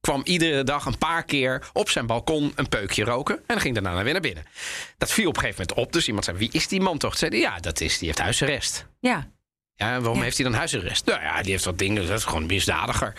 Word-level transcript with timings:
kwam 0.00 0.20
iedere 0.24 0.64
dag 0.64 0.84
een 0.84 0.98
paar 0.98 1.24
keer 1.24 1.68
op 1.72 1.90
zijn 1.90 2.06
balkon 2.06 2.52
een 2.54 2.68
peukje 2.68 3.04
roken. 3.04 3.36
En 3.36 3.44
dan 3.46 3.60
ging 3.60 3.74
daarna 3.74 4.02
weer 4.02 4.12
naar 4.12 4.22
binnen. 4.22 4.44
Dat 4.98 5.12
viel 5.12 5.28
op 5.28 5.36
een 5.36 5.42
gegeven 5.42 5.64
moment 5.68 5.86
op. 5.86 5.92
Dus 5.92 6.06
iemand 6.06 6.24
zei, 6.24 6.36
wie 6.36 6.52
is 6.52 6.68
die 6.68 6.80
man 6.80 6.98
toch? 6.98 7.18
Zeiden, 7.18 7.40
ja, 7.40 7.58
dat 7.58 7.80
is, 7.80 7.98
die 7.98 8.06
heeft 8.06 8.20
huisarrest. 8.20 8.86
Ja. 9.00 9.30
Ja, 9.74 10.00
waarom 10.00 10.22
heeft 10.22 10.36
hij 10.36 10.46
dan 10.46 10.54
huisarrest? 10.54 11.06
Nou 11.06 11.20
ja, 11.20 11.42
die 11.42 11.50
heeft 11.50 11.64
wat 11.64 11.78
dingen, 11.78 12.06
dat 12.06 12.18
is 12.18 12.24
gewoon 12.24 12.46
misdadiger. 12.46 13.12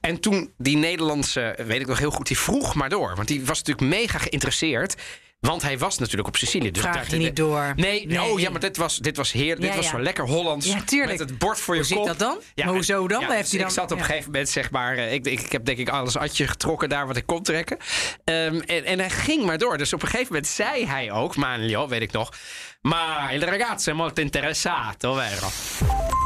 En 0.00 0.20
toen 0.20 0.52
die 0.58 0.76
Nederlandse, 0.76 1.58
weet 1.66 1.80
ik 1.80 1.86
nog 1.86 1.98
heel 1.98 2.10
goed, 2.10 2.26
die 2.26 2.38
vroeg 2.38 2.74
maar 2.74 2.88
door. 2.88 3.16
Want 3.16 3.28
die 3.28 3.44
was 3.44 3.62
natuurlijk 3.62 3.96
mega 3.96 4.18
geïnteresseerd 4.18 4.94
want 5.40 5.62
hij 5.62 5.78
was 5.78 5.98
natuurlijk 5.98 6.28
op 6.28 6.36
Sicilië. 6.36 6.70
Dus 6.70 6.82
Vraag 6.82 7.10
je 7.10 7.16
niet 7.16 7.36
door. 7.36 7.72
Nee, 7.76 8.06
nee, 8.06 8.22
oh 8.22 8.40
ja, 8.40 8.50
maar 8.50 8.60
dit 8.60 8.76
was, 8.76 8.96
dit 8.98 9.16
was 9.16 9.32
heer, 9.32 9.60
dit 9.60 9.76
was 9.76 9.88
zo 9.88 10.00
lekker 10.00 10.24
Hollands. 10.24 10.66
Ja, 10.66 10.82
tuurlijk. 10.82 11.18
Met 11.18 11.28
het 11.28 11.38
bord 11.38 11.58
voor 11.58 11.76
je 11.76 11.82
Hoe 11.82 11.96
kop. 11.96 12.06
zit 12.06 12.18
dat 12.18 12.28
dan? 12.28 12.40
Ja, 12.54 12.64
maar 12.64 12.74
hoezo 12.74 13.08
dan? 13.08 13.24
Heeft 13.30 13.50
hij 13.50 13.58
dan? 13.58 13.68
Ik 13.68 13.74
zat 13.74 13.92
op 13.92 13.98
een 13.98 14.04
gegeven 14.04 14.30
moment, 14.30 14.48
zeg 14.48 14.70
maar, 14.70 14.96
eh, 14.96 15.12
ik, 15.12 15.26
ik, 15.26 15.40
ik 15.40 15.52
heb 15.52 15.64
denk 15.64 15.78
ik 15.78 15.88
alles 15.88 16.16
atje 16.16 16.46
getrokken 16.46 16.88
daar 16.88 17.06
wat 17.06 17.16
ik 17.16 17.26
kon 17.26 17.42
trekken. 17.42 17.76
Um, 18.24 18.60
en, 18.60 18.84
en 18.84 18.98
hij 18.98 19.10
ging 19.10 19.44
maar 19.44 19.58
door. 19.58 19.78
Dus 19.78 19.92
op 19.92 20.02
een 20.02 20.08
gegeven 20.08 20.32
moment 20.32 20.50
zei 20.50 20.86
hij 20.86 21.12
ook, 21.12 21.36
Manlio, 21.36 21.88
weet 21.88 22.02
ik 22.02 22.12
nog. 22.12 22.32
Maar 22.80 23.34
il 23.34 23.40
ragazzo 23.40 23.90
è 23.90 23.94
molto 23.94 24.20
interessato, 24.20 25.14
vero? 25.14 26.25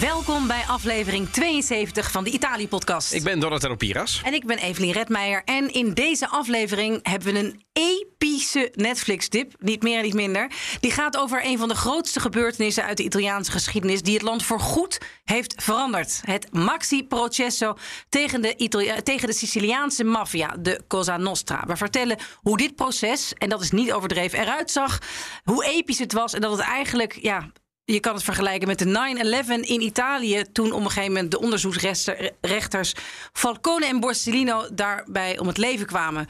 Welkom 0.00 0.46
bij 0.46 0.62
aflevering 0.66 1.28
72 1.30 2.10
van 2.10 2.24
de 2.24 2.30
Italië-podcast. 2.30 3.12
Ik 3.12 3.22
ben 3.22 3.40
Donatello 3.40 3.76
Piras. 3.76 4.20
En 4.24 4.34
ik 4.34 4.46
ben 4.46 4.58
Evelien 4.58 4.92
Redmeijer. 4.92 5.42
En 5.44 5.72
in 5.72 5.94
deze 5.94 6.28
aflevering 6.28 6.98
hebben 7.02 7.32
we 7.32 7.38
een 7.38 7.62
epische 7.72 8.72
Netflix-tip. 8.74 9.54
Niet 9.58 9.82
meer 9.82 9.96
en 9.96 10.04
niet 10.04 10.14
minder. 10.14 10.50
Die 10.80 10.90
gaat 10.90 11.16
over 11.16 11.44
een 11.44 11.58
van 11.58 11.68
de 11.68 11.74
grootste 11.74 12.20
gebeurtenissen 12.20 12.84
uit 12.84 12.96
de 12.96 13.02
Italiaanse 13.02 13.50
geschiedenis... 13.50 14.02
die 14.02 14.14
het 14.14 14.22
land 14.22 14.42
voorgoed 14.42 15.00
heeft 15.24 15.54
veranderd. 15.62 16.20
Het 16.24 16.52
Maxi-processo 16.52 17.76
tegen 18.08 18.42
de, 18.42 18.56
Itali 18.56 19.02
tegen 19.02 19.28
de 19.28 19.34
Siciliaanse 19.34 20.04
maffia, 20.04 20.56
de 20.58 20.82
Cosa 20.88 21.16
Nostra. 21.16 21.64
We 21.66 21.76
vertellen 21.76 22.18
hoe 22.34 22.56
dit 22.56 22.74
proces, 22.74 23.32
en 23.32 23.48
dat 23.48 23.62
is 23.62 23.70
niet 23.70 23.92
overdreven, 23.92 24.38
eruit 24.38 24.70
zag. 24.70 24.98
Hoe 25.44 25.64
episch 25.64 25.98
het 25.98 26.12
was 26.12 26.34
en 26.34 26.40
dat 26.40 26.50
het 26.50 26.60
eigenlijk... 26.60 27.18
ja 27.20 27.50
je 27.92 28.00
kan 28.00 28.14
het 28.14 28.24
vergelijken 28.24 28.68
met 28.68 28.78
de 28.78 29.44
9-11 29.46 29.68
in 29.68 29.80
Italië. 29.80 30.44
Toen 30.52 30.72
op 30.72 30.80
een 30.80 30.90
gegeven 30.90 31.12
moment 31.12 31.30
de 31.30 31.40
onderzoeksrechters 31.40 32.94
Falcone 33.32 33.86
en 33.86 34.00
Borsellino 34.00 34.68
daarbij 34.72 35.38
om 35.38 35.46
het 35.46 35.58
leven 35.58 35.86
kwamen. 35.86 36.26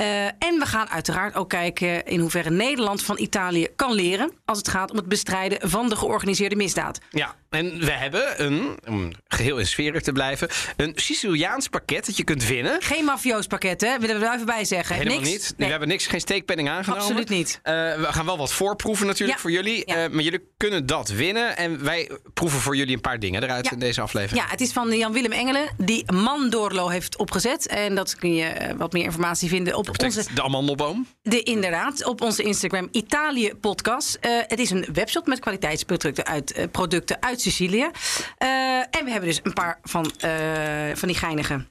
Uh, 0.00 0.24
en 0.24 0.58
we 0.58 0.66
gaan 0.66 0.88
uiteraard 0.88 1.34
ook 1.34 1.48
kijken 1.48 2.04
in 2.04 2.20
hoeverre 2.20 2.50
Nederland 2.50 3.02
van 3.02 3.18
Italië 3.18 3.66
kan 3.76 3.92
leren. 3.92 4.32
als 4.44 4.58
het 4.58 4.68
gaat 4.68 4.90
om 4.90 4.96
het 4.96 5.06
bestrijden 5.08 5.70
van 5.70 5.88
de 5.88 5.96
georganiseerde 5.96 6.56
misdaad. 6.56 7.00
Ja, 7.10 7.34
en 7.50 7.78
we 7.78 7.90
hebben 7.90 8.44
een, 8.44 8.78
om 8.88 9.12
geheel 9.28 9.58
in 9.58 9.66
sfeer 9.66 10.02
te 10.02 10.12
blijven. 10.12 10.48
een 10.76 10.92
Siciliaans 10.94 11.68
pakket 11.68 12.06
dat 12.06 12.16
je 12.16 12.24
kunt 12.24 12.46
winnen. 12.46 12.82
Geen 12.82 13.04
mafioos 13.04 13.46
pakket, 13.46 13.80
hè? 13.80 13.98
Willen 13.98 14.20
we 14.20 14.26
er 14.26 14.32
even 14.34 14.46
bij 14.46 14.64
zeggen. 14.64 14.96
Helemaal 14.96 15.18
niks? 15.18 15.30
niet. 15.30 15.54
Nee. 15.56 15.66
We 15.66 15.70
hebben 15.70 15.88
niks, 15.88 16.06
geen 16.06 16.20
steekpenning 16.20 16.68
aangenomen. 16.68 17.02
Absoluut 17.04 17.28
niet. 17.28 17.60
Uh, 17.62 17.72
we 17.72 18.06
gaan 18.10 18.26
wel 18.26 18.38
wat 18.38 18.52
voorproeven 18.52 19.06
natuurlijk 19.06 19.36
ja. 19.38 19.42
voor 19.42 19.50
jullie. 19.50 19.82
Ja. 19.86 20.04
Uh, 20.04 20.10
maar 20.10 20.22
jullie 20.22 20.48
kunnen 20.56 20.86
dat 20.86 21.08
winnen. 21.08 21.56
En 21.56 21.84
wij 21.84 22.10
proeven 22.34 22.60
voor 22.60 22.76
jullie 22.76 22.94
een 22.94 23.00
paar 23.00 23.18
dingen 23.18 23.42
eruit 23.42 23.64
Ja. 23.64 23.70
in 23.70 23.78
deze 23.78 24.00
aflevering. 24.00 24.44
Ja, 24.44 24.50
het 24.50 24.60
is 24.60 24.72
van 24.72 24.96
Jan-Willem 24.96 25.32
Engelen, 25.32 25.68
die 25.76 26.12
Mandorlo 26.12 26.88
heeft 26.88 27.18
opgezet. 27.18 27.66
En 27.66 27.94
dat 27.94 28.16
kun 28.16 28.34
je 28.34 28.44
eh, 28.44 28.76
wat 28.76 28.92
meer 28.92 29.04
informatie 29.04 29.48
vinden 29.48 29.74
op 29.76 29.85
Betekent 29.92 30.16
onze... 30.16 30.34
de 30.34 30.42
amandelboom. 30.42 31.06
De, 31.22 31.42
inderdaad, 31.42 32.04
op 32.04 32.20
onze 32.20 32.42
Instagram 32.42 32.88
Italië 32.90 33.54
Podcast. 33.60 34.14
Eh, 34.14 34.30
het 34.46 34.58
is 34.58 34.70
een 34.70 34.86
webshop 34.92 35.26
met 35.26 35.38
kwaliteitsproducten 35.38 36.26
uit, 36.26 36.52
eh, 36.52 36.64
producten 36.70 37.22
uit 37.22 37.40
Sicilië. 37.40 37.90
Eh, 38.38 38.48
en 38.78 39.04
we 39.04 39.10
hebben 39.10 39.28
dus 39.28 39.40
een 39.42 39.52
paar 39.52 39.78
van, 39.82 40.12
van 40.94 41.08
die 41.08 41.16
geinige. 41.16 41.66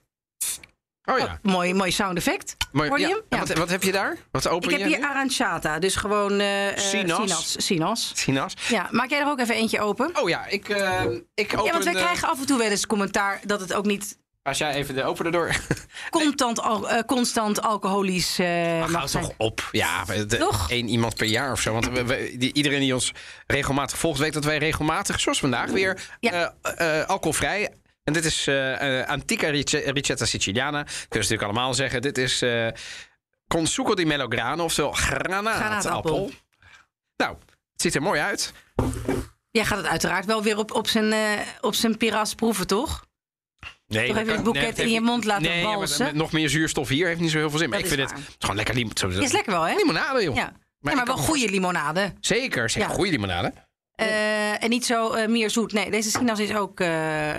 Oh 1.05 1.19
ja. 1.19 1.39
mooi, 1.41 1.73
mooi 1.73 1.91
sound 1.91 2.17
effect. 2.17 2.55
Mooi, 2.71 2.89
Hoor 2.89 2.99
je 2.99 3.07
ja. 3.07 3.13
hem? 3.13 3.21
En 3.29 3.37
Ja. 3.37 3.45
Wat, 3.45 3.57
wat 3.57 3.69
heb 3.69 3.83
je 3.83 3.91
daar? 3.91 4.17
Wat 4.31 4.47
open 4.47 4.69
Ik 4.69 4.77
heb 4.77 4.87
hier 4.87 4.99
nu? 4.99 5.05
aranciata, 5.05 5.79
dus 5.79 5.95
gewoon 5.95 6.39
eh, 6.39 6.47
Sinas. 6.75 7.17
Sinas. 7.17 7.55
Sinas. 7.57 8.11
Sinas. 8.15 8.53
Ja, 8.67 8.87
maak 8.91 9.09
jij 9.09 9.19
er 9.19 9.27
ook 9.27 9.39
even 9.39 9.55
eentje 9.55 9.81
open? 9.81 10.09
Oh 10.21 10.29
ja, 10.29 10.45
ik, 10.45 10.69
eh, 10.69 11.03
ik 11.33 11.53
open... 11.53 11.65
ja, 11.65 11.71
want 11.71 11.83
wij 11.83 11.93
krijgen 11.93 12.27
af 12.27 12.39
en 12.39 12.45
toe 12.45 12.57
wel 12.57 12.69
eens 12.69 12.87
commentaar 12.87 13.41
dat 13.45 13.59
het 13.59 13.73
ook 13.73 13.85
niet 13.85 14.17
Als 14.45 14.57
jij 14.57 14.73
even 14.73 14.95
de 14.95 15.03
open 15.03 15.25
erdoor... 15.25 15.55
constant, 16.09 16.59
al, 16.61 16.89
eh, 16.89 17.03
constant 17.03 17.61
alcoholisch 17.61 18.39
eh 18.39 18.81
Ach, 18.83 18.89
mag 18.89 19.09
toch 19.09 19.31
op. 19.37 19.69
Ja, 19.71 20.03
Toch? 20.27 20.69
één 20.71 20.87
iemand 20.87 21.15
per 21.15 21.27
jaar 21.27 21.51
of 21.51 21.61
zo. 21.61 21.73
Want 21.73 21.89
we, 21.89 22.03
we- 22.05 22.35
die, 22.37 22.53
iedereen 22.53 22.79
die 22.79 22.93
ons 22.93 23.11
regelmatig 23.47 23.97
volgt... 23.97 24.19
weet 24.19 24.33
dat 24.33 24.43
wij 24.43 24.57
regelmatig, 24.57 25.19
zoals 25.19 25.39
vandaag 25.39 25.69
weer... 25.69 26.15
Ja. 26.19 26.53
eh, 26.61 26.99
eh, 27.01 27.07
alcoholvrij... 27.07 27.73
En 28.03 28.13
dit 28.13 28.25
is 28.25 28.47
eh, 28.47 28.99
eh, 29.01 29.07
Antica 29.09 29.49
Rice- 29.49 29.91
Ricetta 29.91 30.25
Siciliana. 30.25 30.83
Kunnen 30.83 30.93
ze 31.09 31.15
natuurlijk 31.17 31.41
allemaal 31.43 31.73
zeggen. 31.73 32.01
Dit 32.01 32.17
is 32.17 32.41
eh 32.41 32.67
con 33.47 33.67
succo 33.67 33.93
di 33.93 34.05
melograno, 34.05 34.63
oftewel 34.63 34.91
granaatappel. 34.91 36.31
Nou, 37.17 37.35
het 37.71 37.81
ziet 37.81 37.95
er 37.95 38.01
mooi 38.01 38.19
uit. 38.19 38.53
Jij 39.51 39.65
gaat 39.65 39.77
het 39.77 39.87
uiteraard 39.87 40.25
wel 40.25 40.43
weer 40.43 40.57
op, 40.57 40.71
op 40.71 40.87
zijn, 40.87 41.11
eh, 41.13 41.19
op 41.61 41.73
zijn 41.75 41.97
piras 41.97 42.35
proeven, 42.35 42.67
toch? 42.67 43.04
Nee, 43.87 44.07
Toch 44.07 44.17
even 44.17 44.33
het 44.33 44.43
boeket 44.43 44.63
in 44.63 44.75
heeft 44.75 44.91
je 44.93 45.01
mond 45.01 45.25
laten 45.25 45.43
nee, 45.43 45.77
met 45.77 46.13
nog 46.13 46.31
meer 46.31 46.49
zuurstof 46.49 46.87
hier 46.89 47.07
heeft 47.07 47.19
niet 47.19 47.31
zo 47.31 47.37
heel 47.37 47.49
veel 47.49 47.59
zin. 47.59 47.69
Maar 47.69 47.81
Dat 47.81 47.87
ik 47.91 47.93
vind 47.95 48.09
het, 48.09 48.17
waar. 48.19 48.27
het 48.27 48.29
is 48.29 48.35
gewoon 48.39 48.55
lekker 48.55 48.75
lim- 48.75 49.21
Is 49.23 49.31
lekker 49.31 49.51
wel, 49.51 49.63
hè? 49.63 49.75
limonade, 49.75 50.23
joh. 50.23 50.35
Ja. 50.35 50.51
Maar 50.79 50.93
ja, 50.93 50.97
maar 50.97 51.15
wel 51.15 51.17
goede 51.17 51.49
limonade. 51.49 52.13
Zeker, 52.19 52.69
zeker. 52.69 52.89
Goede 52.89 53.11
limonade. 53.11 53.53
Eh, 53.95 54.63
en 54.63 54.69
niet 54.69 54.85
zo 54.85 55.11
eh, 55.13 55.27
meer 55.27 55.49
zoet. 55.49 55.73
Nee, 55.73 55.91
deze 55.91 56.09
sinaas 56.09 56.39
is 56.39 56.53
ook 56.55 56.79
eh, 56.79 56.87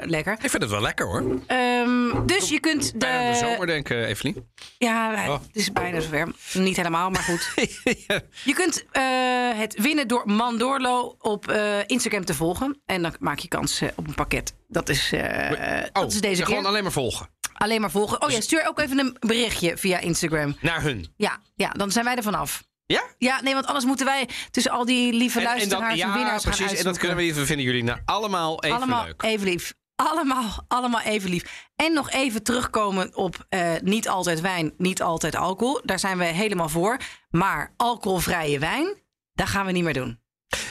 lekker. 0.03 0.33
Ik 0.33 0.51
vind 0.51 0.63
het 0.63 0.71
wel 0.71 0.81
lekker 0.81 1.07
hoor. 1.07 1.41
Ehm, 1.47 2.27
dus 2.27 2.49
je 2.49 2.61
kunt 2.61 2.93
de... 2.93 2.99
Bijna 2.99 3.31
de 3.31 3.37
zomer 3.37 3.67
denken, 3.67 4.07
Evelien. 4.07 4.49
Ja, 4.79 5.25
Oh. 5.29 5.33
het 5.47 5.57
is 5.57 5.73
bijna 5.73 6.01
zover. 6.01 6.29
Niet 6.53 6.77
helemaal, 6.77 7.11
maar 7.11 7.23
goed. 7.23 7.53
ja. 8.07 8.21
Je 8.45 8.55
kunt 8.55 8.85
het 9.57 9.75
winnen 9.83 10.09
door 10.09 10.23
Mandorlo 10.31 11.17
op 11.19 11.53
Instagram 11.87 12.25
te 12.25 12.35
volgen. 12.35 12.81
En 12.87 13.03
dan 13.03 13.15
maak 13.19 13.39
je 13.39 13.49
kans 13.49 13.83
op 13.97 14.07
een 14.07 14.15
pakket. 14.15 14.55
Dat 14.69 14.89
is, 14.89 15.13
eh, 15.13 15.51
Oh, 15.93 16.03
dat 16.03 16.13
is 16.13 16.21
deze 16.21 16.37
keer. 16.37 16.47
gewoon 16.47 16.67
alleen 16.67 16.83
maar 16.83 16.93
volgen. 16.93 17.29
Alleen 17.53 17.81
maar 17.81 17.91
volgen. 17.91 18.23
Oh 18.23 18.31
ja, 18.31 18.41
stuur 18.41 18.67
ook 18.69 18.79
even 18.81 18.99
een 18.99 19.17
berichtje 19.21 19.77
via 19.77 19.99
Instagram. 19.99 20.57
Naar 20.61 20.83
hun. 20.83 21.13
Ja, 21.17 21.39
ja 21.55 21.69
dan 21.71 21.91
zijn 21.93 22.05
wij 22.05 22.17
er 22.17 22.23
vanaf. 22.23 22.65
Ja? 22.87 23.05
Ja, 23.19 23.41
nee, 23.43 23.55
want 23.55 23.67
anders 23.67 23.85
moeten 23.85 24.07
wij 24.07 24.29
tussen 24.51 24.73
al 24.73 24.85
die 24.85 25.13
lieve 25.13 25.43
luisteraars 25.43 25.93
en, 25.93 25.97
ja, 25.97 26.15
winnaars 26.15 26.45
gaan 26.45 26.55
precies. 26.55 26.79
En 26.79 26.85
dat 26.85 26.99
kunnen 26.99 27.17
we. 27.17 27.35
We 27.35 27.47
vinden 27.47 27.67
jullie 27.67 27.85
nou 27.85 28.01
allemaal 28.05 28.63
even 28.63 28.77
allemaal 28.77 29.05
leuk. 29.05 29.23
even 29.23 29.47
lief. 29.47 29.75
Allemaal, 29.97 30.65
allemaal 30.69 31.01
even 31.01 31.31
lief. 31.31 31.69
En 31.77 31.93
nog 31.93 32.11
even 32.11 32.43
terugkomen 32.43 33.17
op 33.17 33.47
eh, 33.49 33.73
niet 33.83 34.09
altijd 34.09 34.41
wijn, 34.41 34.75
niet 34.77 35.03
altijd 35.03 35.37
alcohol. 35.37 35.81
Daar 35.85 35.99
zijn 35.99 36.19
we 36.19 36.25
helemaal 36.25 36.69
voor. 36.69 36.97
Maar 37.31 37.75
alcoholvrije 37.77 38.59
wijn, 38.59 39.03
dat 39.33 39.49
gaan 39.49 39.67
we 39.67 39.73
niet 39.73 39.85
meer 39.85 39.95
doen. 39.95 40.21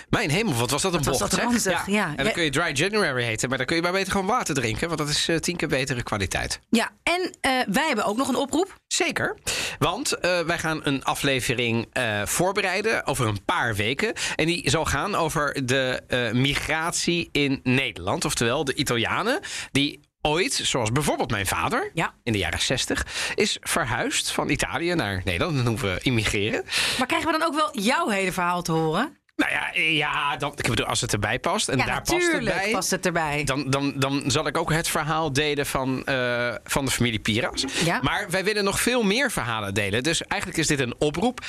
Mijn 0.10 0.30
hemel, 0.30 0.54
wat 0.54 0.70
was 0.72 0.82
dat 0.82 0.94
een 0.94 1.04
Wat 1.04 1.08
was 1.08 1.20
bocht, 1.20 1.32
dat 1.32 1.40
ranzig, 1.40 1.88
ja. 1.88 2.14
En 2.16 2.24
dan 2.24 2.34
kun 2.34 2.44
je 2.44 2.50
Dry 2.50 2.72
January 2.74 3.24
heten. 3.24 3.50
Maar 3.50 3.58
dan 3.58 3.68
kun 3.68 3.76
je 3.76 3.82
maar 3.82 3.92
beter 3.92 4.12
gewoon 4.12 4.28
water 4.28 4.56
drinken. 4.56 4.88
Want 4.88 5.00
dat 5.00 5.10
is 5.10 5.28
eh, 5.28 5.36
tien 5.38 5.56
keer 5.56 5.68
betere 5.68 6.04
kwaliteit. 6.04 6.60
Ja, 6.70 6.92
en 7.04 7.36
eh, 7.42 7.52
wij 7.68 7.88
hebben 7.88 8.06
ook 8.06 8.18
nog 8.18 8.28
een 8.28 8.36
oproep. 8.36 8.76
Zeker. 8.88 9.38
Want 9.80 10.14
eh, 10.14 10.40
wij 10.40 10.58
gaan 10.60 10.80
een 10.84 11.04
aflevering 11.04 11.88
voorbereiden 12.26 13.06
over 13.06 13.28
een 13.28 13.46
paar 13.46 13.76
weken. 13.76 14.14
En 14.36 14.46
die 14.46 14.70
zal 14.70 14.86
gaan 14.86 15.16
over 15.16 15.66
de 15.66 16.02
migratie 16.34 17.30
in 17.32 17.60
Nederland. 17.64 18.26
Oftewel 18.26 18.64
de 18.66 18.74
Italianen 18.74 19.40
die 19.72 20.00
ooit, 20.22 20.54
zoals 20.54 20.92
bijvoorbeeld 20.92 21.32
mijn 21.32 21.46
vader 21.48 21.92
Ja. 21.94 22.14
in 22.24 22.32
de 22.32 22.38
jaren 22.38 22.60
60, 22.62 23.06
is 23.36 23.58
verhuisd 23.62 24.32
van 24.32 24.50
Italië 24.50 24.94
naar 24.94 25.22
Nederland. 25.26 25.56
Dan 25.58 25.68
hoeven 25.68 25.94
we 25.94 26.00
immigreren. 26.02 26.64
Maar 26.98 27.08
krijgen 27.08 27.32
we 27.32 27.38
dan 27.38 27.48
ook 27.48 27.56
wel 27.56 27.80
jouw 27.84 28.10
hele 28.10 28.32
verhaal 28.32 28.62
te 28.62 28.72
horen? 28.72 29.18
Nou 29.36 29.52
ja, 29.52 29.82
ja 29.82 30.38
dan, 30.38 30.54
ik 30.56 30.70
bedoel, 30.70 30.86
als 30.86 31.02
het 31.02 31.14
erbij 31.14 31.40
past 31.40 31.70
en 31.70 31.78
ja, 31.78 31.86
daar 31.86 32.02
past 32.02 32.32
het 32.32 32.44
bij. 32.44 32.72
past 32.72 32.92
het 32.92 33.06
erbij. 33.06 33.44
Dan, 33.44 33.70
dan, 33.70 33.94
dan 33.96 34.24
zal 34.28 34.48
ik 34.48 34.58
ook 34.58 34.72
het 34.72 34.88
verhaal 34.88 35.34
delen 35.34 35.66
van, 35.66 36.06
eh, 36.06 36.56
van 36.64 36.86
de 36.86 36.92
familie 36.92 37.20
Piras. 37.20 37.66
Ja. 37.84 38.00
Maar 38.02 38.30
wij 38.30 38.44
willen 38.44 38.64
nog 38.64 38.82
veel 38.82 39.04
meer 39.04 39.32
verhalen 39.32 39.74
delen. 39.74 40.04
Dus 40.04 40.22
eigenlijk 40.22 40.62
is 40.62 40.68
dit 40.68 40.80
een 40.80 40.96
oproep. 40.98 41.40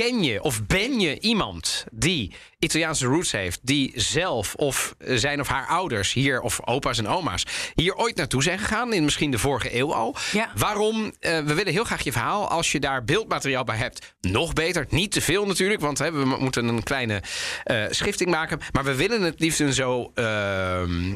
Ken 0.00 0.22
je 0.22 0.42
of 0.42 0.66
ben 0.66 1.00
je 1.00 1.20
iemand 1.20 1.84
die 1.92 2.32
Italiaanse 2.58 3.06
roots 3.06 3.32
heeft, 3.32 3.60
die 3.62 3.92
zelf 3.94 4.54
of 4.54 4.94
zijn 4.98 5.40
of 5.40 5.48
haar 5.48 5.66
ouders 5.66 6.12
hier, 6.12 6.40
of 6.40 6.60
opa's 6.66 6.98
en 6.98 7.08
oma's, 7.08 7.46
hier 7.74 7.94
ooit 7.94 8.16
naartoe 8.16 8.42
zijn 8.42 8.58
gegaan, 8.58 8.92
in 8.92 9.04
misschien 9.04 9.30
de 9.30 9.38
vorige 9.38 9.76
eeuw 9.78 9.94
al? 9.94 10.16
Ja. 10.32 10.50
Waarom? 10.56 11.12
Eh, 11.20 11.38
we 11.38 11.54
willen 11.54 11.72
heel 11.72 11.84
graag 11.84 12.02
je 12.02 12.12
verhaal. 12.12 12.48
Als 12.48 12.72
je 12.72 12.80
daar 12.80 13.04
beeldmateriaal 13.04 13.64
bij 13.64 13.76
hebt, 13.76 14.14
nog 14.20 14.52
beter. 14.52 14.86
Niet 14.88 15.12
te 15.12 15.20
veel 15.20 15.46
natuurlijk, 15.46 15.80
want 15.80 15.98
hè, 15.98 16.12
we 16.12 16.24
mo- 16.24 16.38
moeten 16.38 16.68
een 16.68 16.82
kleine 16.82 17.22
eh, 17.64 17.84
schifting 17.90 18.30
maken. 18.30 18.58
Maar 18.72 18.84
we 18.84 18.94
willen 18.94 19.22
het 19.22 19.40
liefst 19.40 19.60
een 19.60 19.72
zo. 19.72 20.10
ehm, 20.14 21.14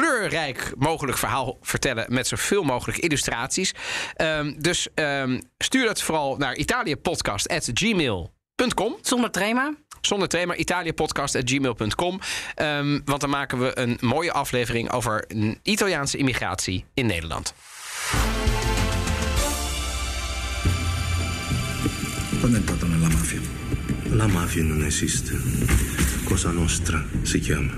kleurrijk 0.00 0.72
mogelijk 0.78 1.18
verhaal 1.18 1.58
vertellen 1.60 2.06
met 2.08 2.26
zoveel 2.26 2.62
mogelijk 2.62 2.98
illustraties. 2.98 3.74
Ehm, 4.14 4.52
dus 4.58 4.88
ehm, 4.94 5.40
stuur 5.58 5.86
dat 5.86 6.02
vooral 6.02 6.36
naar 6.36 6.56
italiapodcast.gmail.com. 6.56 8.96
Zonder 9.00 9.30
trema. 9.30 9.74
Zonder 10.00 10.28
thema 10.28 10.54
italiapodcast.gmail.com. 10.54 12.20
Ehm, 12.54 13.00
want 13.04 13.20
dan 13.20 13.30
maken 13.30 13.58
we 13.58 13.78
een 13.78 13.98
mooie 14.00 14.32
aflevering 14.32 14.92
over 14.92 15.24
Italiaanse 15.62 16.16
immigratie 16.16 16.84
in 16.94 17.06
Nederland. 17.06 17.54
Quando 22.38 22.56
è 22.56 22.60
entrato 22.60 22.86
nella 22.86 23.08
mafia? 23.08 23.40
La 24.10 24.26
mafia 24.26 24.62
non 24.62 24.84
esiste. 24.84 25.36
Cosa 26.24 26.50
nostra 26.50 27.04
si 27.22 27.40
chiama. 27.40 27.72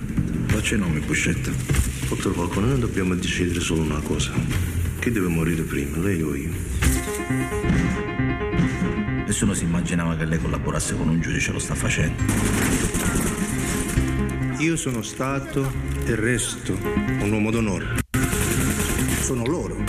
Faccia 0.47 0.75
i 0.75 0.79
nomi, 0.79 1.01
Buscetta. 1.01 2.02
Dottor 2.15 2.35
Falcone, 2.35 2.67
noi 2.67 2.79
dobbiamo 2.79 3.15
decidere 3.15 3.61
solo 3.61 3.81
una 3.81 4.01
cosa. 4.01 4.33
Chi 4.99 5.11
deve 5.11 5.29
morire 5.29 5.63
prima, 5.63 5.97
lei 5.97 6.21
o 6.21 6.35
io? 6.35 6.51
Nessuno 9.27 9.55
si 9.55 9.65
immaginava 9.65 10.15
che 10.17 10.27
lei 10.27 10.39
collaborasse 10.39 10.95
con 10.95 11.09
un 11.09 11.23
giudice, 11.23 11.53
lo 11.53 11.59
sta 11.59 11.75
facendo. 11.75 12.23
Io 14.59 14.77
sono 14.77 15.01
stato 15.01 15.73
e 16.05 16.15
resto 16.15 16.77
un 16.83 17.33
uomo 17.33 17.51
d'onore. 17.51 18.01
Sono 19.23 19.47
loro. 19.47 19.83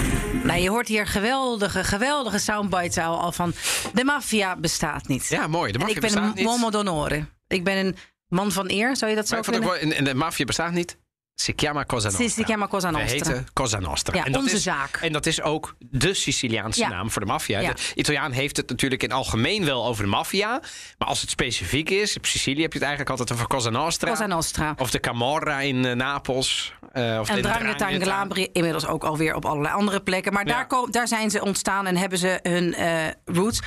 Nou, 0.43 0.59
je 0.61 0.69
hoort 0.69 0.87
hier 0.87 1.05
geweldige, 1.07 1.83
geweldige 1.83 2.39
soundbites 2.39 2.97
al 2.97 3.19
al 3.19 3.31
van... 3.31 3.53
de 3.93 4.03
maffia 4.03 4.55
bestaat 4.55 5.07
niet. 5.07 5.27
Ja, 5.27 5.47
mooi. 5.47 5.71
De 5.71 5.77
en 5.77 5.85
maffia 5.85 5.95
ik 5.95 6.01
ben 6.01 6.11
bestaat 6.13 6.37
een 6.37 6.43
niet. 6.43 6.45
uomo 6.45 6.69
d'onore. 6.69 7.25
Ik 7.47 7.63
ben 7.63 7.85
een 7.85 7.95
man 8.27 8.51
van 8.51 8.69
eer, 8.69 8.95
zou 8.95 9.11
je 9.11 9.17
dat 9.17 9.27
zo 9.27 9.35
Maar 9.35 9.43
kunnen? 9.43 9.61
wel, 9.61 9.75
en, 9.75 9.91
en 9.91 10.03
de 10.03 10.13
maffia 10.13 10.45
bestaat 10.45 10.71
niet. 10.71 11.01
Si 11.35 11.53
chiama 11.55 11.83
Cosa 11.83 12.07
Nostra. 12.09 12.27
Si 12.29 12.43
chiama 12.43 12.67
Cosa 12.67 12.91
We 12.91 12.97
Nostra. 12.97 13.13
heten 13.31 13.47
Cosa 13.53 13.79
Nostra. 13.79 14.15
Ja, 14.15 14.23
dat 14.23 14.35
onze 14.41 14.55
is, 14.55 14.63
zaak. 14.63 14.97
En 15.01 15.11
dat 15.11 15.25
is 15.25 15.41
ook 15.41 15.75
de 15.79 16.13
Siciliaanse 16.13 16.79
Ja. 16.79 16.89
naam 16.89 17.11
voor 17.11 17.21
de 17.21 17.27
maffia. 17.27 17.59
Ja. 17.59 17.73
De 17.73 17.81
Italiaan 17.95 18.31
heeft 18.31 18.57
het 18.57 18.69
natuurlijk 18.69 19.03
in 19.03 19.11
algemeen 19.11 19.65
wel 19.65 19.85
over 19.85 20.03
de 20.03 20.09
maffia. 20.09 20.61
Maar 20.97 21.07
als 21.07 21.21
het 21.21 21.29
specifiek 21.29 21.89
is, 21.89 22.17
op 22.17 22.25
Sicilië 22.25 22.61
heb 22.61 22.73
je 22.73 22.79
het 22.79 22.87
eigenlijk 22.87 23.09
altijd 23.19 23.31
over 23.37 23.47
Cosa 23.47 23.69
Nostra. 23.69 24.09
Cosa 24.09 24.25
Nostra. 24.25 24.73
Of 24.77 24.91
de 24.91 24.99
Camorra 24.99 25.59
in 25.59 25.85
eh, 25.85 25.95
Napels. 25.95 26.73
eh, 26.91 27.17
of 27.21 27.29
En 27.29 27.35
de 27.35 27.41
Drangheta 27.41 27.89
en 27.89 28.51
inmiddels 28.53 28.85
ook 28.87 29.03
alweer 29.03 29.35
op 29.35 29.45
allerlei 29.45 29.73
andere 29.75 30.01
plekken. 30.01 30.33
Maar 30.33 30.45
daar, 30.45 30.67
daar 30.91 31.07
zijn 31.07 31.29
ze 31.29 31.41
ontstaan 31.41 31.85
en 31.87 31.97
hebben 31.97 32.17
ze 32.17 32.39
hun 32.43 32.73
eh, 32.73 33.07
roots. 33.25 33.59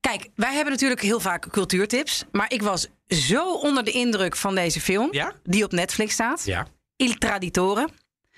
Kijk, 0.00 0.28
wij 0.34 0.52
hebben 0.54 0.72
natuurlijk 0.72 1.00
heel 1.02 1.20
vaak 1.20 1.50
cultuurtips. 1.50 2.24
Maar 2.32 2.52
ik 2.52 2.62
was 2.62 2.86
zo 3.08 3.52
onder 3.54 3.84
de 3.84 3.90
indruk 3.90 4.36
van 4.36 4.54
deze 4.54 4.80
film. 4.80 5.10
Die 5.44 5.64
op 5.64 5.72
Netflix 5.72 6.12
staat. 6.12 6.42
Ja. 6.44 6.66
Il 6.96 7.14
Traditore. 7.18 7.88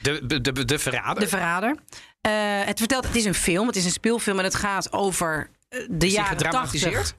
De, 0.00 0.26
de, 0.26 0.40
de, 0.40 0.64
de 0.64 0.78
verrader. 0.78 1.22
De 1.22 1.28
Verrader. 1.28 1.76
Eh, 2.20 2.32
het 2.64 2.78
vertelt, 2.78 3.06
het 3.06 3.16
is 3.16 3.24
een 3.24 3.34
film, 3.34 3.66
het 3.66 3.76
is 3.76 3.84
een 3.84 3.90
speelfilm 3.90 4.38
en 4.38 4.44
het 4.44 4.54
gaat 4.54 4.92
over 4.92 5.50
eh, 5.68 5.80
de 5.90 6.06
is 6.06 6.12
jaren 6.12 6.36
gedramatiseerd? 6.36 6.94
80. 6.94 7.16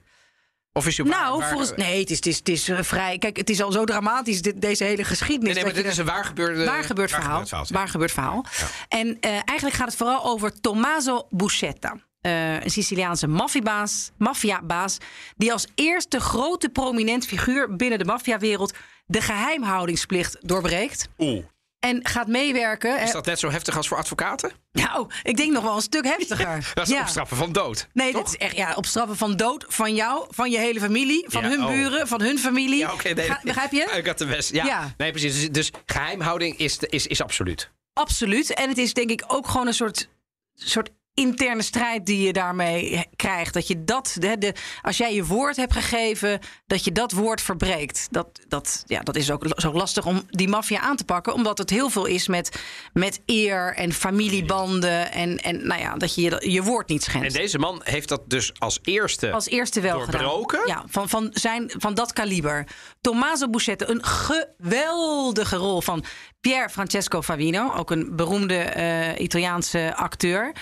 Of 0.72 0.86
is 0.86 0.96
je 0.96 1.04
Nou, 1.04 1.38
waar- 1.38 1.48
volgens 1.48 1.72
nee, 1.76 2.00
het 2.00 2.10
is, 2.10 2.16
het 2.16 2.26
is, 2.26 2.36
het 2.38 2.48
is 2.48 2.68
eh, 2.68 2.82
vrij. 2.82 3.18
Kijk, 3.18 3.36
het 3.36 3.50
is 3.50 3.62
al 3.62 3.72
zo 3.72 3.84
dramatisch 3.84 4.42
dit, 4.42 4.60
deze 4.60 4.84
hele 4.84 5.04
geschiedenis. 5.04 5.54
Nee, 5.54 5.54
nee, 5.54 5.64
maar 5.64 5.72
dit 5.72 5.84
je 5.84 5.90
is 5.90 5.96
een 5.98 6.04
waar 6.04 6.24
gebeurde... 6.24 6.64
waar 6.64 6.84
gebeurd 6.84 7.10
verhaal. 7.10 7.44
Waar 7.68 7.88
gebeurd 7.88 8.12
verhaal. 8.12 8.44
En 8.88 9.16
eh, 9.20 9.30
eigenlijk 9.30 9.72
gaat 9.76 9.86
het 9.88 9.96
vooral 9.96 10.24
over 10.24 10.60
Tommaso 10.60 11.26
Buscetta. 11.30 11.96
Eh, 12.20 12.62
een 12.62 12.70
Siciliaanse 12.70 13.26
maffiabaas, 13.26 14.10
maffiabaas. 14.18 14.98
Die 15.36 15.52
als 15.52 15.66
eerste 15.74 16.20
grote 16.20 16.68
prominent 16.68 17.26
figuur 17.26 17.76
binnen 17.76 17.98
de 17.98 18.04
maffiawereld 18.04 18.74
de 19.06 19.20
geheimhoudingsplicht 19.20 20.36
doorbreekt. 20.40 21.08
Oeh. 21.18 21.44
En 21.78 22.06
gaat 22.06 22.26
meewerken. 22.26 23.00
Is 23.00 23.06
eh, 23.08 23.12
dat 23.12 23.26
net 23.26 23.38
zo 23.38 23.50
heftig 23.50 23.76
als 23.76 23.88
voor 23.88 23.96
advocaten? 23.96 24.52
Nou, 24.72 25.10
ik 25.22 25.36
denk 25.36 25.52
nog 25.52 25.62
wel 25.62 25.76
een 25.76 25.82
stuk 25.82 26.04
heftiger. 26.04 26.70
Dat 26.74 26.86
is 26.86 26.92
Ja. 26.94 27.00
op 27.00 27.06
straffen 27.08 27.36
van 27.36 27.52
dood. 27.52 27.88
Nee, 27.92 28.12
toch? 28.12 28.22
dat 28.22 28.30
is 28.32 28.36
echt 28.38 28.56
ja, 28.56 28.74
op 28.74 28.86
straffen 28.86 29.16
van 29.16 29.36
dood 29.36 29.64
van 29.68 29.94
jou, 29.94 30.26
van 30.30 30.50
je 30.50 30.58
hele 30.58 30.80
familie, 30.80 31.24
van 31.28 31.42
Ja, 31.42 31.48
hun 31.48 31.60
oh. 31.64 31.66
buren, 31.70 32.08
van 32.08 32.20
hun 32.22 32.38
familie. 32.38 32.78
Ja, 32.78 32.92
oké. 32.92 33.08
nee, 33.08 33.26
Ga- 33.26 33.40
begrijp 33.44 33.72
je? 33.72 33.90
Ik 33.98 34.06
had 34.06 34.18
de 34.18 34.26
best. 34.26 34.52
Ja. 34.52 34.64
Ja. 34.64 34.94
Nee, 34.96 35.10
precies. 35.10 35.34
Dus, 35.34 35.50
dus 35.50 35.70
geheimhouding 35.86 36.56
is, 36.58 36.78
is, 36.78 37.06
is 37.06 37.22
absoluut. 37.22 37.70
Absoluut. 37.92 38.54
En 38.54 38.68
het 38.68 38.78
is 38.78 38.94
denk 38.94 39.10
ik 39.10 39.24
ook 39.26 39.48
gewoon 39.48 39.66
een 39.66 39.74
soort, 39.74 40.08
soort 40.54 40.90
interne 41.20 41.62
strijd 41.62 42.06
die 42.06 42.26
je 42.26 42.32
daarmee 42.32 43.06
krijgt. 43.16 43.54
Dat 43.54 43.66
je 43.66 43.84
dat, 43.84 44.16
de, 44.18 44.38
de, 44.38 44.54
als 44.82 44.96
jij 44.96 45.14
je 45.14 45.24
woord 45.24 45.56
hebt 45.56 45.72
gegeven, 45.72 46.38
dat 46.66 46.84
je 46.84 46.92
dat 46.92 47.12
woord 47.12 47.40
verbreekt. 47.40 48.08
Dat, 48.10 48.40
dat, 48.48 48.82
ja, 48.86 49.00
dat 49.00 49.16
is 49.16 49.30
ook 49.30 49.46
zo 49.56 49.72
lastig 49.72 50.06
om 50.06 50.22
die 50.26 50.48
maffia 50.48 50.80
aan 50.80 50.96
te 50.96 51.04
pakken. 51.04 51.32
Omdat 51.34 51.58
het 51.58 51.70
heel 51.70 51.90
veel 51.90 52.04
is 52.06 52.28
met, 52.28 52.60
met 52.92 53.20
eer 53.26 53.74
en 53.74 53.92
familiebanden. 53.92 55.12
En, 55.12 55.36
en 55.38 55.66
nou 55.66 55.80
ja, 55.80 55.94
dat 55.96 56.14
je 56.14 56.22
je, 56.22 56.50
je 56.50 56.62
woord 56.62 56.88
niet 56.88 57.04
En 57.04 57.10
schendt. 57.10 57.34
deze 57.34 57.58
man 57.58 57.80
heeft 57.84 58.08
dat 58.08 58.22
dus 58.26 58.52
als 58.58 58.78
eerste. 58.82 59.32
Als 59.32 59.48
eerste 59.48 59.80
wel 59.80 59.98
Doorbroken? 59.98 60.60
gedaan. 60.60 60.76
Ja, 60.76 60.84
van, 60.88 61.08
van, 61.08 61.28
zijn, 61.32 61.72
van 61.76 61.94
dat 61.94 62.12
kaliber. 62.12 62.66
Tommaso 63.00 63.48
Buscetta, 63.48 63.88
een 63.88 64.04
geweldige 64.04 65.56
rol 65.56 65.80
van 65.80 66.04
Pier 66.40 66.70
Francesco 66.70 67.22
Favino. 67.22 67.72
Ook 67.74 67.90
een 67.90 68.16
beroemde 68.16 68.54
eh, 68.58 69.20
Italiaanse 69.20 69.92
acteur. 69.96 70.52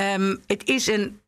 Ehm, 0.00 0.36
het, 0.46 0.68
is 0.68 0.86
een, 0.86 1.20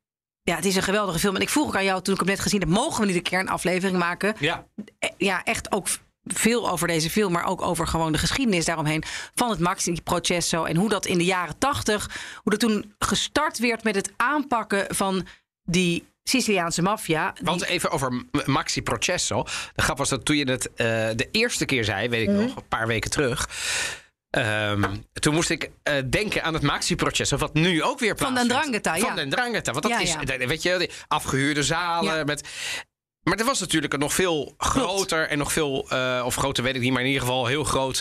ja, 0.42 0.54
het 0.56 0.64
is 0.64 0.76
een 0.76 0.82
geweldige 0.82 1.18
film. 1.18 1.34
En 1.36 1.40
ik 1.42 1.48
vroeg 1.48 1.66
ook 1.66 1.76
aan 1.76 1.84
jou 1.84 2.02
toen 2.02 2.14
ik 2.14 2.20
hem 2.20 2.28
net 2.28 2.40
gezien 2.40 2.60
heb... 2.60 2.68
mogen 2.68 3.00
we 3.00 3.06
niet 3.06 3.16
een 3.16 3.22
keer 3.22 3.38
een 3.40 3.48
aflevering 3.48 3.98
maken? 3.98 4.34
Ja. 4.38 4.66
Eh, 4.98 5.10
Ja, 5.16 5.42
echt 5.44 5.72
ook 5.72 5.86
veel 6.24 6.70
over 6.70 6.86
deze 6.88 7.10
film, 7.10 7.32
maar 7.32 7.44
ook 7.46 7.62
over 7.62 7.86
gewoon 7.86 8.12
de 8.12 8.18
geschiedenis 8.18 8.64
daaromheen 8.64 9.02
van 9.34 9.50
het 9.50 9.58
Maxi 9.58 10.02
Processo 10.02 10.64
en 10.64 10.76
hoe 10.76 10.88
dat 10.88 11.06
in 11.06 11.18
de 11.18 11.24
jaren 11.24 11.58
tachtig, 11.58 12.10
hoe 12.42 12.50
dat 12.52 12.60
toen 12.60 12.94
gestart 12.98 13.58
werd 13.58 13.84
met 13.84 13.94
het 13.94 14.12
aanpakken 14.16 14.94
van 14.94 15.26
die 15.64 16.06
Siciliaanse 16.24 16.82
maffia. 16.82 17.32
die- 17.32 17.44
Want 17.44 17.62
even 17.64 17.90
over 17.90 18.24
Maxi 18.46 18.82
Processo. 18.82 19.42
De 19.74 19.82
grap 19.82 19.98
was 19.98 20.08
dat 20.08 20.24
toen 20.24 20.36
je 20.36 20.50
het 20.50 20.66
eh, 20.74 20.86
de 21.16 21.28
eerste 21.30 21.64
keer 21.64 21.84
zei, 21.84 22.08
weet 22.08 22.22
ik 22.28 22.34
Mhm. 22.34 22.40
nog, 22.42 22.56
een 22.56 22.68
paar 22.68 22.86
weken 22.86 23.10
terug. 23.10 23.48
Ehm, 24.32 24.94
toen 25.12 25.34
moest 25.34 25.50
ik 25.50 25.70
eh, 25.82 25.94
denken 26.10 26.42
aan 26.42 26.54
het 26.54 26.62
Maxi 26.62 26.94
Processo, 26.96 27.36
wat 27.36 27.54
nu 27.54 27.82
ook 27.82 27.98
weer 27.98 28.16
Van 28.16 28.32
plaatsvindt. 28.32 28.48
Den 28.48 28.58
Drangheta, 28.58 28.94
ja. 28.96 29.06
Van 29.06 29.16
Den 29.16 29.30
Drangheta. 29.30 29.70
Want 29.72 29.82
dat 29.82 29.92
Ja, 29.92 30.00
is, 30.00 30.12
ja. 30.12 30.24
de- 30.38 30.46
weet 30.46 30.62
je, 30.62 30.90
afgehuurde 31.08 31.62
zalen. 31.62 32.26
Met, 32.26 32.48
maar 33.22 33.38
er 33.38 33.44
was 33.44 33.60
natuurlijk 33.60 33.92
een 33.92 33.98
nog 33.98 34.12
veel 34.14 34.54
groter 34.58 35.28
en 35.28 35.38
nog 35.38 35.52
veel, 35.52 35.86
eh, 35.90 36.22
of 36.24 36.34
groter 36.34 36.64
weet 36.64 36.74
ik 36.74 36.80
niet, 36.80 36.92
maar 36.92 37.00
in 37.02 37.06
ieder 37.06 37.22
geval 37.22 37.46
heel 37.46 37.64
groot 37.64 38.00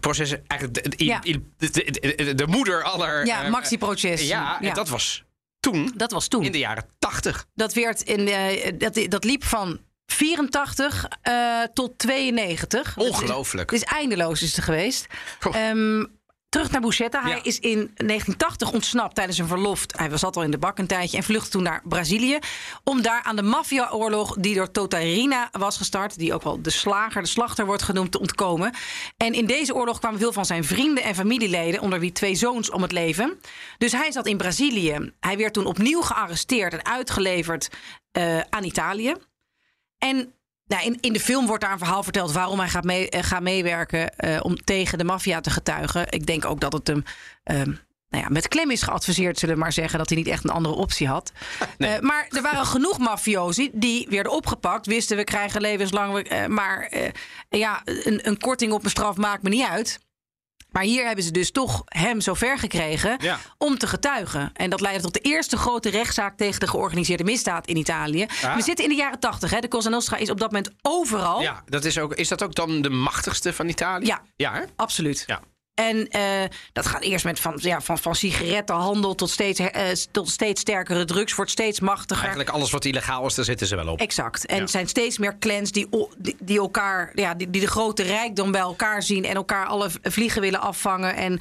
proces. 0.00 0.30
Eigenlijk 0.46 0.82
de, 0.82 0.96
de, 0.96 1.04
Ja. 1.04 1.18
de, 1.18 1.40
de- 1.56 2.14
de- 2.16 2.34
de 2.34 2.46
moeder 2.46 2.82
aller. 2.82 3.26
Ja, 3.26 3.44
eh, 3.44 3.50
Maxi 3.50 3.78
Processo. 3.78 4.24
Ja, 4.26 4.60
en 4.60 4.74
dat 4.74 4.88
was 4.88 5.24
toen, 5.60 5.92
dat 5.96 6.12
was 6.12 6.28
toen. 6.28 6.44
in 6.44 6.52
de 6.52 6.58
jaren 6.58 6.84
tachtig. 6.98 7.46
Dat, 7.54 7.72
werd 7.74 8.02
in, 8.02 8.28
eh, 8.28 8.72
dat, 8.78 9.00
dat 9.08 9.24
liep 9.24 9.44
van 9.44 9.80
84 10.12 11.06
eh, 11.22 11.62
tot 11.74 11.98
92. 11.98 12.96
Ongelooflijk. 12.96 13.70
Het 13.70 13.82
is 13.82 13.86
eindeloos 13.88 14.42
is 14.42 14.56
het 14.56 14.64
geweest. 14.64 15.06
Ehm, 15.52 16.04
terug 16.48 16.70
naar 16.70 16.80
Buscetta. 16.80 17.22
Hij 17.22 17.30
Ja. 17.30 17.42
is 17.42 17.58
in 17.58 17.90
1980 17.96 18.72
ontsnapt 18.72 19.14
tijdens 19.14 19.38
een 19.38 19.46
verlof. 19.46 19.84
Hij 19.96 20.16
zat 20.16 20.36
al 20.36 20.42
in 20.42 20.50
de 20.50 20.58
bak 20.58 20.78
een 20.78 20.86
tijdje 20.86 21.16
en 21.16 21.22
vluchtte 21.22 21.50
toen 21.50 21.62
naar 21.62 21.82
Brazilië. 21.84 22.38
Om 22.84 23.02
daar 23.02 23.22
aan 23.22 23.36
de 23.36 23.42
maffiaoorlog 23.42 24.36
die 24.38 24.54
door 24.54 24.70
Totarina 24.70 25.48
was 25.52 25.76
gestart... 25.76 26.18
die 26.18 26.34
ook 26.34 26.42
wel 26.42 26.62
de 26.62 26.70
slager, 26.70 27.22
de 27.22 27.28
slachter 27.28 27.66
wordt 27.66 27.82
genoemd, 27.82 28.12
te 28.12 28.20
ontkomen. 28.20 28.74
En 29.16 29.32
in 29.32 29.46
deze 29.46 29.74
oorlog 29.74 29.98
kwamen 29.98 30.18
veel 30.18 30.32
van 30.32 30.44
zijn 30.46 30.64
vrienden 30.64 31.04
en 31.04 31.14
familieleden... 31.14 31.80
onder 31.80 32.00
wie 32.00 32.12
twee 32.12 32.34
zoons 32.34 32.70
om 32.70 32.82
het 32.82 32.92
leven. 32.92 33.40
Dus 33.78 33.92
hij 33.92 34.12
zat 34.12 34.26
in 34.26 34.36
Brazilië. 34.36 35.12
Hij 35.20 35.36
werd 35.36 35.54
toen 35.54 35.66
opnieuw 35.66 36.00
gearresteerd 36.00 36.72
en 36.72 36.84
uitgeleverd 36.84 37.68
eh, 38.12 38.40
aan 38.40 38.64
Italië. 38.64 39.14
En 39.98 40.32
nou, 40.68 40.84
in, 40.84 40.98
in 41.00 41.12
de 41.12 41.20
film 41.20 41.46
wordt 41.46 41.62
daar 41.62 41.72
een 41.72 41.78
verhaal 41.78 42.02
verteld 42.02 42.32
waarom 42.32 42.58
hij 42.58 42.68
gaat, 42.68 42.84
mee, 42.84 43.10
eh, 43.10 43.22
gaat 43.22 43.42
meewerken 43.42 44.16
eh, 44.16 44.40
om 44.42 44.56
tegen 44.56 44.98
de 44.98 45.04
maffia 45.04 45.40
te 45.40 45.50
getuigen. 45.50 46.06
Ik 46.12 46.26
denk 46.26 46.44
ook 46.44 46.60
dat 46.60 46.72
het 46.72 46.86
hem 46.86 47.02
ehm, 47.44 47.72
nou 48.08 48.22
ja, 48.24 48.28
met 48.28 48.48
klem 48.48 48.70
is 48.70 48.82
geadviseerd, 48.82 49.38
zullen 49.38 49.54
we 49.54 49.60
maar 49.60 49.72
zeggen, 49.72 49.98
dat 49.98 50.08
hij 50.08 50.18
niet 50.18 50.26
echt 50.26 50.44
een 50.44 50.50
andere 50.50 50.74
optie 50.74 51.08
had. 51.08 51.32
Eh, 51.78 51.98
maar 52.00 52.26
er 52.28 52.42
waren 52.42 52.66
genoeg 52.66 52.98
mafiosi 52.98 53.70
die 53.72 54.06
werden 54.10 54.32
opgepakt, 54.32 54.86
wisten 54.86 55.16
we 55.16 55.24
krijgen 55.24 55.60
levenslang, 55.60 56.46
maar 56.48 56.92
ja, 57.48 57.82
een, 57.84 58.28
een 58.28 58.38
korting 58.38 58.72
op 58.72 58.84
een 58.84 58.90
straf 58.90 59.16
maakt 59.16 59.42
me 59.42 59.48
niet 59.48 59.66
uit. 59.66 59.98
Maar 60.70 60.82
hier 60.82 61.06
hebben 61.06 61.24
ze 61.24 61.30
dus 61.30 61.50
toch 61.50 61.82
hem 61.84 62.20
zover 62.20 62.58
gekregen 62.58 63.16
Ja. 63.22 63.38
om 63.58 63.78
te 63.78 63.86
getuigen. 63.86 64.50
En 64.54 64.70
dat 64.70 64.80
leidde 64.80 65.02
tot 65.02 65.12
de 65.14 65.20
eerste 65.20 65.56
grote 65.56 65.90
rechtszaak 65.90 66.36
tegen 66.36 66.60
de 66.60 66.66
georganiseerde 66.68 67.24
misdaad 67.24 67.66
in 67.66 67.76
Italië. 67.76 68.26
Ja. 68.40 68.56
We 68.56 68.62
zitten 68.62 68.84
in 68.84 68.90
de 68.90 68.96
jaren 68.96 69.18
tachtig. 69.20 69.60
De 69.60 69.68
Cosa 69.68 69.88
Nostra 69.88 70.16
is 70.16 70.30
op 70.30 70.38
dat 70.40 70.52
moment 70.52 70.70
overal. 70.82 71.40
Ja, 71.40 71.62
dat 71.66 71.84
is, 71.84 71.98
ook, 71.98 72.14
is 72.14 72.28
dat 72.28 72.42
ook 72.42 72.54
dan 72.54 72.82
de 72.82 72.90
machtigste 72.90 73.52
van 73.52 73.68
Italië? 73.68 74.06
Ja. 74.06 74.20
Ja, 74.36 74.52
hè? 74.52 74.62
Absoluut. 74.76 75.22
Ja. 75.26 75.40
En 75.78 76.08
eh, 76.08 76.22
dat 76.72 76.86
gaat 76.86 77.02
eerst 77.02 77.24
met 77.24 77.40
van, 77.40 77.58
ja, 77.62 77.80
van, 77.80 77.98
van 77.98 78.14
sigarettenhandel 78.14 79.14
tot 79.14 79.30
steeds, 79.30 79.60
eh, 79.60 79.82
tot 80.10 80.30
steeds 80.30 80.60
sterkere 80.60 81.04
drugs, 81.04 81.34
wordt 81.34 81.50
steeds 81.50 81.80
machtiger. 81.80 82.22
Eigenlijk 82.24 82.54
alles 82.54 82.70
wat 82.70 82.84
illegaal 82.84 83.26
is, 83.26 83.34
daar 83.34 83.44
zitten 83.44 83.66
ze 83.66 83.76
wel 83.76 83.86
op. 83.88 84.00
Exact. 84.00 84.46
En 84.46 84.56
Ja. 84.56 84.62
er 84.62 84.68
zijn 84.68 84.88
steeds 84.88 85.18
meer 85.18 85.38
clans 85.38 85.72
die, 85.72 85.88
die, 86.18 86.36
die 86.40 86.58
elkaar, 86.58 87.10
ja, 87.14 87.34
die, 87.34 87.50
die 87.50 87.60
de 87.60 87.66
grote 87.66 88.02
rijkdom 88.02 88.50
bij 88.50 88.60
elkaar 88.60 89.02
zien 89.02 89.24
en 89.24 89.34
elkaar 89.34 89.66
alle 89.66 89.90
vliegen 90.02 90.40
willen 90.40 90.60
afvangen. 90.60 91.14
En 91.16 91.40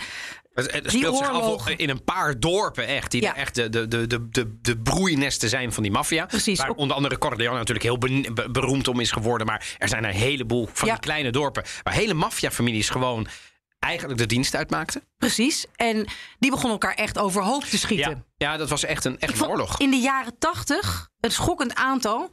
Het, 0.53 0.83
speelt 0.85 1.17
zich 1.17 1.29
af 1.29 1.69
in 1.69 1.89
een 1.89 2.03
paar 2.03 2.39
dorpen 2.39 2.87
echt. 2.87 3.11
Die 3.11 3.21
Ja. 3.21 3.35
echt 3.35 3.55
de, 3.55 3.69
de, 3.69 3.87
de, 3.87 4.07
de, 4.07 4.29
de, 4.29 4.57
de 4.61 4.77
broeinesten 4.77 5.49
zijn 5.49 5.73
van 5.73 5.83
die 5.83 5.91
maffia. 5.91 6.25
Precies. 6.25 6.59
Waar 6.59 6.69
onder 6.71 6.95
andere 6.95 7.17
Corleone 7.17 7.57
natuurlijk 7.57 7.85
heel 7.85 7.97
be- 7.97 8.31
be- 8.33 8.49
beroemd 8.51 8.87
om 8.87 8.99
is 8.99 9.11
geworden. 9.11 9.47
Maar 9.47 9.75
er 9.77 9.87
zijn 9.87 10.03
een 10.03 10.13
heleboel 10.13 10.69
van 10.73 10.87
Ja. 10.87 10.93
die 10.93 11.03
kleine 11.03 11.31
dorpen. 11.31 11.63
Waar 11.83 11.93
hele 11.93 12.13
maffiafamilies 12.13 12.89
gewoon 12.89 13.27
eigenlijk 13.87 14.19
de 14.19 14.25
dienst 14.25 14.55
uitmaakten. 14.55 15.01
precies. 15.17 15.65
En 15.75 16.05
die 16.39 16.49
begonnen 16.51 16.71
elkaar 16.71 16.93
echt 16.95 17.17
overhoop 17.17 17.63
te 17.63 17.77
schieten. 17.77 18.25
Ja, 18.37 18.51
ja 18.51 18.57
dat 18.57 18.69
was 18.69 18.83
echt 18.83 19.05
een, 19.05 19.19
echt 19.19 19.39
een 19.41 19.47
oorlog. 19.47 19.79
In 19.79 19.89
de 19.89 19.99
jaren 19.99 20.37
tachtig, 20.37 21.09
een 21.19 21.31
schokkend 21.31 21.75
aantal, 21.75 22.29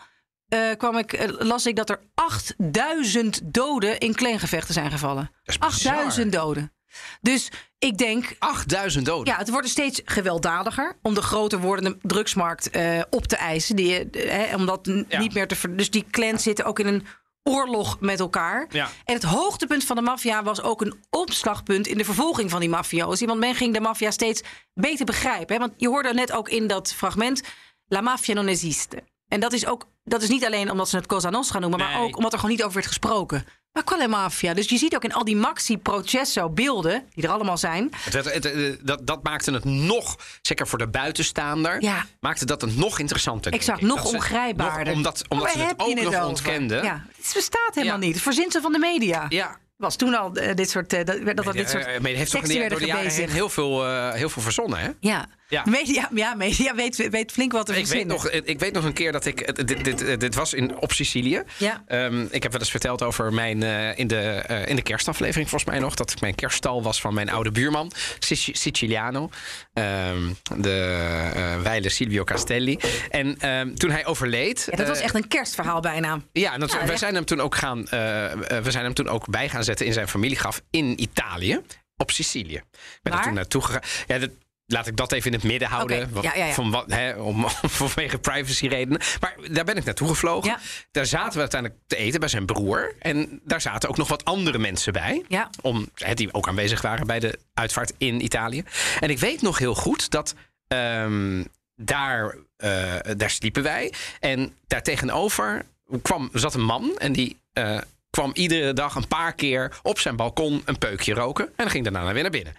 eh, 0.49 0.61
kwam 0.79 0.97
ik, 0.97 1.13
eh, 1.13 1.29
las 1.39 1.67
ik 1.67 1.77
dat 1.77 1.91
er 1.91 2.01
8000 2.15 3.41
doden 3.45 3.99
in 3.99 4.15
clangevechten 4.15 4.75
zijn 4.75 4.91
gevallen. 4.91 5.31
Dat 5.45 5.55
is 5.55 5.59
bizar. 5.59 5.93
8000 5.93 6.33
doden. 6.33 6.73
Dus 7.21 7.49
ik 7.79 7.99
denk, 7.99 8.37
8000 8.39 9.07
doden. 9.07 9.33
ja, 9.33 9.39
het 9.39 9.51
wordt 9.51 9.69
steeds 9.69 10.01
gewelddadiger 10.05 10.99
om 11.03 11.15
de 11.15 11.23
groter 11.23 11.59
wordende 11.59 11.97
drugsmarkt 12.03 12.71
eh, 12.71 13.01
op 13.11 13.27
te 13.27 13.37
eisen. 13.37 13.77
Die, 13.77 14.09
hè, 14.11 14.55
om 14.55 14.67
dat 14.67 15.05
Ja. 15.09 15.19
niet 15.19 15.35
meer 15.35 15.47
te 15.49 15.57
ver- 15.57 15.77
Dus 15.77 15.91
die 15.91 16.05
clans 16.11 16.43
zitten 16.43 16.65
ook 16.65 16.79
in 16.79 16.87
een 16.87 17.07
oorlog 17.45 18.01
met 18.01 18.21
elkaar. 18.21 18.67
Ja. 18.71 18.89
En 19.05 19.15
het 19.15 19.23
hoogtepunt 19.23 19.85
van 19.85 19.97
de 19.97 20.03
maffia 20.03 20.43
was 20.43 20.63
ook 20.63 20.81
een 20.81 20.95
opslagpunt 21.11 21.87
in 21.87 21.99
de 21.99 22.05
vervolging 22.05 22.51
van 22.51 22.61
die 22.61 22.69
mafiosi. 22.69 23.27
Want 23.27 23.41
men 23.41 23.55
ging 23.55 23.75
de 23.75 23.81
maffia 23.81 24.11
steeds 24.11 24.43
beter 24.75 25.05
begrijpen. 25.05 25.55
Hè? 25.55 25.61
Want 25.61 25.73
je 25.77 25.89
hoorde 25.89 26.15
net 26.15 26.33
ook 26.33 26.49
in 26.49 26.67
dat 26.67 26.93
fragment: 26.93 27.43
La 27.87 28.01
mafia 28.01 28.35
non 28.35 28.47
esiste. 28.47 29.03
En 29.29 29.41
dat 29.41 29.53
is 29.53 29.67
ook, 29.67 29.87
dat 30.05 30.23
is 30.23 30.29
niet 30.29 30.45
alleen 30.45 30.71
omdat 30.71 30.89
ze 30.89 30.97
het 30.97 31.07
Cosa 31.07 31.31
Nostra 31.31 31.59
noemen, 31.59 31.79
maar 31.79 32.01
ook 32.01 32.17
omdat 32.17 32.33
er 32.33 32.39
gewoon 32.39 32.55
niet 32.55 32.63
over 32.63 32.75
werd 32.75 32.87
gesproken. 32.87 33.45
Maar 33.75 33.85
quale 33.85 34.09
mafia? 34.09 34.55
Dus 34.55 34.69
je 34.69 34.77
ziet 34.79 34.95
ook 34.95 35.05
in 35.05 35.13
al 35.13 35.25
die 35.25 35.37
maxi 35.37 35.79
processo 35.79 36.49
beelden, 36.51 37.05
die 37.15 37.25
er 37.25 37.31
allemaal 37.31 37.59
zijn. 37.59 37.91
Het- 38.11 38.25
het- 38.45 38.79
dat, 38.87 39.07
dat 39.07 39.23
maakte 39.23 39.53
het 39.53 39.65
nog, 39.65 40.17
zeker 40.43 40.67
voor 40.67 40.79
de 40.79 40.89
buitenstaander, 40.89 41.83
Ja. 41.83 42.07
maakte 42.21 42.45
dat 42.47 42.61
het 42.61 42.77
nog 42.77 42.99
interessanter. 42.99 43.53
Exact, 43.53 43.81
nog 43.81 44.03
Dat 44.03 44.13
ongrijpbaarder. 44.15 44.85
nog 44.87 44.95
omdat 44.95 45.23
omdat 45.29 45.51
ze 45.51 45.59
het 45.59 45.75
ook 45.81 46.01
nog 46.13 46.25
ontkenden. 46.27 46.85
Ja, 46.85 47.05
het 47.17 47.31
bestaat 47.35 47.75
helemaal 47.75 47.99
Ja. 47.99 48.05
niet. 48.05 48.15
Het 48.15 48.23
verzinsel 48.23 48.61
van 48.61 48.73
de 48.73 48.79
media. 48.79 49.27
Ja. 49.29 49.57
Was 49.77 49.97
toen 49.97 50.15
al 50.15 50.35
eh, 50.35 50.55
dit 50.55 50.71
soort, 50.71 50.93
eh, 50.93 51.05
dat, 51.05 51.25
dat, 51.25 51.37
dat 51.45 51.53
dit 51.53 51.71
soort 51.71 51.85
Eh, 51.87 52.03
heeft 52.03 52.31
toch 52.31 52.43
in 52.43 52.49
teksten 52.49 52.63
de, 52.63 52.69
door 52.69 52.79
de 52.79 52.87
jaren 52.87 53.11
heen 53.13 53.31
heel 53.31 53.49
veel, 53.49 53.87
eh, 53.87 54.13
heel 54.13 54.29
veel 54.29 54.43
verzonnen, 54.43 54.79
hè? 54.79 54.91
Ja. 55.01 55.27
Ja. 55.55 55.63
Media, 55.71 56.09
ja, 56.15 56.35
media 56.35 56.75
weet, 56.75 57.09
weet 57.11 57.33
flink 57.33 57.53
wat 57.53 57.67
te 57.67 57.77
Ik 57.79 57.87
weet, 57.87 58.07
nog, 58.07 58.31
ik 58.31 58.59
weet 58.59 58.73
nog 58.73 58.85
een 58.85 58.93
keer 58.93 59.13
dat 59.13 59.25
ik. 59.27 59.67
Dit, 59.67 59.85
dit, 59.85 60.21
dit, 60.21 60.35
was 60.35 60.55
in, 60.55 60.77
op 60.79 60.93
Sicilië. 60.93 61.43
Ja. 61.59 61.83
Ehm, 61.87 62.27
ik 62.31 62.43
heb 62.43 62.53
wel 62.53 62.61
eens 62.61 62.71
verteld 62.71 63.03
over 63.03 63.33
mijn. 63.33 63.63
eh, 63.63 63.99
in, 63.99 64.07
de, 64.07 64.17
eh, 64.21 64.69
in 64.69 64.77
de 64.77 64.83
kerstaflevering, 64.83 65.49
volgens 65.49 65.71
mij 65.71 65.81
nog. 65.81 65.95
Dat 65.95 66.11
ik 66.11 66.21
mijn 66.21 66.35
kerststal 66.35 66.83
was 66.83 67.01
van 67.01 67.15
mijn 67.15 67.31
oude 67.31 67.51
buurman. 67.51 67.93
Sic- 68.19 68.57
Siciliano. 68.57 69.29
ehm, 69.73 70.23
de 70.57 71.01
eh 71.35 71.61
Weile 71.63 71.89
Silvio 71.89 72.25
Castelli. 72.25 72.79
En 73.11 73.39
ehm, 73.39 73.75
toen 73.75 73.91
hij 73.91 74.07
overleed. 74.07 74.67
Ja, 74.71 74.77
dat 74.77 74.89
was 74.89 75.01
echt 75.01 75.15
een 75.15 75.29
kerstverhaal 75.29 75.81
bijna. 75.81 76.21
Ja, 76.33 76.53
en 76.55 76.61
dat, 76.61 76.71
Ja, 76.73 76.79
wij 76.79 76.89
echt. 76.89 76.99
zijn 76.99 77.15
hem 77.15 77.25
toen 77.25 77.41
ook 77.41 77.55
gaan. 77.55 77.85
we 77.85 78.67
zijn 78.71 78.85
hem 78.85 78.95
toen 78.95 79.09
ook 79.09 79.29
bij 79.31 79.49
gaan 79.49 79.65
zetten 79.65 79.87
in 79.87 79.93
zijn 79.93 80.09
familiegraf 80.09 80.61
in 80.71 81.03
Italië, 81.03 81.61
op 81.97 82.11
Sicilië. 82.11 82.55
Ik 82.57 82.99
ben 83.03 83.13
er 83.13 83.19
Waar? 83.19 83.23
toen 83.23 83.35
naartoe 83.35 83.63
gegaan. 83.63 83.83
Ja, 84.07 84.19
dat, 84.19 84.31
laat 84.67 84.87
ik 84.87 84.97
dat 84.97 85.13
even 85.13 85.27
in 85.27 85.37
het 85.37 85.47
midden 85.47 85.69
houden. 85.69 86.11
Ja, 86.23 86.35
ja, 86.35 86.47
ja. 86.47 86.53
Van 86.53 86.71
wat, 86.71 86.91
hè, 86.91 87.15
om, 87.31 87.45
vanwege 87.63 88.19
privacy 88.19 88.67
redenen. 88.67 89.01
Maar 89.21 89.35
daar 89.51 89.65
ben 89.65 89.77
ik 89.77 89.85
naartoe 89.85 90.09
gevlogen. 90.09 90.57
Daar 90.91 91.07
zaten 91.07 91.33
we 91.33 91.41
uiteindelijk 91.41 91.81
te 91.87 91.97
eten 91.97 92.21
bij 92.21 92.29
zijn 92.29 92.47
broer. 92.47 92.95
En 92.99 93.41
daar 93.45 93.61
zaten 93.61 93.89
ook 93.89 93.97
nog 93.97 94.09
wat 94.09 94.25
andere 94.25 94.59
mensen 94.59 94.93
bij. 94.93 95.25
Om, 95.63 95.89
hè, 95.95 96.15
die 96.15 96.35
ook 96.35 96.49
aanwezig 96.49 96.83
waren 96.83 97.07
bij 97.07 97.21
de 97.21 97.39
uitvaart 97.55 97.93
in 97.99 98.25
Italië. 98.25 98.65
En 99.01 99.11
ik 99.11 99.19
weet 99.19 99.43
nog 99.43 99.59
heel 99.59 99.75
goed 99.75 100.11
dat. 100.11 100.35
ehm, 100.69 101.45
daar, 101.77 102.35
eh, 102.57 102.95
daar 103.17 103.31
sliepen 103.31 103.63
wij. 103.63 103.93
En 104.21 104.55
daar 104.67 104.83
tegenover 104.83 105.65
kwam, 106.03 106.31
zat 106.33 106.55
een 106.55 106.65
man. 106.65 106.93
En 106.99 107.13
die 107.13 107.41
eh, 107.53 107.79
kwam 108.15 108.31
iedere 108.35 108.73
dag 108.73 108.95
een 108.95 109.09
paar 109.09 109.35
keer 109.35 109.79
op 109.83 109.99
zijn 109.99 110.17
balkon 110.17 110.63
een 110.65 110.79
peukje 110.79 111.15
roken. 111.15 111.53
En 111.57 111.71
ging 111.71 111.85
daarna 111.85 112.13
weer 112.13 112.23
naar 112.23 112.31
binnen. 112.31 112.57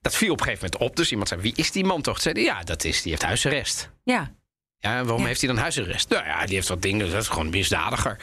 Dat 0.00 0.14
viel 0.14 0.32
op 0.32 0.38
een 0.40 0.44
gegeven 0.44 0.68
moment 0.72 0.90
op. 0.90 0.96
Dus 0.96 1.10
iemand 1.10 1.28
zei, 1.28 1.40
wie 1.40 1.52
is 1.56 1.70
die 1.70 1.84
man 1.84 2.02
toch? 2.02 2.14
Toen 2.20 2.22
Zei 2.32 2.34
hij, 2.46 2.54
ja, 2.54 2.64
dat 2.64 2.84
is, 2.84 3.02
die 3.02 3.10
heeft 3.10 3.22
huisarrest. 3.24 3.90
Ja. 4.04 4.32
Ja, 4.78 5.02
waarom 5.02 5.20
Ja. 5.20 5.26
heeft 5.26 5.40
hij 5.40 5.48
dan 5.50 5.58
huisarrest? 5.58 6.08
Nou 6.08 6.24
ja, 6.24 6.44
die 6.46 6.54
heeft 6.54 6.68
wat 6.68 6.82
dingen, 6.82 7.10
dat 7.10 7.22
is 7.22 7.28
gewoon 7.28 7.50
misdadiger. 7.50 8.16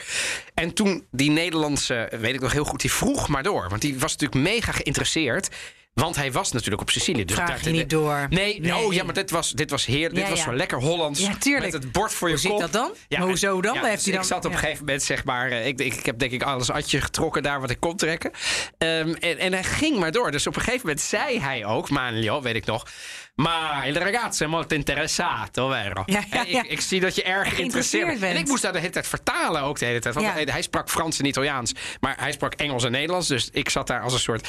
En 0.54 0.72
toen 0.74 1.06
die 1.10 1.30
Nederlandse, 1.30 2.08
weet 2.20 2.34
ik 2.34 2.40
nog 2.40 2.52
heel 2.52 2.64
goed, 2.64 2.80
die 2.80 2.92
vroeg 2.92 3.28
maar 3.28 3.42
door. 3.42 3.68
Want 3.68 3.80
die 3.82 3.98
was 3.98 4.12
natuurlijk 4.16 4.40
mega 4.50 4.72
geïnteresseerd. 4.72 5.48
Want 6.00 6.16
hij 6.16 6.32
was 6.32 6.52
natuurlijk 6.52 6.80
op 6.82 6.90
Sicilië. 6.90 7.24
Dus 7.24 7.36
Vraag 7.36 7.64
je 7.64 7.70
niet 7.70 7.90
door. 7.90 8.26
Nee, 8.28 8.60
Nee. 8.60 8.76
oh 8.76 8.92
ja, 8.92 9.04
maar 9.04 9.14
dit 9.14 9.30
was, 9.30 9.50
dit 9.50 9.70
was 9.70 9.86
heer, 9.86 10.08
dit 10.08 10.18
Ja, 10.18 10.28
was 10.28 10.38
ja. 10.38 10.44
zo 10.44 10.54
lekker 10.54 10.78
Hollands. 10.80 11.20
Ja, 11.20 11.36
tuurlijk. 11.36 11.72
Met 11.72 11.82
het 11.82 11.92
bord 11.92 12.12
voor 12.12 12.28
je 12.28 12.34
Hoe 12.34 12.42
zit 12.42 12.50
kop. 12.52 12.60
dat 12.60 12.72
dan? 12.72 12.90
Maar 13.08 13.18
en- 13.18 13.24
hoezo 13.26 13.60
dan? 13.60 13.74
Ja, 13.74 13.82
Heeft 13.82 13.94
dus 13.94 14.02
hij 14.04 14.12
dan- 14.12 14.22
ik 14.22 14.28
zat 14.28 14.44
op 14.44 14.50
ja. 14.50 14.56
een 14.56 14.62
gegeven 14.62 14.84
moment, 14.84 15.02
zeg 15.02 15.24
maar, 15.24 15.50
eh, 15.50 15.66
ik, 15.66 15.80
ik, 15.80 15.94
ik 15.94 16.06
heb 16.06 16.18
denk 16.18 16.32
ik 16.32 16.42
alles 16.42 16.70
atje 16.70 17.00
getrokken 17.00 17.42
daar 17.42 17.60
wat 17.60 17.70
ik 17.70 17.80
kon 17.80 17.96
trekken. 17.96 18.30
Ehm, 18.78 19.14
en, 19.20 19.38
en 19.38 19.52
hij 19.52 19.64
ging 19.64 19.98
maar 19.98 20.12
door. 20.12 20.30
Dus 20.30 20.46
op 20.46 20.56
een 20.56 20.62
gegeven 20.62 20.86
moment 20.86 21.04
zei 21.04 21.40
hij 21.40 21.64
ook, 21.66 21.90
Manlio, 21.90 22.42
weet 22.42 22.54
ik 22.54 22.64
nog. 22.66 22.86
Maar 23.36 23.88
il 23.88 23.96
ragazzo 23.96 24.44
è 24.44 24.46
molto 24.46 24.74
interessato, 24.74 25.68
vero? 25.68 26.02
Ja, 26.06 26.24
ja, 26.30 26.42
ja. 26.42 26.62
Ik, 26.62 26.70
ik 26.70 26.80
zie 26.80 27.00
dat 27.00 27.14
je 27.14 27.22
erg 27.22 27.54
geïnteresseerd 27.54 28.20
bent. 28.20 28.34
En 28.34 28.36
ik 28.36 28.46
moest 28.46 28.62
daar 28.62 28.72
de 28.72 28.78
hele 28.78 28.92
tijd 28.92 29.06
vertalen 29.06 29.62
ook 29.62 29.78
de 29.78 29.84
hele 29.84 29.98
tijd. 30.00 30.14
Want 30.14 30.26
hij, 30.50 30.62
sprak 30.62 30.90
Frans 30.90 31.18
en 31.18 31.24
Italiaans. 31.24 31.72
Maar 32.00 32.16
hij 32.18 32.32
sprak 32.32 32.54
Engels 32.54 32.84
en 32.84 32.90
Nederlands. 32.90 33.28
Dus 33.28 33.50
ik 33.50 33.68
zat 33.68 33.86
daar 33.86 34.00
als 34.00 34.12
een 34.12 34.18
soort... 34.18 34.48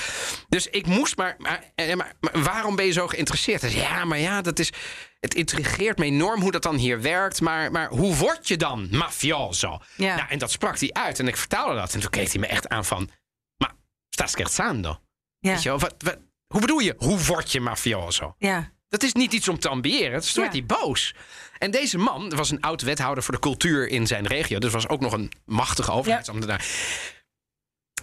Dus 0.50 0.68
ik 0.68 0.86
moest 0.86 1.18
maar... 1.18 1.36
Maar, 1.38 1.64
eh, 1.76 1.96
maar, 1.96 2.14
maar 2.20 2.44
waarom 2.44 2.76
ben 2.76 2.86
je 2.86 2.92
zo 2.92 3.08
geïnteresseerd? 3.08 3.62
Hij 3.62 3.70
zei, 3.70 3.84
ja, 3.84 4.06
maar 4.06 4.20
ja, 4.20 4.42
dat 4.42 4.60
is... 4.60 4.72
Het 5.20 5.34
intrigeert 5.34 5.98
me 5.98 6.06
enorm 6.06 6.42
hoe 6.42 6.52
dat 6.52 6.64
dan 6.64 6.76
hier 6.76 7.02
werkt. 7.02 7.42
Maar, 7.42 7.72
maar 7.72 7.90
hoe 7.90 8.16
word 8.16 8.48
je 8.48 8.58
dan 8.58 8.88
mafioso? 8.92 9.80
Ja. 9.96 10.16
Nou, 10.16 10.30
en 10.30 10.40
dat 10.40 10.52
sprak 10.52 10.80
hij 10.80 10.90
uit. 10.94 11.20
En 11.20 11.28
ik 11.28 11.38
vertaalde 11.38 11.76
dat. 11.76 11.94
En 11.94 12.00
toen 12.00 12.10
keek 12.10 12.32
hij 12.32 12.40
me 12.40 12.48
echt 12.48 12.68
aan 12.68 12.86
van... 12.86 13.10
Maar, 13.58 13.74
sta 14.10 14.28
scherzando? 14.28 15.00
Weet 15.40 15.64
je 15.64 15.70
wel, 15.70 15.80
wat, 15.80 15.96
wat, 15.98 16.18
hoe 16.48 16.62
bedoel 16.62 16.80
je? 16.80 16.96
Hoe 16.98 17.24
word 17.24 17.52
je 17.52 17.62
mafioso? 17.62 18.36
Ja. 18.38 18.76
Dat 18.90 19.04
is 19.04 19.14
niet 19.14 19.34
iets 19.34 19.48
om 19.48 19.60
te 19.60 19.70
ambiëren. 19.70 20.22
Ja. 20.26 20.42
werd 20.42 20.52
hij 20.52 20.66
boos. 20.66 21.14
En 21.58 21.72
deze 21.72 21.98
man 21.98 22.30
was 22.36 22.50
een 22.52 22.62
oud 22.62 22.82
wethouder 22.82 23.24
voor 23.24 23.34
de 23.34 23.40
cultuur 23.40 23.88
in 23.88 24.08
zijn 24.08 24.28
regio. 24.28 24.60
Dus 24.60 24.72
was 24.72 24.88
ook 24.88 25.00
nog 25.02 25.14
een 25.14 25.32
machtige 25.46 25.92
overheidsambtenaar. 25.92 26.66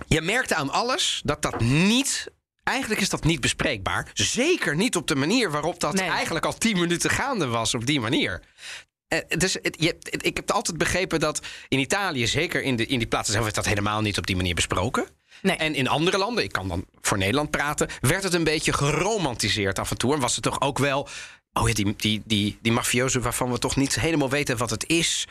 Je 0.07 0.21
merkte 0.21 0.55
aan 0.55 0.71
alles 0.71 1.21
dat 1.25 1.43
dat 1.43 1.61
niet... 1.61 2.27
Eigenlijk 2.63 3.01
is 3.01 3.09
dat 3.09 3.25
niet 3.25 3.41
bespreekbaar. 3.41 4.11
Zeker 4.13 4.77
niet 4.77 4.97
op 4.97 5.07
de 5.07 5.15
manier 5.15 5.51
waarop 5.51 5.81
dat 5.81 5.95
Nee. 5.95 6.09
eigenlijk 6.11 6.45
al 6.45 6.59
tien 6.59 6.79
minuten 6.79 7.11
gaande 7.11 7.47
was. 7.47 7.75
Op 7.75 7.87
die 7.87 8.01
manier. 8.01 8.43
Eh, 9.09 9.19
dus 9.29 9.53
het, 9.63 9.77
je, 9.79 9.87
het- 9.87 10.27
ik 10.27 10.37
heb 10.37 10.51
altijd 10.51 10.79
begrepen 10.79 11.21
dat 11.21 11.47
in 11.69 11.79
Italië, 11.79 12.27
zeker 12.27 12.63
in, 12.63 12.77
de, 12.77 12.87
in 12.87 12.99
die 12.99 13.09
plaatsen 13.09 13.33
zelf, 13.33 13.45
werd 13.45 13.57
dat 13.57 13.67
helemaal 13.67 14.01
niet 14.01 14.19
op 14.19 14.27
die 14.27 14.37
manier 14.37 14.55
besproken. 14.55 15.07
Nee. 15.45 15.57
En 15.57 15.75
in 15.75 15.89
andere 15.89 16.19
landen, 16.19 16.45
ik 16.45 16.53
kan 16.53 16.69
dan 16.69 16.85
voor 17.01 17.19
Nederland 17.19 17.51
praten, 17.51 17.89
werd 18.01 18.23
het 18.23 18.35
een 18.35 18.45
beetje 18.45 18.73
geromantiseerd 18.73 19.79
af 19.79 19.91
en 19.91 19.99
toe. 19.99 20.15
En 20.15 20.21
was 20.21 20.35
het 20.35 20.45
toch 20.45 20.61
ook 20.61 20.79
wel. 20.79 21.09
Oh 21.53 21.69
ja, 21.69 21.75
die, 21.75 21.95
die, 21.97 22.23
die, 22.25 22.59
die 22.63 22.73
mafioso 22.73 23.21
waarvan 23.21 23.51
we 23.51 23.59
toch 23.59 23.77
niet 23.77 24.01
helemaal 24.01 24.31
weten 24.31 24.57
wat 24.57 24.71
het 24.71 24.89
is. 24.89 25.27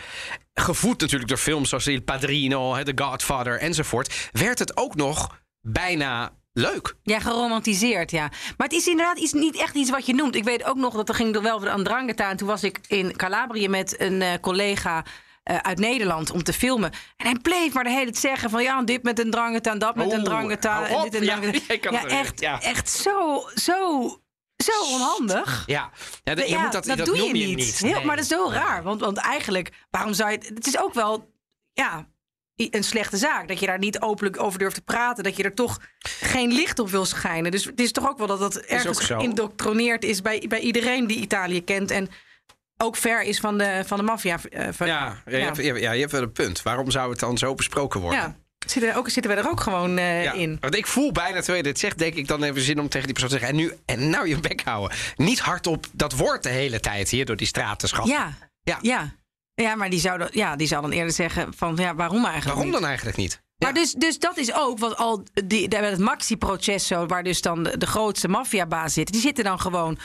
Gevoed 0.53 1.01
natuurlijk 1.01 1.29
door 1.29 1.37
films 1.37 1.69
zoals 1.69 1.87
Il 1.87 2.01
Padrino, 2.01 2.83
The 2.83 3.03
Godfather 3.03 3.59
enzovoort. 3.59 4.29
Werd 4.31 4.59
het 4.59 4.77
ook 4.77 4.95
nog 4.95 5.39
bijna 5.61 6.33
leuk. 6.53 6.95
Ja, 7.03 7.19
geromantiseerd, 7.19 8.11
ja. 8.11 8.31
Maar 8.57 8.67
het 8.67 8.75
is 8.75 8.87
inderdaad 8.87 9.17
iets, 9.17 9.33
niet 9.33 9.55
echt 9.55 9.75
iets 9.75 9.89
wat 9.89 10.05
je 10.05 10.13
noemt. 10.13 10.35
Ik 10.35 10.43
weet 10.43 10.63
ook 10.63 10.77
nog 10.77 10.93
dat 10.93 11.09
er 11.09 11.15
ging 11.15 11.35
er 11.35 11.41
wel 11.41 11.61
weer 11.61 11.69
aan 11.69 11.83
Drangheta. 11.83 12.29
En 12.29 12.37
toen 12.37 12.47
was 12.47 12.63
ik 12.63 12.79
in 12.87 13.15
Calabrië 13.15 13.69
met 13.69 13.99
een 13.99 14.21
eh, 14.21 14.33
collega 14.41 15.03
eh, 15.43 15.57
uit 15.57 15.79
Nederland 15.79 16.31
om 16.31 16.43
te 16.43 16.53
filmen. 16.53 16.91
En 17.17 17.25
hij 17.25 17.35
bleef 17.41 17.73
maar 17.73 17.83
de 17.83 17.89
hele 17.89 18.03
tijd 18.03 18.17
zeggen 18.17 18.49
van... 18.49 18.63
ja, 18.63 18.81
dit 18.83 19.03
met 19.03 19.19
een 19.19 19.31
Drangheta 19.31 19.71
en 19.71 19.79
dat 19.79 19.95
met 19.95 20.11
een 20.11 20.27
hou 20.27 20.51
En 20.51 21.01
dit 21.03 21.15
en 21.15 21.23
Ja, 21.23 21.39
ja, 21.91 22.05
echt, 22.05 22.39
ja. 22.39 22.61
echt 22.61 22.89
zo, 22.89 23.47
zo, 23.55 24.07
zo 24.55 24.71
onhandig. 24.91 25.63
Ja, 25.65 25.91
ja, 26.23 26.61
moet 26.61 26.71
dat, 26.71 26.85
dat, 26.85 27.05
doe 27.05 27.17
je 27.17 27.33
niet. 27.33 27.79
Heel, 27.79 27.93
Nee. 27.93 28.05
Maar 28.05 28.15
dat 28.15 28.25
is 28.25 28.31
zo 28.31 28.49
raar. 28.49 28.83
Want, 28.83 28.99
want 29.01 29.17
eigenlijk, 29.17 29.71
waarom 29.89 30.13
zou 30.13 30.31
je... 30.31 30.37
Het 30.37 30.49
het 30.49 30.67
is 30.67 30.77
ook 30.77 30.93
wel... 30.93 31.31
Ja, 31.73 32.07
een 32.55 32.83
slechte 32.83 33.17
zaak. 33.17 33.47
Dat 33.47 33.59
je 33.59 33.65
daar 33.65 33.79
niet 33.79 33.99
openlijk 33.99 34.41
over 34.41 34.59
durft 34.59 34.75
te 34.75 34.81
praten. 34.81 35.23
Dat 35.23 35.37
je 35.37 35.43
er 35.43 35.53
toch 35.53 35.79
geen 35.99 36.51
licht 36.51 36.79
op 36.79 36.89
wil 36.89 37.05
schijnen. 37.05 37.51
Dus 37.51 37.65
het 37.65 37.79
is 37.79 37.91
toch 37.91 38.09
ook 38.09 38.17
wel 38.17 38.27
dat 38.27 38.39
dat 38.39 38.55
ergens 38.55 38.99
geïndoctroneerd 38.99 40.03
is 40.03 40.21
bij, 40.21 40.45
bij 40.47 40.59
iedereen 40.59 41.07
die 41.07 41.19
Italië 41.19 41.63
kent. 41.63 41.91
En 41.91 42.09
ook 42.77 42.95
ver 42.95 43.21
is 43.21 43.39
van 43.39 43.57
de, 43.57 43.83
van 43.85 43.97
de 43.97 44.03
maffia. 44.03 44.39
eh, 44.51 44.67
Ja, 44.79 45.21
ja, 45.25 45.37
Je 45.37 45.37
hebt, 45.37 45.57
ja, 45.57 45.91
je 45.91 45.99
hebt 45.99 46.11
wel 46.11 46.21
een 46.21 46.31
punt. 46.31 46.61
Waarom 46.61 46.91
zou 46.91 47.09
het 47.09 47.19
dan 47.19 47.37
zo 47.37 47.55
besproken 47.55 47.99
worden? 48.01 48.19
ja. 48.19 48.35
Zitten, 48.67 48.91
we 48.91 48.97
ook, 48.97 49.09
zitten 49.09 49.37
er 49.37 49.49
ook 49.49 49.59
gewoon 49.61 49.97
eh, 49.97 50.23
Ja, 50.23 50.31
in? 50.31 50.57
Want 50.59 50.75
ik 50.75 50.87
voel 50.87 51.11
bijna, 51.11 51.37
terwijl 51.37 51.57
je 51.57 51.63
dit 51.63 51.79
zegt, 51.79 51.97
denk 51.97 52.13
ik 52.15 52.27
dan 52.27 52.43
even 52.43 52.61
zin 52.61 52.79
om 52.79 52.89
tegen 52.89 53.05
die 53.07 53.13
persoon 53.19 53.39
te 53.39 53.45
zeggen... 53.45 53.57
en 53.59 53.63
nu, 53.65 53.73
en 53.85 54.09
nou 54.09 54.27
je 54.27 54.39
bek 54.39 54.61
houden. 54.63 54.97
Niet 55.15 55.39
hardop 55.39 55.85
dat 55.91 56.13
woord 56.13 56.43
de 56.43 56.49
hele 56.49 56.79
tijd 56.79 57.09
hier 57.09 57.25
door 57.25 57.35
die 57.35 57.47
straat 57.47 57.79
te 57.79 57.87
schaffen. 57.87 58.13
Ja. 58.13 58.33
Ja. 58.63 58.77
ja. 58.81 59.15
Ja, 59.55 59.75
maar 59.75 59.89
die 59.89 59.99
zou, 59.99 60.17
dan, 60.17 60.27
ja, 60.31 60.55
die 60.55 60.67
zou 60.67 60.81
dan 60.81 60.91
eerder 60.91 61.11
zeggen 61.13 61.53
van 61.53 61.75
ja, 61.75 61.95
waarom 61.95 62.25
eigenlijk 62.25 62.45
Waarom 62.45 62.63
niet? 62.63 62.73
dan 62.73 62.85
eigenlijk 62.85 63.17
niet? 63.17 63.31
Ja. 63.31 63.39
Maar 63.57 63.73
dus, 63.73 63.91
dus 63.93 64.19
dat 64.19 64.37
is 64.37 64.53
ook 64.53 64.79
wat 64.79 64.97
al 64.97 65.23
die, 65.45 65.67
het 65.67 65.99
Maxi-processo, 65.99 67.05
waar 67.05 67.23
dus 67.23 67.41
dan 67.41 67.63
de, 67.63 67.77
de 67.77 67.85
grootste 67.87 68.27
maffiabaas 68.27 68.93
zit, 68.93 69.11
die 69.11 69.21
zitten 69.21 69.43
dan 69.43 69.59
gewoon 69.59 69.97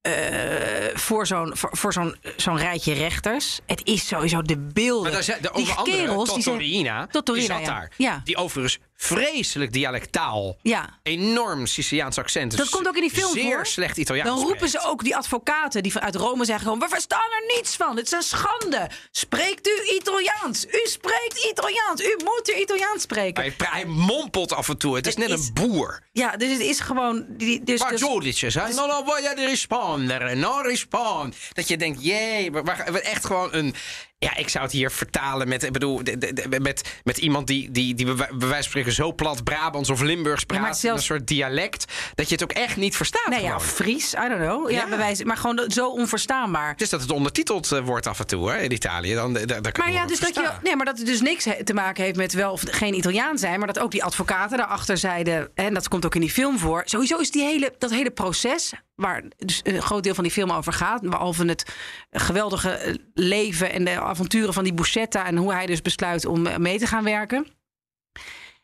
eh, 0.00 0.96
voor 0.96 1.26
zo'n 1.26 1.56
voor, 1.56 1.70
voor 1.72 1.92
zo'n 1.92 2.16
zo'n 2.36 2.56
rijtje 2.58 2.92
rechters. 2.92 3.60
Het 3.66 3.80
is 3.86 4.06
sowieso 4.06 4.42
de 4.42 4.58
beelden. 4.58 5.02
Maar 5.02 5.12
daar 5.12 5.22
zijn 5.22 5.42
de, 5.42 5.50
die 5.52 5.60
onder 5.62 5.76
andere 5.76 5.96
kerels 5.96 6.34
die 6.34 6.42
zijn- 6.42 6.56
Totorina, 6.58 7.06
Totorina, 7.06 7.46
die 7.56 7.56
zat 7.56 7.74
ja. 7.74 7.80
daar. 7.80 7.92
Ja. 7.96 8.20
Die 8.24 8.36
overigens 8.36 8.78
vreselijk 9.02 9.72
dialectaal, 9.72 10.56
Ja. 10.62 10.98
enorm 11.02 11.66
Siciliaans 11.66 12.18
accent. 12.18 12.56
Dat 12.56 12.68
komt 12.68 12.88
ook 12.88 12.94
in 12.94 13.00
die 13.00 13.10
film 13.10 13.32
Zeer 13.32 13.54
voor. 13.54 13.66
slecht 13.66 13.96
Italiaans 13.96 14.28
Dan 14.30 14.38
roepen 14.38 14.68
spreekt. 14.68 14.84
ze 14.84 14.90
ook 14.90 15.04
die 15.04 15.16
advocaten 15.16 15.82
die 15.82 15.92
vanuit 15.92 16.14
Rome 16.14 16.44
zeggen 16.44 16.64
gewoon... 16.64 16.78
we 16.78 16.88
verstaan 16.88 17.30
er 17.30 17.56
niets 17.56 17.76
van, 17.76 17.96
het 17.96 18.06
is 18.06 18.12
een 18.12 18.22
schande. 18.22 18.90
Spreekt 19.10 19.68
u 19.68 19.94
Italiaans? 19.94 20.64
U 20.66 20.80
spreekt 20.84 21.44
Italiaans, 21.50 22.02
u 22.02 22.16
moet 22.24 22.50
u 22.54 22.60
Italiaans 22.60 23.02
spreken. 23.02 23.42
Hij, 23.42 23.54
hij 23.58 23.84
mompelt 23.84 24.52
af 24.52 24.68
en 24.68 24.78
toe. 24.78 24.96
Het 24.96 25.06
is 25.06 25.14
Het 25.16 25.28
net 25.28 25.38
is- 25.38 25.46
een 25.46 25.54
boer. 25.54 26.00
Ja, 26.12 26.36
dus 26.36 26.50
het 26.52 26.60
is 26.60 26.80
gewoon... 26.80 27.24
Dus, 27.64 27.78
Maar 27.80 27.90
dus- 27.90 28.02
giudice, 28.02 28.50
zei, 28.50 28.74
no, 28.74 28.86
no, 28.86 29.02
voglio 29.04 29.34
di 29.34 29.44
rispondere, 29.44 30.34
no 30.34 30.60
respond. 30.60 31.36
Dat 31.52 31.68
je 31.68 31.76
denkt, 31.76 32.04
jee, 32.04 32.50
maar, 32.50 32.64
maar 32.64 32.78
echt 32.94 33.24
gewoon 33.26 33.48
een... 33.54 33.74
Ja, 34.22 34.36
ik 34.36 34.48
zou 34.48 34.64
het 34.64 34.72
hier 34.72 34.90
vertalen 34.90 35.48
met, 35.48 35.62
ik 35.62 35.72
bedoel, 35.72 36.04
de- 36.04 36.18
de- 36.18 36.32
de- 36.32 36.60
met, 36.60 37.00
met 37.04 37.18
iemand 37.18 37.46
die, 37.46 37.70
die, 37.70 37.94
die 37.94 38.04
bij 38.06 38.14
wijze 38.16 38.52
van 38.54 38.62
spreken 38.62 38.92
zo 38.92 39.12
plat 39.14 39.44
Brabants 39.44 39.90
of 39.90 40.00
Limburgs 40.00 40.44
praat, 40.44 40.60
maar 40.60 40.74
zelfs- 40.74 40.98
een 41.00 41.06
soort 41.06 41.26
dialect, 41.26 41.84
dat 42.14 42.26
je 42.28 42.34
het 42.34 42.42
ook 42.42 42.52
echt 42.52 42.76
niet 42.76 42.96
verstaat. 42.96 43.26
Nee, 43.28 43.42
ja. 43.42 43.60
Fries, 43.60 44.14
I 44.14 44.28
don't 44.28 44.40
know. 44.40 44.70
Ja, 44.70 44.76
Ja. 44.76 44.88
bij 44.88 44.98
wijze- 44.98 45.24
maar 45.24 45.36
gewoon 45.36 45.64
zo 45.70 45.88
onverstaanbaar. 45.88 46.74
Is 46.76 46.88
dat 46.88 47.00
het 47.00 47.10
ondertiteld 47.10 47.72
eh, 47.72 47.80
wordt 47.84 48.06
af 48.06 48.18
en 48.18 48.26
toe 48.26 48.50
hè, 48.50 48.58
in 48.58 48.72
Italië. 48.72 49.14
Dan, 49.14 49.32
dan, 49.32 49.46
dan 49.46 49.62
kan 49.72 49.84
Maar 49.84 49.92
ja, 49.92 50.06
dus 50.06 50.20
dat, 50.20 50.34
je, 50.34 50.50
nee, 50.62 50.76
maar 50.76 50.86
dat 50.86 50.98
het 50.98 51.06
dus 51.06 51.20
niks 51.20 51.46
te 51.64 51.74
maken 51.74 52.04
heeft 52.04 52.16
met 52.16 52.32
wel 52.32 52.52
of 52.52 52.62
geen 52.70 52.94
Italiaan 52.94 53.38
zijn. 53.38 53.58
Maar 53.58 53.66
dat 53.72 53.78
ook 53.78 53.90
die 53.90 54.04
advocaten 54.04 54.56
daarachter 54.58 54.96
zeiden. 54.98 55.50
En 55.54 55.74
dat 55.74 55.88
komt 55.88 56.06
ook 56.06 56.14
in 56.14 56.20
die 56.20 56.30
film 56.30 56.58
voor. 56.58 56.82
Sowieso 56.84 57.18
is 57.18 57.30
die 57.30 57.42
hele, 57.44 57.74
dat 57.78 57.90
hele 57.90 58.10
proces. 58.10 58.72
Waar 58.94 59.22
dus 59.36 59.60
een 59.62 59.82
groot 59.82 60.02
deel 60.02 60.14
van 60.14 60.24
die 60.24 60.32
film 60.32 60.50
over 60.52 60.72
gaat. 60.72 61.00
Behalve 61.02 61.44
het 61.46 61.64
geweldige 62.10 62.70
eh, 62.70 62.94
leven 63.14 63.72
en 63.72 63.84
de 63.84 64.00
avonturen 64.10 64.54
van 64.54 64.64
die 64.64 64.74
Buscetta. 64.74 65.26
En 65.26 65.36
hoe 65.36 65.52
hij 65.52 65.66
dus 65.66 65.82
besluit 65.82 66.26
om 66.26 66.46
eh, 66.46 66.56
mee 66.56 66.78
te 66.78 66.86
gaan 66.86 67.04
werken. 67.04 67.46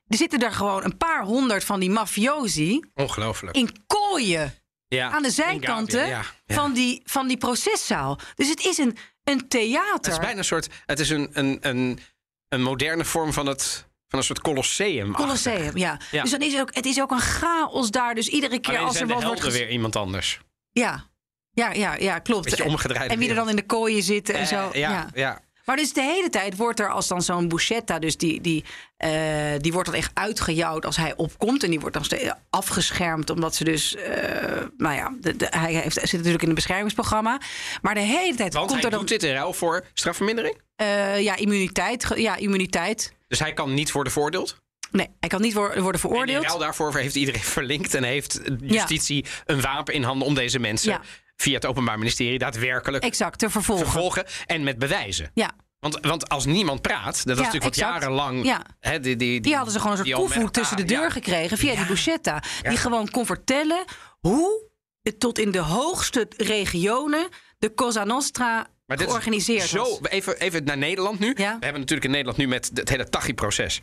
Er 0.07 0.17
zitten 0.17 0.43
er 0.43 0.53
gewoon 0.53 0.85
een 0.85 0.97
paar 0.97 1.23
honderd 1.23 1.65
van 1.65 1.81
die 1.81 1.91
mafiosi. 1.91 2.81
Ongelooflijk. 2.95 3.57
in 3.57 3.71
kooien. 3.87 4.55
Ja, 4.89 5.11
aan 5.11 5.23
de 5.23 5.31
zijkanten 5.31 5.99
Gambia, 5.99 6.17
ja, 6.17 6.25
ja. 6.47 6.55
Van, 6.55 6.73
die, 6.73 7.03
van 7.05 7.29
die 7.29 7.37
proceszaal. 7.37 8.19
Dus 8.35 8.49
het 8.49 8.65
is 8.65 8.79
een, 8.79 8.97
een 9.25 9.49
theater. 9.49 9.95
Het 9.95 10.07
is 10.07 10.19
bijna 10.19 10.39
een 10.39 10.45
soort, 10.45 10.69
het 10.87 11.01
is 11.01 11.11
een, 11.11 11.29
een, 11.33 11.59
een, 11.61 11.99
een 12.49 12.63
moderne 12.63 13.05
vorm 13.05 13.33
van, 13.33 13.47
het, 13.47 13.89
van 14.09 14.19
een 14.19 14.25
soort 14.25 14.41
colosseum. 14.41 15.13
Colosseum, 15.13 15.77
ja. 15.77 16.01
Ja. 16.11 16.23
Dus 16.23 16.31
dan 16.31 16.41
is 16.41 16.53
het, 16.53 16.61
ook, 16.61 16.75
het 16.75 16.87
is 16.87 17.01
ook 17.01 17.11
een 17.11 17.21
chaos 17.21 17.91
daar. 17.91 18.15
Dus 18.15 18.29
iedere 18.29 18.59
keer 18.59 18.75
Alleen 18.75 18.87
als 18.87 19.01
er 19.01 19.07
wat 19.07 19.23
wordt 19.23 19.53
weer 19.53 19.71
iemand 19.71 19.97
anders. 19.97 20.41
Ja. 20.71 21.11
Ja, 21.57 21.73
ja, 21.73 21.95
ja, 21.99 22.19
klopt. 22.19 22.45
Beetje 22.45 23.09
En 23.09 23.19
wie 23.19 23.29
er 23.29 23.35
dan 23.35 23.49
in 23.49 23.57
de 23.57 23.67
kooien 23.67 24.03
zitten 24.03 24.35
en 24.35 24.41
Eh, 24.41 24.47
zo. 24.47 24.69
ja, 24.73 25.09
ja. 25.15 25.41
Maar 25.65 25.77
dus 25.77 25.93
de 25.93 26.03
hele 26.03 26.31
tijd 26.31 26.57
wordt 26.57 26.81
er 26.81 26.91
als 26.91 27.09
dan 27.09 27.23
zo'n 27.23 27.49
Buscetta, 27.49 27.99
dus 27.99 28.17
die, 28.17 28.41
die, 28.41 28.65
eh, 28.97 29.11
die 29.59 29.73
wordt 29.73 29.89
dan 29.89 29.99
echt 29.99 30.11
uitgejouwd 30.15 30.85
als 30.87 30.97
hij 30.97 31.17
opkomt. 31.17 31.63
En 31.63 31.71
die 31.71 31.81
wordt 31.81 32.09
dan 32.11 32.33
afgeschermd, 32.51 33.31
omdat 33.31 33.55
ze 33.55 33.65
dus, 33.65 33.95
eh, 33.95 34.63
nou 34.77 34.95
ja, 34.95 35.13
de, 35.21 35.37
de- 35.37 35.47
hij 35.51 35.73
heeft, 35.75 35.95
zit 35.95 36.13
natuurlijk 36.13 36.43
in 36.43 36.49
een 36.49 36.55
beschermingsprogramma. 36.55 37.41
Maar 37.83 37.95
de 37.95 38.01
hele 38.01 38.35
tijd 38.37 38.53
Want 38.55 38.71
komt 38.71 38.85
er 38.85 38.91
dan 38.91 38.99
doet 38.99 39.09
dit 39.09 39.23
in 39.23 39.33
ruil 39.33 39.53
voor 39.53 39.85
strafvermindering. 39.95 40.61
ja, 41.19 41.37
immuniteit. 41.37 42.07
Ja, 42.15 42.37
immuniteit. 42.37 43.13
Dus 43.29 43.39
hij 43.39 43.53
kan 43.53 43.75
niet 43.75 43.93
worden 43.93 44.13
veroordeeld. 44.13 44.57
Nee, 44.91 45.09
hij 45.21 45.29
kan 45.29 45.41
niet 45.41 45.53
wo- 45.53 45.61
worden 45.61 45.83
En 45.85 45.93
in 45.93 45.99
veroordeeld. 45.99 46.45
ruil 46.45 46.59
daarvoor 46.59 46.95
heeft 46.97 47.15
iedereen 47.15 47.41
verlinkt 47.59 47.95
en 47.95 48.03
heeft 48.05 48.41
justitie 48.61 49.25
een 49.45 49.61
wapen 49.61 49.95
in 49.95 50.03
handen 50.03 50.29
om 50.29 50.35
deze 50.35 50.59
mensen 50.59 50.91
Ja. 50.93 51.01
Via 51.37 51.55
het 51.55 51.67
Openbaar 51.67 51.99
Ministerie 51.99 52.39
daadwerkelijk 52.39 53.05
Exact, 53.05 53.39
te 53.39 53.51
vervolgen. 53.51 53.85
vervolgen 53.85 54.25
en 54.47 54.65
met 54.65 54.79
bewijzen. 54.79 55.31
Ja, 55.35 55.51
Want, 55.79 55.99
want 56.01 56.29
als 56.29 56.45
niemand 56.45 56.83
praat, 56.83 57.05
dat 57.05 57.15
was 57.25 57.27
Ja, 57.27 57.43
natuurlijk 57.53 57.65
wat 57.65 57.77
jarenlang. 57.77 58.45
Ja. 58.45 58.99
Die, 58.99 59.17
die, 59.17 59.41
die 59.41 59.55
hadden 59.55 59.73
ze 59.73 59.81
gewoon 59.81 59.99
een 59.99 60.07
soort 60.07 60.19
Omerta, 60.19 60.61
tussen 60.61 60.77
de 60.77 60.85
deur 60.85 61.01
ja. 61.03 61.11
gekregen 61.11 61.59
via 61.59 61.75
die. 61.75 62.43
Ja. 62.63 62.69
Die 62.69 62.79
gewoon 62.79 63.11
kon 63.11 63.27
vertellen 63.27 63.85
hoe 64.21 64.65
het 65.03 65.21
tot 65.21 65.39
in 65.39 65.51
de 65.51 65.59
hoogste 65.59 66.29
regionen 66.37 67.29
de 67.59 67.75
Cosa 67.75 68.05
Nostra 68.05 68.67
Maar 68.87 68.97
dit 68.97 69.01
is 69.01 69.05
georganiseerd 69.07 69.69
zo, 69.69 69.83
was. 69.83 70.11
even, 70.11 70.41
even 70.41 70.65
naar 70.65 70.79
Nederland 70.79 71.19
nu. 71.19 71.33
We 71.35 71.43
hebben 71.43 71.73
natuurlijk 71.73 72.05
in 72.05 72.11
Nederland 72.11 72.37
nu 72.39 72.49
met 72.49 72.71
het 72.75 72.89
hele 72.89 73.09
Tachi-proces. 73.09 73.81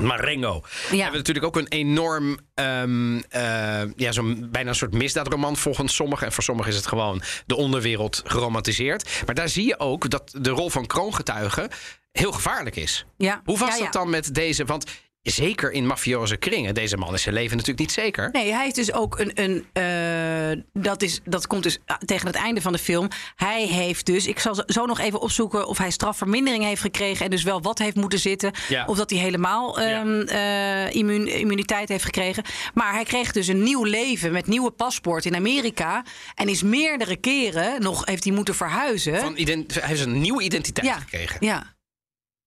Marengo. 0.00 0.62
We 0.90 0.96
hebben 0.96 1.18
natuurlijk 1.18 1.46
ook 1.46 1.56
een 1.56 1.68
enorm, 1.68 2.38
ehm, 2.54 3.18
eh, 3.28 3.82
ja, 3.96 4.12
zo'n 4.12 4.48
bijna 4.50 4.68
een 4.68 4.74
soort 4.74 4.92
misdaadroman 4.92 5.56
volgens 5.56 5.94
sommigen. 5.94 6.26
En 6.26 6.32
voor 6.32 6.42
sommigen 6.42 6.70
is 6.70 6.76
het 6.76 6.86
gewoon 6.86 7.22
de 7.46 7.56
onderwereld 7.56 8.22
geromantiseerd. 8.24 9.22
Maar 9.26 9.34
daar 9.34 9.48
zie 9.48 9.66
je 9.66 9.78
ook 9.78 10.10
dat 10.10 10.34
de 10.40 10.50
rol 10.50 10.70
van 10.70 10.86
kroongetuigen 10.86 11.68
heel 12.12 12.32
gevaarlijk 12.32 12.76
is. 12.76 13.04
Ja. 13.16 13.40
Hoe 13.44 13.58
was 13.58 13.76
ja. 13.76 13.84
dat 13.84 13.92
dan 13.92 14.10
met 14.10 14.34
deze? 14.34 14.64
Want 14.64 14.84
zeker 15.32 15.72
in 15.72 15.86
mafioze 15.86 16.36
kringen, 16.36 16.74
deze 16.74 16.96
man 16.96 17.14
is 17.14 17.22
zijn 17.22 17.34
leven 17.34 17.50
natuurlijk 17.56 17.78
niet 17.78 17.92
zeker. 17.92 18.28
Nee, 18.32 18.52
hij 18.52 18.66
is 18.66 18.72
dus 18.72 18.92
ook 18.92 19.18
een. 19.18 19.30
een 19.34 19.64
eh, 19.72 20.62
dat, 20.72 21.02
is, 21.02 21.20
dat 21.24 21.46
komt 21.46 21.62
dus 21.62 21.78
tegen 22.04 22.26
het 22.26 22.36
einde 22.36 22.60
van 22.60 22.72
de 22.72 22.78
film. 22.78 23.08
Hij 23.36 23.66
heeft 23.66 24.06
dus. 24.06 24.26
Ik 24.26 24.38
zal 24.38 24.62
zo- 24.66 24.86
nog 24.86 25.00
even 25.00 25.20
opzoeken 25.20 25.66
of 25.66 25.78
hij 25.78 25.90
strafvermindering 25.90 26.64
heeft 26.64 26.80
gekregen. 26.80 27.24
En 27.24 27.30
dus 27.30 27.42
wel 27.42 27.62
wat 27.62 27.78
heeft 27.78 27.96
moeten 27.96 28.18
zitten. 28.18 28.52
Ja. 28.68 28.84
Of 28.86 28.96
dat 28.96 29.10
hij 29.10 29.18
helemaal 29.18 29.80
ehm, 29.80 30.20
eh, 30.20 30.94
immuun- 30.94 31.28
immuniteit 31.38 31.88
heeft 31.88 32.04
gekregen. 32.04 32.44
Maar 32.74 32.92
hij 32.92 33.04
kreeg 33.04 33.32
dus 33.32 33.46
een 33.46 33.62
nieuw 33.62 33.84
leven 33.84 34.32
met 34.32 34.46
nieuwe 34.46 34.70
paspoort 34.70 35.24
in 35.24 35.34
Amerika. 35.34 36.04
En 36.34 36.48
is 36.48 36.62
meerdere 36.62 37.16
keren 37.16 37.82
nog 37.82 38.06
heeft 38.06 38.24
hij 38.24 38.32
moeten 38.32 38.54
verhuizen. 38.54 39.20
Van 39.20 39.36
hij 39.36 39.64
heeft 39.80 40.00
een 40.04 40.20
nieuwe 40.20 40.42
identiteit 40.42 40.86
ja, 40.86 40.94
gekregen. 40.94 41.36
ja, 41.40 41.73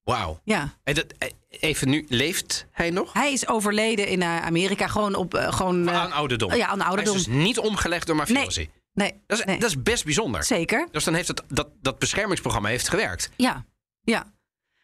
Wauw. 0.08 0.40
ja. 0.44 0.74
En 0.84 0.94
dat, 0.94 1.06
eh, 1.18 1.30
even 1.50 1.90
nu, 1.90 2.06
leeft 2.10 2.66
hij 2.72 2.90
nog? 2.90 3.14
Hij 3.14 3.32
is 3.32 3.48
overleden 3.48 4.08
in 4.08 4.22
eh, 4.22 4.46
Amerika. 4.46 4.88
Gewoon 4.88 5.16
op. 5.16 5.34
eh, 5.34 5.54
gewoon, 5.54 5.90
aan 5.90 6.12
ouderdom. 6.12 6.54
ja, 6.56 6.68
aan 6.68 6.82
ouderdom. 6.82 7.14
Hij 7.16 7.24
is 7.24 7.28
dus 7.30 7.36
niet 7.46 7.60
omgelegd 7.60 8.08
door 8.08 8.16
mafiosi. 8.16 8.70
nee, 8.94 9.22
Dat, 9.28 9.40
is, 9.40 9.46
nee. 9.46 9.60
dat 9.60 9.70
is 9.70 9.82
best 9.82 10.04
bijzonder. 10.04 10.44
zeker. 10.44 10.88
Dus 10.92 11.04
dan 11.04 11.14
heeft 11.14 11.28
het, 11.28 11.42
dat, 11.48 11.68
dat 11.82 12.00
beschermingsprogramma 12.00 12.70
heeft 12.70 12.90
gewerkt. 12.90 13.30
Ja, 13.36 13.66
ja. 14.02 14.36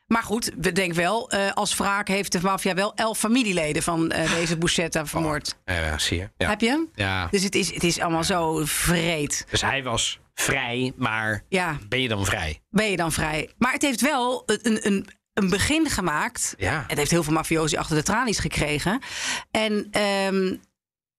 Maar 0.07 0.23
goed, 0.23 0.51
we 0.57 0.71
denken 0.71 0.97
wel, 0.97 1.31
als 1.31 1.77
wraak 1.77 2.07
heeft 2.07 2.31
de 2.31 2.39
maffia 2.41 2.73
wel 2.73 2.93
elf 2.95 3.17
familieleden 3.17 3.83
van 3.83 4.07
deze 4.39 4.57
Buscetta 4.57 5.05
vermoord. 5.05 5.55
Ja, 5.65 5.97
zie 5.97 6.17
je. 6.17 6.29
Ja. 6.37 6.49
Heb 6.49 6.61
je 6.61 6.67
hem? 6.67 6.89
Ja. 6.95 7.27
Dus 7.31 7.43
het 7.43 7.55
is, 7.55 7.73
het 7.73 7.83
is 7.83 7.99
allemaal 7.99 8.23
zo 8.23 8.61
vreed. 8.65 9.45
Dus 9.49 9.61
hij 9.61 9.83
was 9.83 10.19
vrij, 10.33 10.93
maar 10.95 11.45
Ja, 11.49 11.77
ben 11.89 12.01
je 12.01 12.07
dan 12.07 12.25
vrij? 12.25 12.61
ben 12.69 12.89
je 12.91 12.97
dan 12.97 13.11
vrij? 13.11 13.49
Maar 13.57 13.73
het 13.73 13.81
heeft 13.81 14.01
wel 14.01 14.43
een, 14.45 14.85
een, 14.87 15.07
een 15.33 15.49
begin 15.49 15.89
gemaakt. 15.89 16.53
Ja. 16.57 16.83
Het 16.87 16.97
heeft 16.97 17.11
heel 17.11 17.23
veel 17.23 17.33
mafiosi 17.33 17.77
achter 17.77 17.95
de 17.95 18.03
tralies 18.03 18.39
gekregen. 18.39 18.99
En 19.51 19.87
ehm, 19.91 20.55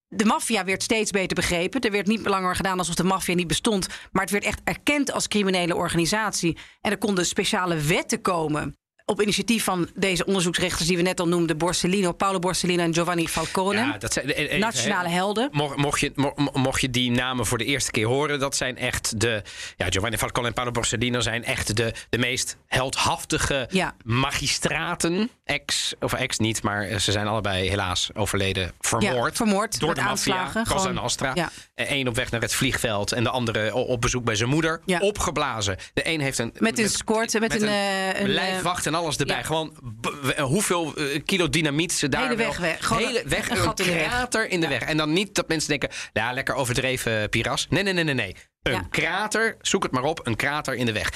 de 0.07 0.25
maffia 0.25 0.63
werd 0.65 0.83
steeds 0.83 1.11
beter 1.11 1.35
begrepen. 1.35 1.81
Er 1.81 1.91
werd 1.91 2.07
niet 2.07 2.27
langer 2.27 2.55
gedaan 2.55 2.77
alsof 2.77 2.95
de 2.95 3.03
maffia 3.03 3.35
niet 3.35 3.47
bestond. 3.47 3.87
Maar 4.11 4.21
het 4.21 4.31
werd 4.31 4.43
echt 4.43 4.61
erkend 4.63 5.11
als 5.11 5.27
criminele 5.27 5.75
organisatie. 5.75 6.57
En 6.81 6.91
er 6.91 6.97
konden 6.97 7.25
speciale 7.25 7.75
wetten 7.75 8.21
komen. 8.21 8.75
Op 9.07 9.21
initiatief 9.21 9.63
van 9.63 9.89
deze 9.95 10.25
onderzoeksrechters 10.25 10.87
die 10.87 10.97
we 10.97 11.03
net 11.03 11.19
al 11.19 11.27
noemden: 11.27 11.57
Borsellino, 11.57 12.11
Paolo 12.11 12.39
Borsellino 12.39 12.83
en 12.83 12.93
Giovanni 12.93 13.27
Falcone. 13.27 13.77
Ja, 13.79 13.97
dat 13.97 14.13
zijn 14.13 14.33
eh, 14.33 14.53
eh, 14.53 14.59
Nationale 14.59 15.07
eh, 15.07 15.13
helden. 15.13 15.49
Mocht, 15.51 15.75
mocht, 15.77 15.99
je, 15.99 16.11
mo- 16.15 16.33
mo- 16.35 16.51
mocht 16.53 16.81
je 16.81 16.89
die 16.89 17.11
namen 17.11 17.45
voor 17.45 17.57
de 17.57 17.65
eerste 17.65 17.91
keer 17.91 18.05
horen, 18.05 18.39
dat 18.39 18.55
zijn 18.55 18.77
echt 18.77 19.19
de. 19.19 19.41
Ja, 19.77 19.85
Giovanni 19.89 20.17
Falcone 20.17 20.47
en 20.47 20.53
Paolo 20.53 20.71
Borsellino 20.71 21.19
zijn 21.19 21.43
echt 21.43 21.75
de, 21.75 21.93
de 22.09 22.17
meest 22.17 22.57
heldhaftige 22.67 23.67
Ja. 23.71 23.95
magistraten. 24.03 25.29
Ex, 25.43 25.93
of 25.99 26.13
ex 26.13 26.37
niet, 26.37 26.63
maar 26.63 26.81
eh, 26.87 26.97
ze 26.97 27.11
zijn 27.11 27.27
allebei 27.27 27.69
helaas 27.69 28.09
overleden. 28.13 28.71
Vermoord. 28.79 29.29
Ja, 29.29 29.35
vermoord, 29.45 29.79
door 29.79 29.95
de 29.95 30.01
maffia. 30.01 30.35
aanslagen, 30.35 30.73
Cosa 30.75 30.91
Nostra. 30.91 31.31
ja. 31.33 31.49
Eén 31.75 32.07
op 32.07 32.15
weg 32.15 32.31
naar 32.31 32.41
het 32.41 32.53
vliegveld 32.55 33.11
en 33.11 33.23
de 33.23 33.29
andere 33.29 33.73
op 33.75 34.01
bezoek 34.01 34.23
bij 34.23 34.35
zijn 34.35 34.49
moeder. 34.49 34.81
Opgeblazen. 34.99 35.77
De 35.93 36.07
een 36.09 36.21
heeft 36.21 36.37
een. 36.39 36.53
Met 36.59 36.79
een 36.79 36.89
squad, 36.89 37.39
met 37.39 37.61
een, 37.61 37.67
eh, 37.67 38.19
een, 38.19 38.29
lijfwacht 38.29 38.85
en 38.85 38.94
alles 38.95 39.17
erbij. 39.17 39.35
Ja. 39.37 39.43
Gewoon 39.43 39.77
w- 40.21 40.39
hoeveel 40.39 40.95
eh, 40.95 41.21
kilo 41.25 41.49
dynamiet 41.49 41.93
ze 41.93 42.09
daar 42.09 42.23
Hele 42.23 42.35
weg 42.35 42.57
weg. 42.57 42.85
Gewoon 42.87 43.03
hele 43.03 43.23
een- 43.23 43.29
weg, 43.29 43.49
een 43.49 43.57
gat 43.57 43.79
in 43.79 43.85
de 43.85 43.93
weg. 43.93 44.07
krater 44.07 44.49
in 44.49 44.61
de 44.61 44.67
weg. 44.67 44.81
En 44.81 44.97
dan 44.97 45.13
niet 45.13 45.35
dat 45.35 45.47
mensen 45.47 45.69
denken, 45.69 45.89
ja, 46.13 46.31
lekker 46.33 46.55
overdreven 46.55 47.21
eh, 47.21 47.29
piras. 47.29 47.67
Nee, 47.69 47.83
nee, 47.83 47.93
nee, 47.93 48.03
nee, 48.03 48.13
nee. 48.13 48.35
Een 48.61 48.71
Ja. 48.71 48.87
krater, 48.89 49.57
zoek 49.61 49.83
het 49.83 49.91
maar 49.91 50.03
op, 50.03 50.27
een 50.27 50.35
krater 50.35 50.75
in 50.75 50.85
de 50.85 50.91
weg. 50.91 51.09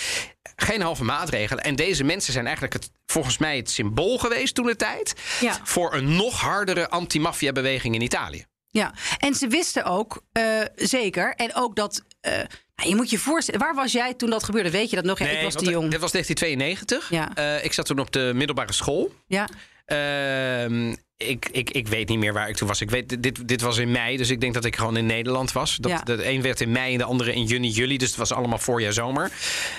Geen 0.56 0.82
halve 0.82 1.04
maatregelen. 1.04 1.64
En 1.64 1.76
deze 1.76 2.04
mensen 2.04 2.34
zijn 2.34 2.46
eigenlijk 2.46 2.74
het, 2.74 2.92
volgens 3.06 3.38
mij 3.38 3.58
het 3.58 3.70
symbool 3.70 4.18
geweest 4.18 4.56
toen 4.56 4.66
de 4.66 4.76
tijd... 4.76 5.14
Ja. 5.40 5.60
voor 5.64 5.94
een 5.94 6.16
nog 6.16 6.40
hardere 6.42 6.90
anti-maffia-beweging 6.90 7.96
in 7.96 8.02
Italië. 8.02 8.46
Ja, 8.72 8.94
en 9.18 9.34
ze 9.36 9.48
wisten 9.48 9.84
ook, 9.84 10.22
eh, 10.32 10.44
zeker, 10.76 11.34
en 11.36 11.56
ook 11.56 11.76
dat... 11.76 12.04
eh, 12.22 12.34
je 12.88 12.96
moet 12.96 13.10
je 13.10 13.18
voorstellen, 13.18 13.60
waar 13.60 13.76
was 13.76 13.92
jij 13.92 14.14
toen 14.14 14.30
dat 14.30 14.44
gebeurde? 14.44 14.72
Weet 14.72 14.90
je 14.90 14.96
dat 14.96 15.06
nog? 15.06 15.20
Ja, 15.20 15.26
ik 15.28 15.44
was 15.44 15.54
te 15.54 15.70
jong. 15.70 15.92
Dit 15.92 16.00
was 16.00 16.12
1992. 16.12 17.10
Ja. 17.10 17.36
Eh, 17.36 17.64
ik 17.66 17.74
zat 17.74 17.86
toen 17.86 18.00
op 18.00 18.12
de 18.12 18.32
middelbare 18.36 18.74
school. 18.74 19.14
Ja, 19.28 19.48
Ehm, 19.86 20.96
ik, 21.26 21.50
ik, 21.52 21.70
ik 21.70 21.88
weet 21.88 22.10
niet 22.10 22.18
meer 22.18 22.34
waar 22.34 22.50
ik 22.50 22.56
toen 22.56 22.68
was. 22.68 22.82
Ik 22.82 22.90
weet, 22.90 23.24
dit, 23.24 23.48
dit 23.48 23.62
was 23.62 23.78
in 23.78 23.92
mei, 23.92 24.18
dus 24.18 24.30
ik 24.30 24.42
denk 24.42 24.54
dat 24.54 24.66
ik 24.66 24.76
gewoon 24.76 24.98
in 24.98 25.06
Nederland 25.06 25.52
was. 25.52 25.76
Dat, 25.76 25.92
Ja. 25.92 26.02
De 26.04 26.30
een 26.30 26.42
werd 26.42 26.62
in 26.62 26.72
mei 26.72 26.92
en 26.92 26.98
de 26.98 27.04
andere 27.04 27.34
in 27.34 27.44
juni, 27.44 27.70
juli. 27.70 27.98
Dus 27.98 28.08
het 28.08 28.18
was 28.18 28.32
allemaal 28.32 28.58
voorjaar, 28.58 28.94
zomer. 28.94 29.32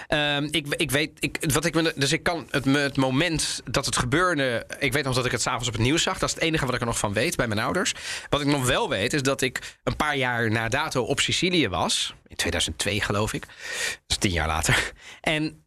Ehm, 0.06 0.48
ik, 0.50 0.66
ik 0.76 0.90
weet, 0.90 1.10
ik, 1.18 1.38
wat 1.52 1.64
ik 1.64 1.74
me, 1.74 1.92
dus 1.96 2.12
ik 2.12 2.22
kan 2.22 2.46
het, 2.50 2.64
het 2.64 2.96
moment 2.96 3.62
dat 3.64 3.86
het 3.86 3.96
gebeurde. 3.96 4.66
Ik 4.78 4.92
weet 4.92 5.04
nog 5.04 5.14
dat 5.14 5.24
ik 5.26 5.32
het 5.32 5.42
s'avonds 5.42 5.68
op 5.68 5.74
het 5.74 5.82
nieuws 5.82 6.02
zag. 6.02 6.18
Dat 6.18 6.28
is 6.28 6.34
het 6.34 6.44
enige 6.44 6.66
wat 6.66 6.74
ik 6.74 6.80
er 6.80 6.86
nog 6.86 6.98
van 6.98 7.12
weet 7.12 7.36
bij 7.36 7.48
mijn 7.48 7.60
ouders. 7.60 7.94
Wat 8.28 8.40
ik 8.40 8.46
nog 8.46 8.66
wel 8.66 8.88
weet, 8.88 9.12
is 9.12 9.22
dat 9.22 9.40
ik 9.40 9.76
een 9.84 9.96
paar 9.96 10.16
jaar 10.16 10.50
na 10.50 10.68
dato 10.68 11.02
op 11.02 11.20
Sicilië 11.20 11.68
was. 11.68 12.14
In 12.26 12.36
2002, 12.36 13.00
geloof 13.00 13.32
ik. 13.32 13.46
Dat 13.46 14.00
is 14.06 14.16
tien 14.16 14.30
jaar 14.30 14.46
later. 14.46 14.92
En 15.20 15.59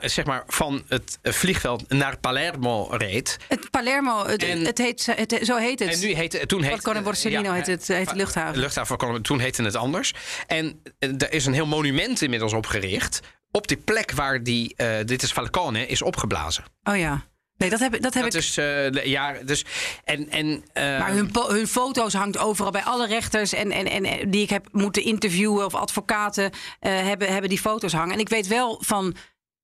zeg 0.00 0.24
maar 0.24 0.44
van 0.46 0.82
het 0.88 1.18
vliegveld 1.22 1.88
naar 1.92 2.18
Palermo 2.18 2.88
reed. 2.90 3.36
het 3.48 3.70
Palermo, 3.70 4.26
het, 4.26 4.42
En- 4.42 4.64
het 4.64 4.78
heet, 4.78 5.06
het, 5.16 5.38
zo 5.42 5.56
heet 5.56 5.78
het. 5.78 5.88
En 5.94 6.00
nu 6.00 6.14
heette 6.14 6.46
toen 6.46 6.62
heette 6.62 6.80
Falcone 6.80 7.02
Borsellino 7.04 7.52
heet 7.52 7.66
het- 7.66 7.86
heet 7.86 8.08
de 8.08 8.16
luchthaven. 8.16 8.58
Luchthaven 8.60 8.96
Falcone, 8.98 9.20
toen 9.20 9.38
heette 9.38 9.62
het 9.62 9.74
anders. 9.76 10.12
En 10.46 10.82
eh, 10.98 11.08
er 11.22 11.32
is 11.32 11.46
een 11.46 11.52
heel 11.52 11.66
monument 11.66 12.22
inmiddels 12.22 12.52
opgericht 12.52 13.20
op 13.50 13.68
die 13.68 13.76
plek 13.76 14.12
waar 14.12 14.42
die 14.42 14.74
eh, 14.76 14.96
dit 15.04 15.22
is 15.22 15.32
Falcone 15.32 15.86
is 15.86 16.02
opgeblazen. 16.02 16.64
Oh 16.82 16.96
ja. 16.98 17.28
Nee, 17.56 17.70
dat 17.70 17.80
heb, 17.80 17.94
ik- 17.94 18.02
dat 18.02 18.14
heb 18.14 18.22
Dat 18.24 18.34
ik. 18.34 18.40
is 18.40 18.56
eh, 18.56 19.04
ja, 19.04 19.32
dus 19.44 19.64
en 20.04 20.30
en 20.30 20.64
eh, 20.72 20.98
Maar 20.98 21.12
hun, 21.12 21.30
hun 21.48 21.66
foto's 21.68 22.12
hangt 22.12 22.38
overal 22.38 22.70
bij 22.72 22.82
alle 22.84 23.06
rechters 23.06 23.52
en, 23.52 23.70
en, 23.72 23.86
en 23.86 24.04
eh, 24.04 24.24
die 24.28 24.42
ik 24.42 24.50
heb 24.50 24.66
moeten 24.72 25.02
interviewen 25.04 25.64
of 25.64 25.74
advocaten 25.74 26.50
eh, 26.80 26.92
hebben, 27.02 27.28
hebben 27.32 27.48
die 27.50 27.58
foto's 27.60 27.92
hangen. 27.92 28.14
En 28.14 28.20
ik 28.20 28.28
weet 28.28 28.46
wel 28.46 28.82
van 28.86 29.14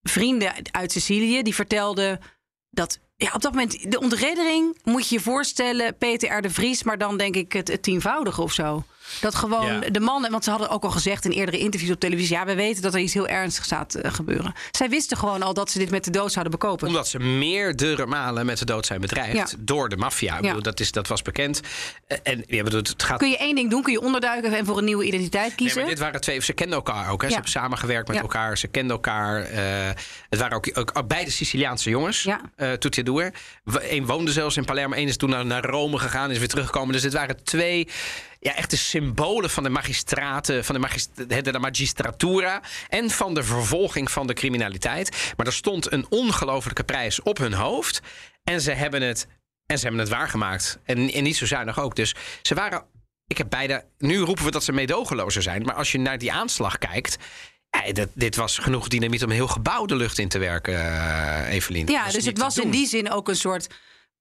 vrienden 0.09 0.53
uit 0.71 0.93
Sicilië 0.93 1.43
die 1.43 1.55
vertelden 1.55 2.21
dat 2.71 2.99
ja, 3.17 3.31
op 3.35 3.43
dat 3.43 3.53
moment 3.53 3.91
de 3.91 4.01
ontreddering 4.01 4.79
moet 4.85 5.09
je 5.09 5.15
je 5.15 5.21
voorstellen 5.21 5.97
Peter 5.97 6.37
R. 6.39 6.43
de 6.43 6.51
Vries, 6.51 6.83
maar 6.83 6.99
dan 6.99 7.17
denk 7.17 7.37
ik 7.37 7.53
het, 7.53 7.69
het 7.69 7.83
tienvoudige 7.83 8.43
of 8.43 8.53
zo. 8.53 8.85
Dat 9.21 9.35
gewoon 9.35 9.73
Ja. 9.81 9.91
de 9.91 10.01
mannen, 10.01 10.31
want 10.31 10.45
ze 10.45 10.51
hadden 10.51 10.69
ook 10.69 10.83
al 10.85 10.91
gezegd 10.91 11.25
in 11.25 11.31
eerdere 11.31 11.59
interviews 11.59 11.93
op 11.93 12.01
televisie, 12.01 12.35
ja, 12.37 12.45
we 12.45 12.55
weten 12.55 12.83
dat 12.83 12.95
er 12.95 13.01
iets 13.01 13.15
heel 13.15 13.29
ernstigs 13.29 13.69
gaat 13.69 13.95
eh, 13.95 14.13
gebeuren. 14.13 14.55
Zij 14.71 14.89
wisten 14.89 15.17
gewoon 15.17 15.43
al 15.43 15.55
dat 15.55 15.71
ze 15.71 15.79
dit 15.79 15.91
met 15.91 16.05
de 16.05 16.11
dood 16.11 16.33
zouden 16.33 16.53
bekopen. 16.59 16.87
omdat 16.89 17.09
ze 17.09 17.19
meerdere 17.19 18.07
malen 18.07 18.47
met 18.47 18.59
de 18.59 18.65
dood 18.65 18.87
zijn 18.87 19.01
bedreigd 19.01 19.51
Ja. 19.51 19.57
door 19.59 19.89
de 19.89 19.97
maffia. 19.97 20.39
Ja. 20.41 20.55
dat, 20.61 20.81
is, 20.81 20.93
dat 20.93 21.09
was 21.09 21.23
bekend. 21.23 21.61
Eh, 22.07 22.19
En 22.23 22.45
ja, 22.47 22.63
bedoel, 22.63 22.81
het 22.81 23.03
gaat 23.03 23.19
Kun 23.19 23.31
je 23.31 23.37
één 23.39 23.55
ding 23.55 23.71
doen? 23.71 23.83
Kun 23.83 23.93
je 23.93 24.01
onderduiken 24.01 24.53
en 24.53 24.67
voor 24.67 24.79
een 24.79 24.85
nieuwe 24.85 25.05
identiteit 25.05 25.47
Nee, 25.47 25.57
kiezen? 25.57 25.81
maar 25.81 25.89
dit 25.89 25.99
waren 25.99 26.21
twee. 26.21 26.43
Ze 26.43 26.53
kenden 26.53 26.77
elkaar 26.77 27.11
ook. 27.11 27.21
Hè. 27.23 27.27
Ze 27.29 27.35
hebben 27.35 27.53
samengewerkt 27.53 28.09
met 28.09 28.17
elkaar. 28.21 28.59
Ze 28.59 28.67
kenden 28.69 28.91
elkaar. 28.97 29.43
eh, 29.43 29.91
het 30.29 30.39
waren 30.41 30.57
ook, 30.57 30.71
ook, 30.75 31.07
beide 31.09 31.31
Siciliaanse 31.31 31.91
jongens. 31.91 32.23
Ja. 32.23 32.41
eh 32.57 32.73
Tutti 32.73 33.01
e 33.01 33.05
due. 33.05 33.33
Eén 33.65 34.07
woonde 34.07 34.33
zelfs 34.33 34.57
in 34.57 34.65
Palermo. 34.65 34.95
Eén 34.97 35.09
is 35.09 35.17
toen 35.17 35.31
naar, 35.31 35.47
naar 35.47 35.65
Rome 35.65 35.99
gegaan. 35.99 36.31
Is 36.31 36.39
weer 36.39 36.49
teruggekomen. 36.49 36.93
Dus 36.93 37.03
dit 37.03 37.13
waren 37.13 37.45
twee 37.45 37.89
ja, 38.47 38.55
echte 38.55 38.77
symbolen 38.77 39.51
van 39.51 39.63
de 39.63 39.69
magistraten. 39.69 40.65
Van 40.65 40.81
de, 40.81 41.27
de, 41.27 41.43
de 41.43 41.59
magistratura. 41.59 42.63
En 42.89 43.11
van 43.11 43.35
de 43.35 43.43
vervolging 43.43 44.11
van 44.11 44.27
de 44.27 44.35
criminaliteit. 44.35 45.33
Maar 45.37 45.47
er 45.47 45.53
stond 45.53 45.93
een 45.93 46.07
ongelofelijke 46.09 46.85
prijs 46.85 47.23
op 47.23 47.39
hun 47.39 47.53
hoofd. 47.53 48.01
En 48.45 48.61
ze 48.61 48.73
hebben 48.73 49.03
het, 49.03 49.27
en 49.67 49.79
ze 49.79 49.83
hebben 49.83 50.01
het 50.01 50.11
waargemaakt. 50.11 50.79
En, 50.85 51.13
en 51.13 51.23
niet 51.23 51.37
zo 51.37 51.47
zuinig 51.47 51.81
ook. 51.81 51.97
Dus 51.97 52.15
ze 52.43 52.55
waren 52.55 52.85
ik 53.27 53.39
heb 53.39 53.51
beide. 53.51 53.85
Nu 53.99 54.19
roepen 54.19 54.45
we 54.45 54.51
dat 54.51 54.65
ze 54.65 54.73
meedogenlozer 54.73 55.43
zijn. 55.43 55.63
Maar 55.63 55.75
als 55.75 55.93
je 55.93 55.99
naar 55.99 56.19
die 56.19 56.33
aanslag 56.33 56.79
kijkt. 56.79 57.17
Ja, 57.71 57.93
dit, 57.93 58.09
dit 58.13 58.37
was 58.37 58.59
genoeg 58.59 58.89
dynamiet 58.89 59.25
om 59.25 59.31
heel 59.31 59.49
gebouw 59.49 59.87
de 59.87 59.97
lucht 59.97 60.19
in 60.19 60.29
te 60.29 60.39
werken, 60.39 60.75
eh 60.75 61.53
Evelien. 61.55 61.87
Ja, 61.87 62.11
dus 62.11 62.25
het 62.25 62.39
was 62.39 62.59
in 62.59 62.71
die 62.71 62.87
zin 62.87 63.11
ook 63.11 63.29
een 63.29 63.37
soort 63.37 63.69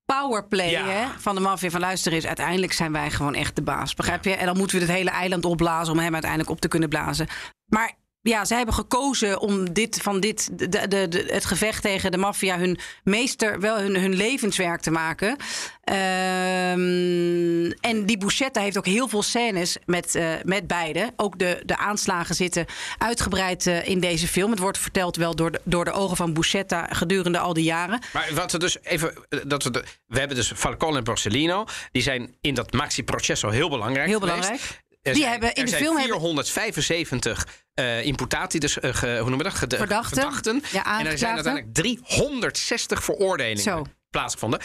powerplay 0.06 0.70
Ja. 0.70 0.84
hè, 0.86 1.06
van 1.18 1.34
de 1.34 1.40
maffia. 1.40 1.70
Van 1.70 1.80
luisteren 1.80 2.18
is 2.18 2.26
uiteindelijk 2.26 2.72
zijn 2.72 2.92
wij 2.92 3.10
gewoon 3.10 3.34
echt 3.34 3.56
de 3.56 3.62
baas. 3.62 3.94
Begrijp 3.94 4.24
je? 4.24 4.34
En 4.34 4.46
dan 4.46 4.56
moeten 4.56 4.78
we 4.78 4.84
het 4.84 4.94
hele 4.94 5.10
eiland 5.10 5.44
opblazen 5.44 5.92
om 5.92 5.98
hem 5.98 6.12
uiteindelijk 6.12 6.50
op 6.50 6.60
te 6.60 6.68
kunnen 6.68 6.88
blazen. 6.88 7.26
Maar 7.66 7.92
ja, 8.28 8.44
zij 8.44 8.56
hebben 8.56 8.74
gekozen 8.74 9.40
om 9.40 9.72
dit 9.72 9.98
van 10.02 10.20
dit, 10.20 10.48
de, 10.58 10.68
de, 10.88 11.08
de- 11.08 11.26
het 11.28 11.44
gevecht 11.44 11.82
tegen 11.82 12.10
de 12.10 12.16
maffia 12.18 12.58
hun 12.58 12.78
meester, 13.04 13.60
wel 13.60 13.78
hun, 13.78 13.96
hun 13.96 14.14
levenswerk 14.14 14.80
te 14.80 14.90
maken. 14.90 15.36
Ehm, 15.84 17.70
en 17.80 18.06
die 18.06 18.18
Bouchetta 18.18 18.60
heeft 18.60 18.78
ook 18.78 18.86
heel 18.86 19.08
veel 19.08 19.22
scènes 19.22 19.76
met, 19.86 20.14
eh, 20.14 20.32
met 20.42 20.66
beide. 20.66 21.12
Ook 21.16 21.38
de, 21.38 21.62
de 21.64 21.76
aanslagen 21.76 22.34
zitten 22.34 22.66
uitgebreid 22.98 23.66
eh, 23.66 23.88
in 23.88 24.00
deze 24.00 24.28
film. 24.28 24.50
Het 24.50 24.58
wordt 24.60 24.78
verteld 24.78 25.16
wel 25.16 25.34
door 25.34 25.50
de, 25.50 25.60
door 25.64 25.84
de 25.84 25.92
ogen 25.92 26.16
van 26.16 26.32
Bouchetta 26.32 26.86
gedurende 26.90 27.38
al 27.38 27.52
die 27.52 27.64
jaren. 27.64 28.00
Maar 28.12 28.28
wat 28.34 28.52
we 28.52 28.58
dus 28.58 28.76
even. 28.82 29.12
eh, 29.28 29.38
Dat 29.46 29.62
we, 29.62 29.70
de, 29.70 29.84
we 30.06 30.18
hebben 30.18 30.36
dus 30.36 30.52
Falcone 30.54 30.96
en 30.98 31.04
Borsellino. 31.04 31.64
Die 31.92 32.02
zijn 32.02 32.34
in 32.40 32.54
dat 32.54 32.72
Maxi 32.72 33.02
Processo 33.04 33.48
heel 33.48 33.68
belangrijk. 33.68 34.06
Heel 34.08 34.18
geweest. 34.20 34.40
belangrijk. 34.40 34.84
Er 35.02 35.12
Die 35.12 35.20
zijn- 35.22 35.32
hebben 35.32 35.52
in 35.54 35.64
de 35.64 35.70
film 35.70 35.96
hebben- 35.96 36.20
475 36.20 37.46
eh 37.76 38.04
imputati, 38.04 38.58
dus 38.58 38.78
eh, 38.80 38.94
ge- 38.94 39.06
hoe 39.06 39.16
noemen 39.28 39.38
we 39.38 39.44
dat? 39.44 39.54
Gede- 39.54 39.76
Verdachten. 39.76 40.16
verdachten. 40.16 40.62
Ja, 40.72 40.98
en 40.98 41.06
er 41.06 41.18
zijn 41.18 41.34
uiteindelijk 41.34 41.74
360 41.74 43.04
veroordelingen 43.04 43.62
Zo. 43.62 43.84
plaatsgevonden. 44.10 44.60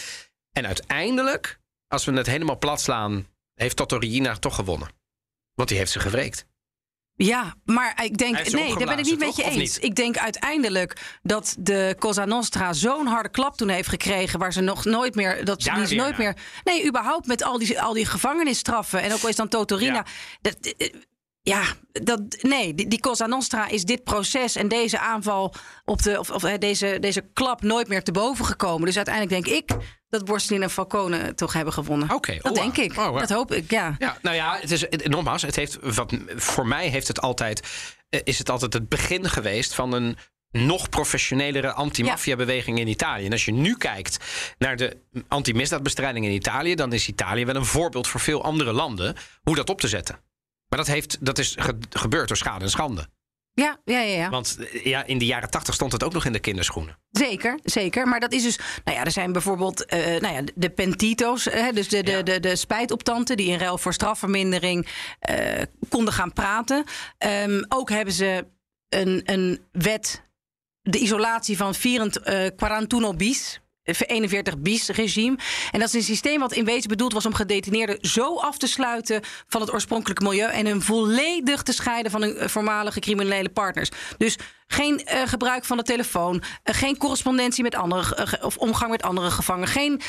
En 0.52 0.66
uiteindelijk, 0.68 1.60
als 1.88 2.06
we 2.06 2.12
het 2.14 2.28
helemaal 2.28 2.58
plat 2.58 2.82
slaan, 2.82 3.28
heeft 3.56 3.76
Totorina 3.76 4.36
toch 4.36 4.56
gewonnen. 4.56 4.90
Want 5.54 5.70
die 5.70 5.78
heeft 5.78 5.92
ze 5.92 6.00
gewreekt. 6.00 6.46
Ja, 7.16 7.56
maar 7.66 8.04
ik 8.04 8.18
denk, 8.18 8.52
nee, 8.52 8.78
daar 8.78 8.88
ben 8.88 8.98
ik 9.00 9.06
niet 9.06 9.20
met 9.20 9.36
je 9.36 9.44
eens. 9.44 9.80
Ik 9.80 9.96
denk 9.96 10.18
uiteindelijk 10.18 11.20
dat 11.22 11.56
de 11.60 11.96
Cosa 12.00 12.26
Nostra 12.26 12.74
zo'n 12.74 13.08
harde 13.08 13.30
klap 13.30 13.58
toen 13.58 13.70
heeft 13.70 13.90
gekregen, 13.90 14.40
waar 14.40 14.54
ze 14.54 14.62
nog 14.62 14.86
nooit 14.86 15.16
meer, 15.16 15.46
dat 15.46 15.62
ze 15.64 15.96
nooit 15.96 16.18
meer, 16.18 16.36
nee, 16.64 16.88
überhaupt 16.88 17.28
met 17.28 17.44
al 17.44 17.58
die, 17.58 17.82
al 17.82 17.94
die 17.94 18.06
gevangenisstraffen 18.06 19.02
en 19.02 19.14
ook 19.14 19.22
al 19.22 19.30
is 19.30 19.36
dan 19.36 19.48
Totorina. 19.48 19.94
Ja. 19.94 20.06
Dat, 20.42 20.56
eh, 20.78 20.94
ja, 21.42 21.64
dat, 21.92 22.22
nee, 22.42 22.74
die, 22.74 22.88
die 22.88 23.00
Cosa 23.00 23.26
Nostra 23.26 23.68
is 23.68 23.84
dit 23.84 24.04
proces 24.04 24.56
en 24.56 24.68
deze 24.68 25.00
aanval 25.00 25.54
op 25.86 26.02
de, 26.02 26.20
of, 26.20 26.30
of 26.30 26.44
eh, 26.44 26.58
deze, 26.58 26.98
deze 27.00 27.30
klap 27.34 27.62
nooit 27.62 27.88
meer 27.88 28.04
te 28.04 28.12
boven 28.12 28.46
gekomen. 28.46 28.86
Dus 28.86 28.96
uiteindelijk 28.96 29.46
denk 29.46 29.58
ik 29.58 29.78
dat 30.10 30.26
Borsellino 30.26 30.64
en 30.64 30.70
Falcone 30.70 31.34
toch 31.34 31.54
hebben 31.54 31.74
gewonnen. 31.74 32.12
Oké, 32.12 32.38
dat 32.42 32.56
denk 32.56 32.78
ik. 32.78 32.98
oh. 32.98 33.20
Dat 33.20 33.30
hoop 33.30 33.54
ik, 33.54 33.72
ja. 33.72 33.96
Ja, 34.00 34.18
nou 34.22 34.36
ja, 34.36 34.58
het 34.60 34.72
is 34.72 34.86
nogmaals, 35.04 35.42
het 35.42 35.56
heeft 35.56 35.78
wat 35.96 36.14
voor 36.36 36.68
mij 36.68 36.88
heeft 36.88 37.08
het 37.08 37.22
altijd 37.22 37.62
eh, 38.12 38.20
is 38.24 38.38
het 38.38 38.50
altijd 38.50 38.74
het 38.74 38.90
begin 38.90 39.30
geweest 39.30 39.74
van 39.74 39.94
een 39.94 40.18
nog 40.52 40.90
professionelere 40.90 41.74
anti-maffia-beweging 41.74 42.80
in 42.80 42.88
Italië. 42.88 43.26
En 43.26 43.32
als 43.32 43.46
je 43.46 43.52
nu 43.52 43.78
kijkt 43.78 44.18
naar 44.58 44.76
de 44.76 44.98
anti-misdaadbestrijding 45.28 46.26
in 46.26 46.32
Italië, 46.32 46.76
dan 46.76 46.94
is 46.94 47.08
Italië 47.08 47.46
wel 47.46 47.56
een 47.56 47.66
voorbeeld 47.66 48.08
voor 48.08 48.20
veel 48.20 48.44
andere 48.44 48.72
landen 48.72 49.16
hoe 49.42 49.56
dat 49.56 49.70
op 49.70 49.82
te 49.82 49.88
zetten. 49.88 50.20
Maar 50.72 50.80
dat, 50.80 50.88
heeft, 50.88 51.26
dat 51.26 51.38
is 51.38 51.56
ge- 51.60 51.78
gebeurd 51.90 52.28
door 52.28 52.38
schade 52.38 52.64
en 52.66 52.70
schande. 52.72 53.08
Ja, 53.54 53.80
ja, 53.86 54.00
ja. 54.00 54.16
ja. 54.18 54.30
Want 54.30 54.58
eh, 54.60 54.86
ja, 54.86 55.04
in 55.06 55.18
de 55.18 55.26
jaren 55.26 55.50
tachtig 55.50 55.74
stond 55.74 55.92
het 55.92 56.04
ook 56.04 56.14
nog 56.14 56.26
in 56.26 56.32
de 56.34 56.40
kinderschoenen. 56.40 56.98
Zeker, 57.12 57.60
zeker. 57.64 58.08
Maar 58.08 58.20
dat 58.20 58.34
is 58.34 58.44
dus. 58.44 58.60
Nou 58.84 58.98
ja, 58.98 59.04
er 59.06 59.12
zijn 59.12 59.32
bijvoorbeeld 59.32 59.86
eh, 59.86 60.22
nou 60.22 60.34
ja, 60.36 60.42
de 60.56 60.70
pentito's, 60.70 61.46
hè, 61.46 61.72
dus 61.72 61.88
de, 61.90 62.04
de, 62.04 62.12
Ja. 62.12 62.22
de, 62.22 62.40
de 62.40 62.56
spijtoptanten, 62.56 63.38
die 63.38 63.48
in 63.48 63.58
ruil 63.60 63.78
voor 63.78 63.94
strafvermindering 63.94 64.88
eh, 65.20 65.62
konden 65.90 66.14
gaan 66.14 66.34
praten. 66.34 66.84
Ehm, 67.18 67.64
ook 67.68 67.90
hebben 67.90 68.14
ze 68.14 68.48
een, 68.90 69.22
een 69.26 69.60
wet, 69.72 70.24
de 70.82 70.98
isolatie 71.00 71.58
van 71.58 71.74
41 71.84 72.22
eh 72.24 72.70
41 72.70 73.16
bis. 73.16 73.61
Eh, 73.84 73.96
41 74.06 74.58
bis 74.60 74.88
regime. 74.90 75.38
En 75.72 75.80
dat 75.80 75.88
is 75.88 75.94
een 75.94 76.02
systeem 76.04 76.40
wat 76.40 76.54
in 76.54 76.66
wezen 76.66 76.90
bedoeld 76.90 77.14
was 77.14 77.26
om 77.26 77.34
gedetineerden 77.34 77.98
zo 78.02 78.36
af 78.38 78.58
te 78.58 78.68
sluiten 78.68 79.22
van 79.48 79.62
het 79.62 79.74
oorspronkelijke 79.74 80.24
milieu 80.24 80.50
en 80.52 80.66
hun 80.66 80.82
volledig 80.82 81.62
te 81.62 81.74
scheiden 81.74 82.12
van 82.12 82.22
hun 82.22 82.38
eh, 82.38 82.48
voormalige 82.48 83.00
criminele 83.00 83.50
partners. 83.50 83.90
Dus 84.18 84.38
geen 84.68 85.06
eh, 85.06 85.22
gebruik 85.28 85.66
van 85.66 85.78
de 85.78 85.84
telefoon, 85.84 86.44
eh, 86.64 86.76
geen 86.76 86.98
correspondentie 86.98 87.64
met 87.64 87.76
anderen 87.76 88.28
ge- 88.28 88.40
of 88.42 88.58
omgang 88.58 88.92
met 88.92 89.04
andere 89.04 89.32
gevangenen, 89.32 89.68
geen 89.70 90.02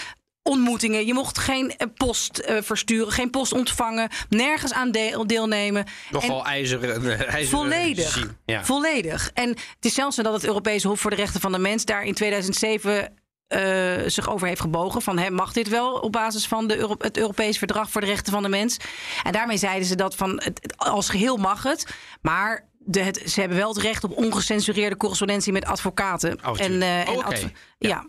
ontmoetingen. 0.43 1.07
Je 1.07 1.15
mocht 1.15 1.39
geen 1.39 1.75
post 1.97 2.43
versturen, 2.61 3.13
geen 3.13 3.31
post 3.31 3.53
ontvangen, 3.53 4.09
nergens 4.29 4.73
aan 4.73 4.91
deel- 4.91 5.27
deelnemen. 5.27 5.85
Nogal 6.11 6.45
ijzeren, 6.47 7.19
ijzeren 7.19 7.47
Volledig. 7.49 8.29
Ja. 8.47 8.65
Volledig. 8.65 9.31
En 9.35 9.49
het 9.49 9.85
is 9.85 9.95
zelfs 9.95 10.17
zo 10.17 10.23
dat 10.23 10.33
het 10.33 10.45
Europese 10.45 10.89
Hof 10.89 11.01
voor 11.01 11.11
de 11.11 11.17
Rechten 11.17 11.41
van 11.41 11.53
de 11.53 11.59
Mens 11.59 11.85
daar 11.85 12.03
in 12.05 12.15
2007 12.15 13.22
eh, 13.53 14.09
zich 14.09 14.31
over 14.31 14.47
heeft 14.47 14.61
gebogen. 14.61 15.03
Van 15.03 15.19
hè, 15.19 15.31
mag 15.31 15.53
dit 15.53 15.69
wel 15.69 15.93
op 15.95 16.13
basis 16.13 16.47
van 16.47 16.67
de 16.67 16.77
Euro- 16.77 16.95
het 16.99 17.17
Europees 17.17 17.59
Verdrag 17.59 17.91
voor 17.91 18.01
de 18.01 18.07
Rechten 18.07 18.33
van 18.33 18.43
de 18.43 18.49
Mens? 18.49 18.77
En 19.23 19.33
daarmee 19.33 19.57
zeiden 19.57 19.87
ze 19.89 19.95
dat 19.97 20.15
van 20.17 20.41
het, 20.45 20.75
als 20.77 21.09
geheel 21.09 21.37
mag 21.37 21.63
het. 21.63 21.87
Maar 22.23 22.69
de, 22.79 23.01
het, 23.01 23.23
ze 23.27 23.41
hebben 23.41 23.59
wel 23.59 23.69
het 23.69 23.79
recht 23.83 24.05
op 24.05 24.17
ongecensureerde 24.17 24.97
correspondentie 24.97 25.53
met 25.53 25.65
advocaten. 25.65 26.39
Oh, 26.47 26.61
en, 26.61 26.83
eh, 26.83 26.89
Oh, 27.09 27.15
en 27.15 27.25
adv- 27.25 27.43
Ja. 27.79 27.89
ja. 27.89 28.07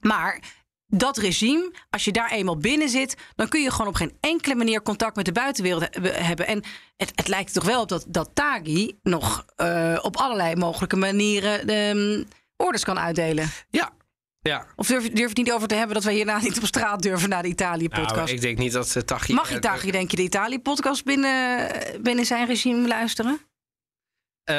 Maar 0.00 0.40
dat 0.86 1.16
regime, 1.16 1.72
als 1.90 2.04
je 2.04 2.12
daar 2.12 2.30
eenmaal 2.30 2.56
binnen 2.56 2.88
zit, 2.88 3.16
dan 3.34 3.48
kun 3.48 3.62
je 3.62 3.70
gewoon 3.70 3.86
op 3.86 3.94
geen 3.94 4.16
enkele 4.20 4.54
manier 4.54 4.82
contact 4.82 5.16
met 5.16 5.24
de 5.24 5.32
buitenwereld 5.32 5.88
he- 5.90 6.08
hebben. 6.10 6.46
En 6.46 6.64
het, 6.96 7.12
het 7.14 7.28
lijkt 7.28 7.52
toch 7.52 7.64
wel 7.64 7.80
op 7.80 7.88
dat, 7.88 8.04
dat 8.08 8.30
Taghi 8.34 8.98
nog 9.02 9.44
eh, 9.56 9.98
op 10.02 10.16
allerlei 10.16 10.56
mogelijke 10.56 10.96
manieren 10.96 11.66
de, 11.66 12.26
orders 12.56 12.84
kan 12.84 12.98
uitdelen. 12.98 13.50
ja. 13.70 13.90
Ja. 14.46 14.66
Of 14.76 14.86
durf, 14.86 15.08
durf 15.08 15.28
het 15.28 15.36
niet 15.36 15.52
over 15.52 15.68
te 15.68 15.74
hebben 15.74 15.94
dat 15.94 16.04
wij 16.04 16.14
hierna 16.14 16.38
niet 16.42 16.56
op 16.56 16.66
straat 16.66 17.02
durven 17.02 17.28
na 17.28 17.42
de 17.42 17.48
Italië-podcast? 17.48 18.14
Nou, 18.14 18.30
ik 18.30 18.40
denk 18.40 18.58
niet 18.58 18.72
dat 18.72 18.94
uh, 18.96 19.02
Tachi... 19.02 19.34
Mag 19.34 19.50
je 19.50 19.58
Taghi, 19.58 19.90
denk 19.90 20.10
je, 20.10 20.16
de 20.16 20.22
Italië-podcast 20.22 21.04
binnen, 21.04 21.68
binnen 22.02 22.24
zijn 22.24 22.46
regime 22.46 22.88
luisteren? 22.88 23.40
Eh, 24.46 24.54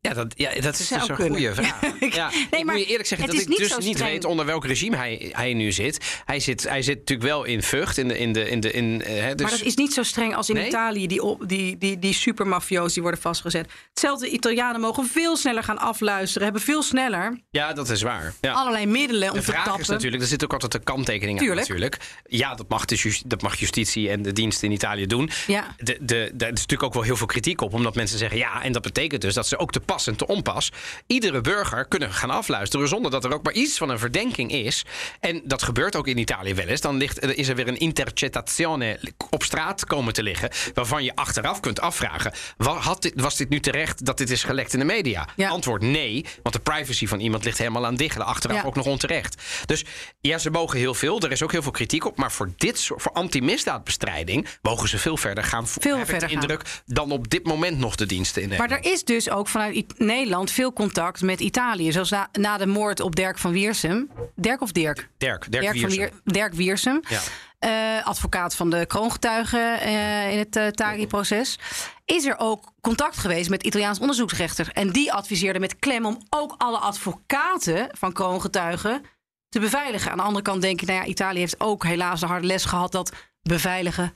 ja, 0.00 0.14
dat, 0.14 0.34
ja, 0.36 0.50
dat 0.60 0.78
is 0.78 0.88
dus 0.88 1.08
een 1.08 1.16
goede 1.16 1.54
vraag. 1.54 1.80
Ja, 2.00 2.30
Nee, 2.30 2.60
ik 2.60 2.64
maar 2.64 2.74
moet 2.74 2.84
je 2.84 2.90
eerlijk 2.90 3.08
zeggen 3.08 3.26
dat 3.26 3.36
ik 3.40 3.46
dus 3.56 3.78
niet 3.78 3.98
weet 3.98 4.24
onder 4.24 4.46
welk 4.46 4.66
regime 4.66 4.96
hij, 4.96 5.28
hij 5.32 5.54
nu 5.54 5.72
zit. 5.72 6.20
Hij 6.24 6.40
zit. 6.40 6.68
Hij 6.68 6.82
zit 6.82 6.98
natuurlijk 6.98 7.28
wel 7.28 7.44
in 7.44 7.62
Vught. 7.62 7.98
In 7.98 8.08
de, 8.08 8.18
in 8.18 8.32
de, 8.32 8.48
in 8.50 8.60
de, 8.60 8.70
in, 8.72 9.02
eh, 9.02 9.20
hè, 9.22 9.34
dus, 9.34 9.42
Maar 9.42 9.50
dat 9.58 9.66
is 9.66 9.74
niet 9.74 9.92
zo 9.92 10.02
streng 10.02 10.34
als 10.34 10.48
in 10.48 10.54
Nee? 10.54 10.66
Italië, 10.66 11.06
die, 11.06 11.36
die, 11.46 11.78
die, 11.78 11.98
die 11.98 12.14
supermafio's 12.14 12.92
die 12.92 13.02
worden 13.02 13.20
vastgezet. 13.20 13.70
Hetzelfde, 13.88 14.28
Italianen 14.28 14.80
mogen 14.80 15.06
veel 15.06 15.36
sneller 15.36 15.62
gaan 15.62 15.78
afluisteren, 15.78 16.42
hebben 16.44 16.62
veel 16.62 16.82
sneller 16.82 17.38
Ja, 17.50 17.72
dat 17.72 17.90
is 17.90 18.02
waar. 18.02 18.34
Ja. 18.40 18.52
allerlei 18.52 18.86
middelen 18.86 19.30
om 19.32 19.38
De 19.38 19.44
te 19.44 19.52
tappen. 19.52 19.80
is 19.80 19.88
natuurlijk, 19.88 20.22
er 20.22 20.28
zit 20.28 20.44
ook 20.44 20.52
altijd 20.52 20.74
een 20.74 20.82
kanttekening 20.82 21.38
aan 21.38 21.44
Tuurlijk. 21.44 21.68
natuurlijk. 21.68 21.98
Ja, 22.26 22.54
dat 22.54 22.68
mag, 22.68 22.84
de, 22.84 22.94
jus- 22.94 23.22
dat 23.26 23.42
mag 23.42 23.56
justitie 23.58 24.10
en 24.10 24.22
de 24.22 24.32
diensten 24.32 24.68
in 24.68 24.74
Italië 24.74 25.06
doen. 25.06 25.30
Ja. 25.46 25.74
De, 25.78 25.96
de, 26.00 26.30
daar 26.34 26.48
is 26.52 26.54
natuurlijk 26.54 26.82
ook 26.82 26.94
wel 26.94 27.02
heel 27.02 27.16
veel 27.16 27.26
kritiek 27.26 27.60
op. 27.60 27.72
Omdat 27.74 27.94
mensen 27.94 28.18
zeggen, 28.18 28.38
ja, 28.38 28.62
en 28.62 28.72
dat 28.72 28.84
betekent 28.92 29.20
dus 29.22 29.34
dat 29.34 29.48
ze 29.48 29.58
ook 29.58 29.72
te 29.72 29.80
pas 29.80 30.06
en 30.06 30.16
te 30.16 30.26
onpas... 30.26 30.72
iedere 31.06 31.40
burger 31.40 31.84
kunnen 31.84 32.12
gaan 32.12 32.30
afluisteren... 32.30 32.88
zonder 32.88 33.10
dat 33.10 33.24
er 33.24 33.34
ook 33.34 33.42
maar 33.42 33.52
iets 33.52 33.78
van 33.78 33.88
een 33.88 33.98
verdenking 33.98 34.52
is. 34.52 34.84
En 35.20 35.42
dat 35.44 35.62
gebeurt 35.62 35.96
ook 35.96 36.06
in 36.06 36.18
Italië 36.18 36.54
wel 36.54 36.66
eens. 36.66 36.80
Dan 36.80 36.96
ligt, 36.96 37.22
er 37.22 37.38
is 37.38 37.48
er 37.48 37.54
weer 37.54 37.68
een 37.68 37.78
intercettazione 37.78 39.00
op 39.30 39.42
straat 39.42 39.84
komen 39.84 40.12
te 40.12 40.22
liggen... 40.22 40.50
waarvan 40.74 41.04
je 41.04 41.14
achteraf 41.14 41.60
kunt 41.60 41.80
afvragen... 41.80 42.32
Had 42.56 43.02
dit, 43.02 43.12
was 43.20 43.36
dit 43.36 43.48
nu 43.48 43.60
terecht 43.60 44.04
dat 44.04 44.18
dit 44.18 44.30
is 44.30 44.44
gelekt 44.44 44.72
in 44.72 44.78
de 44.78 44.84
media? 44.84 45.28
Ja. 45.36 45.48
Antwoord 45.48 45.82
nee, 45.82 46.24
want 46.42 46.54
de 46.54 46.60
privacy 46.60 47.06
van 47.06 47.20
iemand 47.20 47.44
ligt 47.44 47.58
helemaal 47.58 47.86
aan 47.86 47.96
diggelen. 47.96 48.26
Achteraf 48.26 48.56
Ja. 48.56 48.62
ook 48.62 48.74
nog 48.74 48.86
onterecht. 48.86 49.42
Dus 49.66 49.84
ja, 50.20 50.38
ze 50.38 50.50
mogen 50.50 50.78
heel 50.78 50.94
veel. 50.94 51.20
Er 51.20 51.30
is 51.32 51.42
ook 51.42 51.52
heel 51.52 51.62
veel 51.62 51.70
kritiek 51.70 52.04
op. 52.04 52.16
Maar 52.16 52.32
voor 52.32 52.50
dit 52.56 52.78
soort, 52.78 53.02
voor 53.02 53.12
antimisdaadbestrijding 53.12 54.46
mogen 54.62 54.88
ze 54.88 54.98
veel 54.98 55.16
verder 55.16 55.44
gaan. 55.44 55.68
Veel 55.68 56.04
verder 56.04 56.28
de 56.28 56.34
indruk 56.34 56.62
dan 56.86 57.10
op 57.10 57.30
dit 57.30 57.46
moment 57.46 57.78
nog 57.78 57.96
de 57.96 58.06
diensten 58.06 58.42
in 58.42 58.48
Maar. 58.48 58.80
Er 58.82 58.92
is 58.92 59.04
dus 59.04 59.30
ook 59.30 59.48
vanuit 59.48 59.74
I- 59.74 59.86
Nederland 59.96 60.50
veel 60.50 60.72
contact 60.72 61.20
met 61.22 61.40
Italië. 61.40 61.92
Zoals 61.92 62.10
na, 62.10 62.28
na 62.32 62.56
de 62.56 62.66
moord 62.66 63.00
op 63.00 63.16
Dirk 63.16 63.38
van 63.38 63.52
Wiersum. 63.52 64.10
Dirk 64.36 64.60
of 64.60 64.72
Dirk? 64.72 65.08
Dirk, 65.18 65.46
Dirk, 65.52 65.64
van 65.64 65.72
Wiersum. 65.72 65.98
Wier- 65.98 66.12
Dirk 66.24 66.52
Wiersum. 66.54 67.00
Ja. 67.08 67.20
eh, 67.58 68.06
advocaat 68.06 68.54
van 68.54 68.70
de 68.70 68.86
kroongetuigen 68.86 69.80
eh, 69.80 70.32
in 70.32 70.38
het 70.38 70.56
uh, 70.56 70.66
Taghi-proces. 70.66 71.58
Is 72.04 72.24
er 72.24 72.34
ook 72.38 72.72
contact 72.80 73.16
geweest 73.16 73.50
met 73.50 73.62
Italiaans 73.62 73.98
onderzoeksrechter. 73.98 74.68
En 74.72 74.90
die 74.90 75.12
adviseerde 75.12 75.58
met 75.58 75.78
klem 75.78 76.06
om 76.06 76.18
ook 76.30 76.54
alle 76.58 76.78
advocaten 76.78 77.88
van 77.98 78.12
kroongetuigen 78.12 79.02
te 79.48 79.60
beveiligen. 79.60 80.10
Aan 80.10 80.16
de 80.16 80.22
andere 80.22 80.44
kant 80.44 80.62
denk 80.62 80.80
je, 80.80 80.86
nou 80.86 80.98
ja, 80.98 81.04
Italië 81.06 81.38
heeft 81.38 81.60
ook 81.60 81.84
helaas 81.84 82.20
de 82.20 82.26
harde 82.26 82.46
les 82.46 82.64
gehad 82.64 82.92
dat 82.92 83.12
beveiligen 83.42 84.14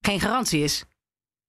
geen 0.00 0.20
garantie 0.20 0.62
is. 0.62 0.84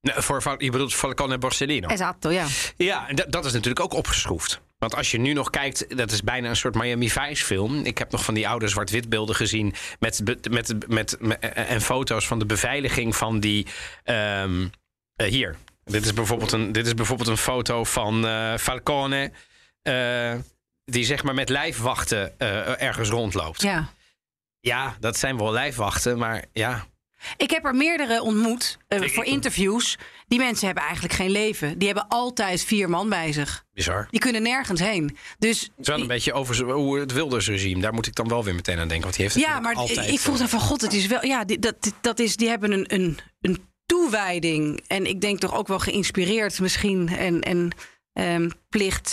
Nee, 0.01 0.13
voor, 0.17 0.55
je 0.63 0.71
bedoelt 0.71 0.93
Falcone 0.93 1.33
en 1.33 1.39
Borsellino. 1.39 1.87
Esatto, 1.87 2.29
ja. 2.29 2.45
Ja, 2.77 3.07
dat, 3.27 3.45
is 3.45 3.53
natuurlijk 3.53 3.79
ook 3.79 3.93
opgeschroefd. 3.93 4.61
Want 4.77 4.95
als 4.95 5.11
je 5.11 5.19
nu 5.19 5.33
nog 5.33 5.49
kijkt, 5.49 5.97
dat 5.97 6.11
is 6.11 6.21
bijna 6.23 6.49
een 6.49 6.55
soort 6.55 6.75
Miami 6.75 7.09
Vice 7.09 7.45
film. 7.45 7.75
Ik 7.85 7.97
heb 7.97 8.11
nog 8.11 8.23
van 8.23 8.33
die 8.33 8.47
oude 8.47 8.67
zwart-wit 8.67 9.09
beelden 9.09 9.35
gezien 9.35 9.73
met, 9.99 10.21
met, 10.49 10.49
met, 10.89 11.15
met- 11.19 11.39
en 11.53 11.81
foto's 11.81 12.27
van 12.27 12.39
de 12.39 12.45
beveiliging 12.45 13.15
van 13.15 13.39
die. 13.39 13.67
ehm, 14.03 14.67
eh, 15.15 15.27
hier. 15.27 15.55
Dit 15.83 16.05
is, 16.05 16.13
bijvoorbeeld 16.13 16.51
een, 16.51 16.71
dit 16.71 16.85
is 16.87 16.93
bijvoorbeeld 16.93 17.29
een 17.29 17.37
foto 17.37 17.83
van 17.83 18.27
eh, 18.27 18.57
Falcone. 18.57 19.31
eh, 19.81 20.33
die 20.85 21.05
zeg 21.05 21.23
maar 21.23 21.33
met 21.33 21.49
lijfwachten 21.49 22.39
eh, 22.39 22.81
ergens 22.81 23.09
rondloopt. 23.09 23.61
Ja. 23.61 23.89
ja. 24.59 24.95
dat 24.99 25.17
zijn 25.17 25.37
wel 25.37 25.51
lijfwachten, 25.51 26.17
maar 26.17 26.45
ja. 26.53 26.85
Ik 27.37 27.51
heb 27.51 27.65
er 27.65 27.75
meerdere 27.75 28.21
ontmoet 28.21 28.77
eh, 28.87 29.01
voor 29.01 29.23
interviews. 29.25 29.97
Die 30.27 30.39
mensen 30.39 30.65
hebben 30.65 30.83
eigenlijk 30.83 31.13
geen 31.13 31.29
leven. 31.29 31.77
Die 31.77 31.87
hebben 31.87 32.07
altijd 32.07 32.63
vier 32.63 32.89
man 32.89 33.09
bij 33.09 33.31
zich. 33.33 33.65
Bizar. 33.73 34.07
Die 34.11 34.19
kunnen 34.19 34.41
nergens 34.41 34.79
heen. 34.79 35.17
Dus 35.39 35.61
Het 35.61 35.71
is 35.77 35.87
wel 35.87 35.99
een 36.01 36.07
beetje 36.07 36.33
over 36.33 36.71
hoe 36.71 36.99
het 36.99 37.13
Wilders-regime. 37.13 37.81
Daar 37.81 37.93
moet 37.93 38.07
ik 38.07 38.15
dan 38.15 38.27
wel 38.27 38.43
weer 38.43 38.55
meteen 38.55 38.79
aan 38.79 38.87
denken. 38.87 39.03
Want 39.03 39.15
die 39.15 39.23
heeft 39.25 39.35
ja, 39.37 39.41
natuurlijk 39.47 39.73
maar 39.75 39.87
altijd... 39.87 40.07
ik 40.07 40.19
vroeg 40.19 40.37
dan 40.37 40.49
van 40.49 40.59
god, 40.59 40.81
het 40.81 40.93
is 40.93 41.07
wel. 41.07 41.25
Ja, 41.25 41.43
die- 41.45 41.59
dat, 41.59 41.75
dat 42.01 42.19
is, 42.19 42.35
die 42.35 42.49
hebben 42.49 42.71
een, 42.71 42.85
een, 42.93 43.17
een 43.41 43.65
toewijding. 43.85 44.83
En 44.87 45.05
ik 45.05 45.21
denk 45.21 45.39
toch 45.39 45.55
ook 45.55 45.67
wel 45.67 45.79
geïnspireerd 45.79 46.59
misschien. 46.59 47.09
En, 47.09 47.41
en 47.41 47.71
ehm, 48.13 48.49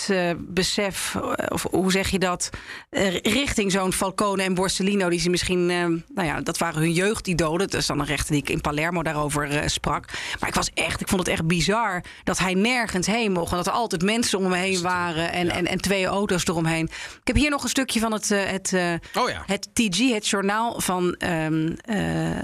eh, 0.09 0.31
besef, 0.39 1.15
eh, 1.15 1.47
of 1.49 1.67
hoe 1.71 1.91
zeg 1.93 2.09
je 2.09 2.19
dat? 2.19 2.51
eh, 2.95 3.21
richting 3.21 3.73
zo'n 3.73 3.93
Falcone 3.93 4.43
en 4.43 4.55
Borsellino. 4.55 5.09
Die 5.09 5.21
ze 5.21 5.31
misschien, 5.31 5.71
eh, 5.71 5.77
nou 6.15 6.29
ja, 6.29 6.41
dat 6.41 6.59
waren 6.59 6.81
hun 6.81 6.93
jeugdidolen. 6.93 7.69
Dat 7.69 7.81
is 7.81 7.87
dan 7.87 8.01
een 8.01 8.07
rechter 8.07 8.33
die 8.33 8.43
ik 8.43 8.49
in 8.49 8.61
Palermo 8.61 9.03
daarover 9.03 9.51
eh, 9.51 9.69
sprak. 9.69 10.09
Maar 10.41 10.49
ik 10.49 10.55
was 10.55 10.71
echt, 10.75 11.01
ik 11.01 11.09
vond 11.09 11.21
het 11.21 11.31
echt 11.31 11.47
bizar 11.47 12.03
dat 12.25 12.39
hij 12.39 12.55
nergens 12.55 13.07
heen 13.07 13.33
mocht. 13.33 13.51
En 13.51 13.57
dat 13.57 13.67
er 13.67 13.73
altijd 13.73 14.03
mensen 14.03 14.39
om 14.39 14.45
hem 14.45 14.53
heen 14.53 14.83
waren. 14.83 15.33
En, 15.33 15.51
en, 15.51 15.67
en 15.67 15.81
twee 15.81 16.07
auto's 16.07 16.47
eromheen. 16.47 16.85
Ik 17.21 17.27
heb 17.27 17.37
hier 17.37 17.51
nog 17.51 17.63
een 17.63 17.69
stukje 17.69 18.01
van 18.01 18.13
het, 18.13 18.31
eh, 18.31 18.45
het, 18.45 18.73
eh, 18.73 18.93
Oh 19.23 19.29
ja. 19.29 19.43
het 19.47 19.69
TG, 19.73 20.13
het 20.13 20.29
journaal 20.29 20.81
van 20.81 21.15
ehm, 21.15 21.67
eh, 21.85 21.97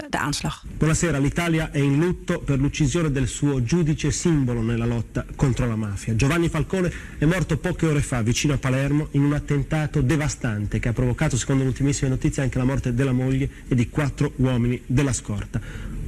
de 0.09 0.17
aanslag. 0.17 0.63
Buonasera, 0.77 1.17
l'Italia 1.19 1.69
è 1.71 1.77
in 1.77 1.99
lutto 1.99 2.39
per 2.39 2.59
l'uccisione 2.59 3.11
del 3.11 3.27
suo 3.27 3.63
giudice 3.63 4.11
simbolo 4.11 4.61
nella 4.61 4.85
lotta 4.85 5.25
contro 5.35 5.67
la 5.67 5.75
mafia. 5.75 6.15
Giovanni 6.15 6.49
Falcone 6.49 6.91
è 7.17 7.25
morto 7.25 7.57
poche 7.57 7.85
ore 7.85 8.01
fa 8.01 8.21
vicino 8.21 8.53
a 8.53 8.57
Palermo 8.57 9.07
in 9.11 9.23
un 9.23 9.33
attentato 9.33 10.01
devastante 10.01 10.79
che 10.79 10.89
ha 10.89 10.93
provocato, 10.93 11.37
secondo 11.37 11.63
le 11.63 11.69
ultimissime 11.69 12.09
notizie, 12.09 12.43
anche 12.43 12.57
la 12.57 12.63
morte 12.63 12.93
della 12.93 13.11
moglie 13.11 13.49
e 13.67 13.75
di 13.75 13.89
quattro 13.89 14.33
uomini 14.37 14.81
della 14.85 15.13
scorta. 15.13 15.59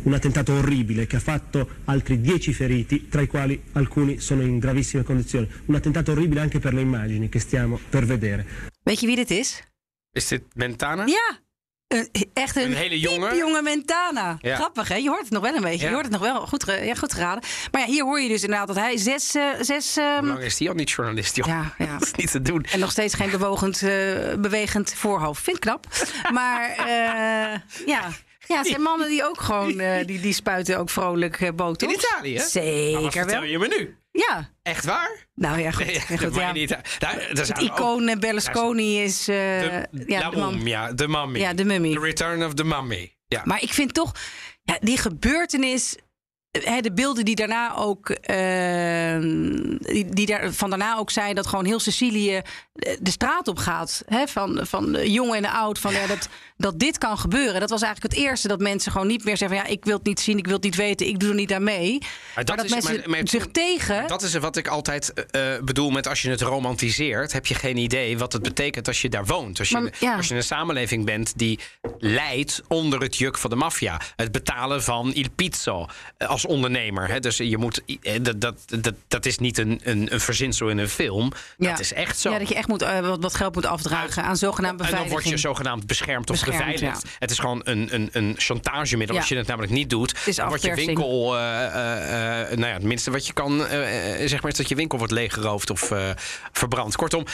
Un 0.03 0.13
attentato 0.13 0.53
orribile 0.53 1.07
che 1.07 1.15
ha 1.15 1.19
fatto 1.19 1.67
altri 1.85 2.19
dieci 2.19 2.51
feriti, 2.51 3.07
tra 3.07 3.21
i 3.21 3.27
quali 3.27 3.61
alcuni 3.73 4.19
sono 4.19 4.41
in 4.41 4.59
gravissime 4.59 5.03
condizioni. 5.03 5.49
Un 5.65 5.75
attentato 5.75 6.11
orribile 6.11 6.41
anche 6.41 6.59
per 6.59 6.73
le 6.73 6.81
immagini 6.81 7.29
che 7.29 7.39
stiamo 7.39 7.79
per 7.89 8.05
vedere. 8.05 8.45
Weet 8.83 8.99
je 8.99 9.05
wie 9.07 9.15
dit 9.15 9.29
is? 9.29 9.61
Is 10.15 10.27
dit 10.27 10.43
Mentana? 10.55 11.05
Ja, 11.05 11.41
echt 12.33 12.55
een, 12.55 12.63
Een 12.63 12.73
hele 12.73 12.99
jonge? 12.99 13.35
jonge 13.35 13.61
Mentana. 13.61 14.37
Ja. 14.41 14.55
Grappig, 14.55 14.87
hè? 14.87 14.95
Je 14.95 15.09
hoort 15.09 15.21
het 15.21 15.29
nog 15.29 15.43
wel 15.43 15.53
een 15.55 15.61
beetje. 15.61 15.79
Ja. 15.79 15.87
Je 15.87 15.93
hoort 15.93 16.05
het 16.05 16.13
nog 16.13 16.21
wel 16.21 16.47
goed, 16.47 16.65
ja, 16.81 16.95
goed 16.95 17.13
geraden. 17.13 17.43
Maar 17.71 17.81
ja, 17.81 17.87
hier 17.87 18.03
hoor 18.03 18.19
je 18.21 18.27
dus 18.27 18.43
inderdaad 18.43 18.67
dat 18.67 18.75
hij 18.75 18.97
zes... 18.97 19.35
eh, 19.35 19.43
zes 19.59 19.95
Hoe 19.95 20.19
lang 20.21 20.39
is 20.39 20.57
die 20.57 20.69
al 20.69 20.75
niet 20.75 20.91
journalist? 20.91 21.35
Joh? 21.35 21.47
ja, 21.47 21.73
ja. 21.77 21.93
Dat 21.97 22.01
is 22.07 22.13
niet 22.15 22.31
te 22.31 22.41
doen. 22.41 22.65
En 22.71 22.79
nog 22.79 22.91
steeds 22.91 23.13
geen 23.13 23.29
bewogend, 23.29 23.81
eh, 23.81 23.89
bewegend 24.37 24.93
voorhoofd. 24.93 25.43
Vind 25.43 25.55
ik 25.55 25.61
knap. 25.61 25.87
Maar 26.31 26.69
eh, 26.69 27.59
ja... 27.85 28.09
Ja, 28.47 28.57
het 28.57 28.67
zijn 28.67 28.81
mannen 28.81 29.07
die 29.09 29.25
ook 29.25 29.41
gewoon, 29.41 29.79
eh, 29.79 30.05
die, 30.05 30.19
die 30.21 30.33
spuiten 30.33 30.77
ook 30.77 30.89
vrolijk 30.89 31.41
uh, 31.41 31.49
botox. 31.55 31.93
In 31.93 31.99
Italië? 31.99 32.39
Zeker 32.39 33.11
vertel 33.11 33.39
wel. 33.39 33.43
je 33.49 33.59
me 33.59 33.67
nu? 33.67 33.97
Ja, 34.15 34.49
Echt 34.63 34.85
waar? 34.85 35.27
nou 35.35 35.59
ja, 35.59 35.71
goed. 35.71 35.91
Ja, 35.93 36.17
goed, 36.17 36.35
ja. 36.35 36.53
Ita- 36.53 36.81
daar, 36.99 37.15
daar 37.17 37.27
Het 37.27 37.37
zouden 37.47 37.71
ook- 37.71 37.77
icoon 37.77 38.07
eh, 38.07 38.17
Berlusconi 38.17 39.01
is... 39.03 39.19
eh, 39.19 39.35
De, 39.35 39.87
ja, 40.07 40.19
La 40.19 40.29
de 40.29 40.63
ja, 40.63 40.93
de 40.93 41.07
mummy. 41.07 41.39
Ja, 41.39 41.53
de 41.53 41.63
mummy. 41.65 41.93
The 41.93 41.99
Return 41.99 42.43
of 42.45 42.53
the 42.53 42.63
Mummy. 42.63 43.15
Ja. 43.27 43.41
Maar 43.45 43.61
ik 43.61 43.73
vind 43.73 43.93
toch, 43.93 44.11
ja, 44.63 44.77
die 44.81 44.97
gebeurtenis 44.97 45.95
de 46.61 46.91
beelden 46.93 47.25
die 47.25 47.35
daarna 47.35 47.75
ook. 47.75 48.09
eh, 48.09 49.19
die, 49.93 50.05
die 50.09 50.25
daar, 50.25 50.53
van 50.53 50.69
daarna 50.69 50.97
ook 50.97 51.11
zei 51.11 51.33
dat 51.33 51.47
gewoon 51.47 51.65
heel 51.65 51.79
Sicilië 51.79 52.35
eh, 52.35 52.97
de 52.99 53.11
straat 53.11 53.47
op 53.47 53.57
gaat. 53.57 54.03
Hè, 54.05 54.27
van, 54.27 54.59
van 54.63 55.11
jong 55.11 55.33
en 55.35 55.45
oud. 55.45 55.79
Van, 55.79 55.93
ja, 55.93 56.07
dat, 56.07 56.27
dat 56.57 56.79
dit 56.79 56.97
kan 56.97 57.17
gebeuren. 57.17 57.59
Dat 57.59 57.69
was 57.69 57.81
eigenlijk 57.81 58.13
het 58.13 58.23
eerste 58.23 58.47
dat 58.47 58.59
mensen 58.59 58.91
gewoon 58.91 59.07
niet 59.07 59.23
meer 59.23 59.37
zeggen: 59.37 59.57
van, 59.57 59.67
ja, 59.67 59.73
ik 59.73 59.85
wil 59.85 59.95
het 59.97 60.05
niet 60.05 60.19
zien, 60.19 60.37
ik 60.37 60.45
wil 60.45 60.55
het 60.55 60.63
niet 60.63 60.75
weten, 60.75 61.07
ik 61.07 61.19
doe 61.19 61.29
er 61.29 61.35
niet 61.35 61.53
aan 61.53 61.63
mee. 61.63 61.97
Maar 62.35 62.45
dat, 62.45 62.63
is- 62.63 62.71
mensen 62.71 62.95
maar- 62.99 63.09
maar- 63.09 63.21
zich 63.27 63.47
tegen. 63.51 64.07
Dat 64.07 64.21
is 64.21 64.33
wat 64.33 64.57
ik 64.57 64.67
altijd 64.67 65.13
eh, 65.13 65.55
eh, 65.55 65.63
bedoel 65.63 65.89
met 65.89 66.07
als 66.07 66.21
je 66.21 66.29
het 66.29 66.41
romantiseert, 66.41 67.31
heb 67.33 67.45
je 67.45 67.55
geen 67.55 67.77
idee 67.77 68.17
wat 68.17 68.33
het 68.33 68.41
betekent 68.41 68.87
als 68.87 69.01
je 69.01 69.09
daar 69.09 69.25
woont. 69.25 69.59
Als 69.59 69.69
je, 69.69 69.91
ja. 69.99 70.15
als 70.15 70.25
je 70.25 70.31
in 70.31 70.37
een 70.39 70.45
samenleving 70.45 71.05
bent 71.05 71.33
die 71.37 71.59
leidt 71.97 72.61
onder 72.67 73.01
het 73.01 73.17
juk 73.17 73.37
van 73.37 73.49
de 73.49 73.55
maffia. 73.55 74.01
Het 74.15 74.31
betalen 74.31 74.83
van 74.83 75.13
il 75.13 75.27
pizzo 75.35 75.85
eh, 76.17 76.29
als 76.43 76.53
ondernemer. 76.53 77.07
Hè. 77.09 77.19
Dus 77.19 77.37
je 77.37 77.57
moet, 77.57 77.81
dat, 78.21 78.41
dat, 78.41 78.55
dat, 78.81 78.93
dat 79.07 79.25
is 79.25 79.37
niet 79.37 79.57
een, 79.57 79.79
een, 79.83 80.13
een 80.13 80.19
verzinsel 80.19 80.69
in 80.69 80.77
een 80.77 80.89
film. 80.89 81.31
Ja. 81.57 81.69
Dat 81.69 81.79
is 81.79 81.93
echt 81.93 82.19
zo. 82.19 82.31
Ja, 82.31 82.39
dat 82.39 82.47
je 82.49 82.55
echt 82.55 82.67
moet, 82.67 82.81
eh, 82.81 82.99
wat, 82.99 83.21
wat 83.21 83.35
geld 83.35 83.55
moet 83.55 83.65
afdragen 83.65 84.23
aan 84.23 84.37
zogenaamde 84.37 84.83
En 84.83 84.89
dan 84.89 84.99
beveiliging. 84.99 85.11
word 85.29 85.41
je 85.41 85.47
zogenaamd 85.47 85.87
beschermd 85.87 86.29
of 86.29 86.39
Beschermd, 86.45 86.71
beveiligd. 86.71 87.01
ja. 87.03 87.09
Het 87.19 87.31
is 87.31 87.39
gewoon 87.39 87.61
een, 87.63 87.87
een, 87.93 88.09
een 88.11 88.33
chantagemiddel. 88.37 89.15
Ja. 89.15 89.21
Als 89.21 89.29
je 89.29 89.37
het 89.37 89.47
namelijk 89.47 89.73
niet 89.73 89.89
doet, 89.89 90.15
is 90.25 90.35
dan 90.35 90.47
wordt 90.47 90.63
je 90.63 90.73
winkel... 90.75 91.37
eh, 91.37 92.41
eh, 92.41 92.57
nou 92.57 92.67
ja, 92.67 92.73
het 92.73 92.83
minste 92.83 93.11
wat 93.11 93.27
je 93.27 93.33
kan 93.33 93.57
zeg 94.25 94.41
maar, 94.41 94.51
is 94.51 94.57
dat 94.57 94.69
je 94.69 94.75
winkel 94.75 94.97
wordt 94.97 95.13
leeggeroofd 95.13 95.69
of 95.69 95.91
verbrand. 96.51 96.95
Kortom, 96.95 97.25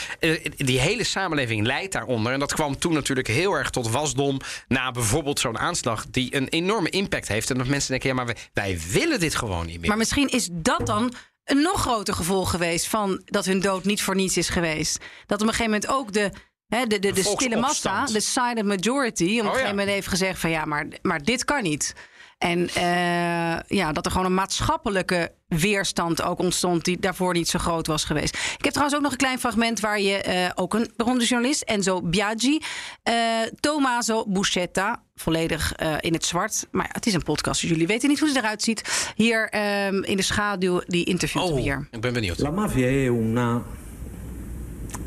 die 0.56 0.80
hele 0.80 1.04
samenleving 1.04 1.66
leidt 1.66 1.92
daaronder. 1.92 2.32
En 2.32 2.38
dat 2.38 2.54
kwam 2.54 2.78
toen 2.78 2.92
natuurlijk 2.92 3.28
heel 3.28 3.52
erg 3.54 3.70
tot 3.70 3.90
wasdom... 3.90 4.40
na 4.68 4.90
bijvoorbeeld 4.90 5.40
zo'n 5.40 5.58
aanslag 5.58 6.04
die 6.10 6.36
een 6.36 6.48
enorme 6.48 6.90
impact 6.90 7.28
heeft. 7.28 7.50
En 7.50 7.58
dat 7.58 7.66
mensen 7.66 7.90
denken, 7.90 8.08
ja, 8.08 8.14
maar 8.14 8.26
wij, 8.26 8.36
wij 8.52 8.78
willen 9.00 9.20
dit 9.20 9.34
gewoon 9.34 9.66
niet 9.66 9.80
meer. 9.80 9.88
Maar 9.88 9.98
misschien 9.98 10.28
is 10.28 10.48
dat 10.52 10.86
dan 10.86 11.12
een 11.44 11.62
nog 11.62 11.80
groter 11.80 12.14
gevolg 12.14 12.50
geweest 12.50 12.86
van 12.88 13.22
dat 13.24 13.44
hun 13.44 13.60
dood 13.60 13.84
niet 13.84 14.02
voor 14.02 14.14
niets 14.14 14.36
is 14.36 14.48
geweest. 14.48 15.04
Dat 15.26 15.40
op 15.40 15.46
een 15.48 15.54
gegeven 15.54 15.72
moment 15.72 15.90
ook 15.90 16.12
de. 16.12 16.30
Hè, 16.66 16.86
de, 16.86 16.98
de, 16.98 17.12
de 17.12 17.22
stille 17.22 17.56
massa, 17.56 18.04
de 18.04 18.20
silent 18.20 18.66
majority, 18.66 19.24
op 19.24 19.30
een 19.30 19.36
Oh, 19.38 19.44
gegeven 19.44 19.62
ja. 19.62 19.68
moment 19.70 19.88
heeft 19.88 20.06
gezegd 20.06 20.38
van 20.40 20.50
ja, 20.50 20.64
maar, 20.64 20.86
maar 21.02 21.22
dit 21.22 21.44
kan 21.44 21.62
niet. 21.62 21.94
En 22.38 22.68
eh, 22.68 23.60
ja, 23.78 23.92
dat 23.92 24.04
er 24.06 24.10
gewoon 24.10 24.26
een 24.26 24.34
maatschappelijke 24.34 25.32
weerstand 25.48 26.22
ook 26.22 26.38
ontstond 26.38 26.84
die 26.84 26.98
daarvoor 26.98 27.32
niet 27.32 27.48
zo 27.48 27.58
groot 27.58 27.86
was 27.86 28.04
geweest. 28.04 28.34
Ik 28.34 28.64
heb 28.64 28.72
trouwens 28.72 28.96
ook 28.96 29.02
nog 29.02 29.12
een 29.12 29.18
klein 29.18 29.38
fragment 29.38 29.80
waar 29.80 30.00
je 30.00 30.16
eh, 30.16 30.50
ook 30.54 30.74
een 30.74 30.92
beroemde 30.96 31.24
journalist, 31.24 31.62
Enzo 31.62 32.02
Biaggi, 32.02 32.60
eh 33.02 33.14
Tommaso 33.60 34.24
Buscetta, 34.28 35.02
volledig 35.20 35.72
eh, 35.72 35.96
in 36.00 36.12
het 36.12 36.24
zwart. 36.24 36.66
Maar 36.70 36.84
ja, 36.84 36.90
het 36.92 37.06
is 37.06 37.14
een 37.14 37.22
podcast, 37.22 37.60
dus 37.60 37.70
jullie 37.70 37.86
weten 37.86 38.08
niet 38.08 38.20
hoe 38.20 38.28
ze 38.28 38.36
eruit 38.38 38.62
ziet. 38.62 39.12
Hier 39.14 39.48
ehm, 39.48 40.02
in 40.02 40.16
de 40.16 40.22
schaduw, 40.22 40.80
die 40.86 41.04
interviewt 41.04 41.44
oh, 41.44 41.56
hier. 41.58 41.88
ik 41.90 42.00
ben 42.00 42.12
benieuwd. 42.12 42.38
La 42.38 42.50
mafia 42.50 42.86
è 42.86 43.06
una. 43.08 43.62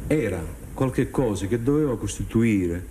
era 0.08 0.43
qualche 0.73 1.10
cosa 1.12 1.47
che 1.47 1.63
doveva 1.63 1.97
costituire 1.97 2.86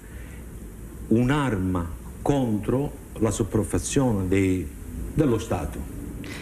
un'arma 1.08 1.90
contro 2.22 2.92
la 3.18 3.30
sopraffazione 3.30 4.28
dei- 4.28 4.66
dello 5.14 5.38
Stato. 5.38 5.78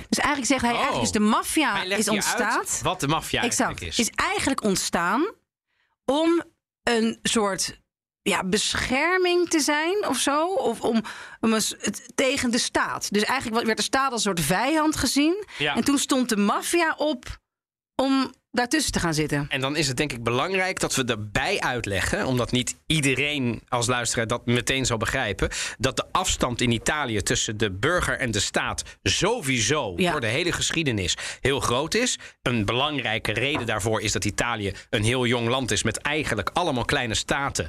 Dus 0.08 0.18
eigenlijk 0.18 0.46
zegt 0.46 0.62
hij, 0.62 0.70
Oh. 0.70 0.76
eigenlijk 0.76 1.04
is 1.06 1.12
de 1.12 1.20
maffia 1.20 1.82
is 1.82 2.08
ontstaan. 2.08 2.64
wat 2.82 3.00
de 3.00 3.08
maffia 3.08 3.40
eigenlijk 3.40 3.80
Exact. 3.80 3.98
is. 3.98 4.08
Is 4.08 4.10
eigenlijk 4.14 4.62
ontstaan 4.64 5.30
om 6.04 6.42
een 6.82 7.18
soort 7.22 7.79
ja, 8.22 8.44
bescherming 8.44 9.48
te 9.48 9.60
zijn 9.60 10.06
of 10.08 10.18
zo. 10.18 10.46
Of 10.46 10.80
om, 10.80 11.02
om 11.40 11.52
een 11.52 11.62
het, 11.78 12.10
tegen 12.14 12.50
de 12.50 12.58
staat. 12.58 13.12
Dus 13.12 13.24
eigenlijk 13.24 13.64
werd 13.66 13.78
de 13.78 13.84
staat 13.84 14.12
als 14.12 14.24
een 14.24 14.36
soort 14.36 14.46
vijand 14.46 14.96
gezien. 14.96 15.44
Ja. 15.58 15.76
En 15.76 15.84
toen 15.84 15.98
stond 15.98 16.28
de 16.28 16.36
maffia 16.36 16.94
op 16.96 17.38
om 17.96 18.32
daartussen 18.50 18.92
te 18.92 19.00
gaan 19.00 19.14
zitten. 19.14 19.46
En 19.48 19.60
dan 19.60 19.76
is 19.76 19.88
het 19.88 19.96
denk 19.96 20.12
ik 20.12 20.22
belangrijk 20.22 20.80
dat 20.80 20.94
we 20.94 21.04
erbij 21.04 21.60
uitleggen, 21.60 22.26
omdat 22.26 22.50
niet 22.50 22.76
iedereen 22.86 23.62
als 23.68 23.86
luisteraar 23.86 24.26
dat 24.26 24.46
meteen 24.46 24.86
zal 24.86 24.96
begrijpen, 24.96 25.48
dat 25.78 25.96
de 25.96 26.04
afstand 26.12 26.60
in 26.60 26.70
Italië 26.70 27.22
tussen 27.22 27.56
de 27.56 27.70
burger 27.70 28.18
en 28.18 28.30
de 28.30 28.40
staat 28.40 28.82
sowieso 29.02 29.92
Ja. 29.96 30.10
door 30.10 30.20
de 30.20 30.26
hele 30.26 30.52
geschiedenis 30.52 31.16
heel 31.40 31.60
groot 31.60 31.94
is. 31.94 32.18
Een 32.42 32.64
belangrijke 32.64 33.32
reden 33.32 33.66
daarvoor 33.66 34.00
is 34.00 34.12
dat 34.12 34.24
Italië 34.24 34.72
een 34.90 35.04
heel 35.04 35.26
jong 35.26 35.48
land 35.48 35.70
is 35.70 35.82
met 35.82 35.96
eigenlijk 35.96 36.50
allemaal 36.52 36.84
kleine 36.84 37.14
staten. 37.14 37.68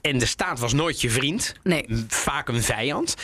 En 0.00 0.18
de 0.18 0.26
staat 0.26 0.58
was 0.58 0.72
nooit 0.72 1.00
je 1.00 1.10
vriend. 1.10 1.54
Nee. 1.62 1.84
Vaak 2.08 2.48
een 2.48 2.62
vijand. 2.62 3.14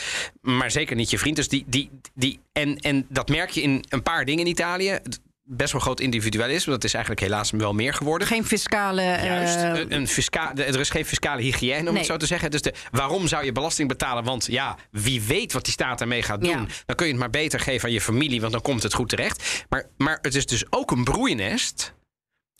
Maar 0.41 0.71
zeker 0.71 0.95
niet 0.95 1.09
je 1.09 1.19
vriend. 1.19 1.35
Dus 1.35 1.47
die, 1.47 1.63
die, 1.67 1.89
die, 2.15 2.39
en, 2.51 2.77
en 2.77 3.05
dat 3.09 3.29
merk 3.29 3.49
je 3.49 3.61
in 3.61 3.83
een 3.89 4.03
paar 4.03 4.25
dingen 4.25 4.45
in 4.45 4.51
Italië. 4.51 4.99
Best 5.43 5.71
wel 5.71 5.81
groot 5.81 5.99
individualisme. 5.99 6.71
Dat 6.71 6.83
is 6.83 6.93
eigenlijk 6.93 7.23
helaas 7.23 7.51
wel 7.51 7.73
meer 7.73 7.93
geworden. 7.93 8.27
Geen 8.27 8.45
fiscale... 8.45 9.01
eh, 9.01 9.25
Juist, 9.25 9.55
een, 9.79 9.93
een 9.93 10.07
fisca 10.07 10.55
er 10.55 10.79
is 10.79 10.89
geen 10.89 11.05
fiscale 11.05 11.41
hygiëne, 11.41 11.77
om 11.77 11.83
Nee. 11.83 11.93
het 11.97 12.05
zo 12.05 12.17
te 12.17 12.25
zeggen. 12.25 12.51
Dus 12.51 12.61
de, 12.61 12.73
waarom 12.91 13.27
zou 13.27 13.45
je 13.45 13.51
belasting 13.51 13.87
betalen? 13.87 14.23
Want 14.23 14.45
ja, 14.45 14.77
wie 14.91 15.21
weet 15.21 15.53
wat 15.53 15.63
die 15.63 15.73
staat 15.73 15.97
daarmee 15.99 16.21
gaat 16.23 16.41
doen. 16.41 16.49
Ja. 16.49 16.65
Dan 16.85 16.95
kun 16.95 17.05
je 17.05 17.11
het 17.11 17.21
maar 17.21 17.29
beter 17.29 17.59
geven 17.59 17.87
aan 17.87 17.93
je 17.93 18.01
familie, 18.01 18.39
want 18.41 18.51
dan 18.53 18.61
komt 18.61 18.83
het 18.83 18.93
goed 18.93 19.09
terecht. 19.09 19.65
Maar, 19.69 19.85
maar 19.97 20.19
het 20.21 20.35
is 20.35 20.45
dus 20.45 20.63
ook 20.69 20.91
een 20.91 21.03
broeinest. 21.03 21.93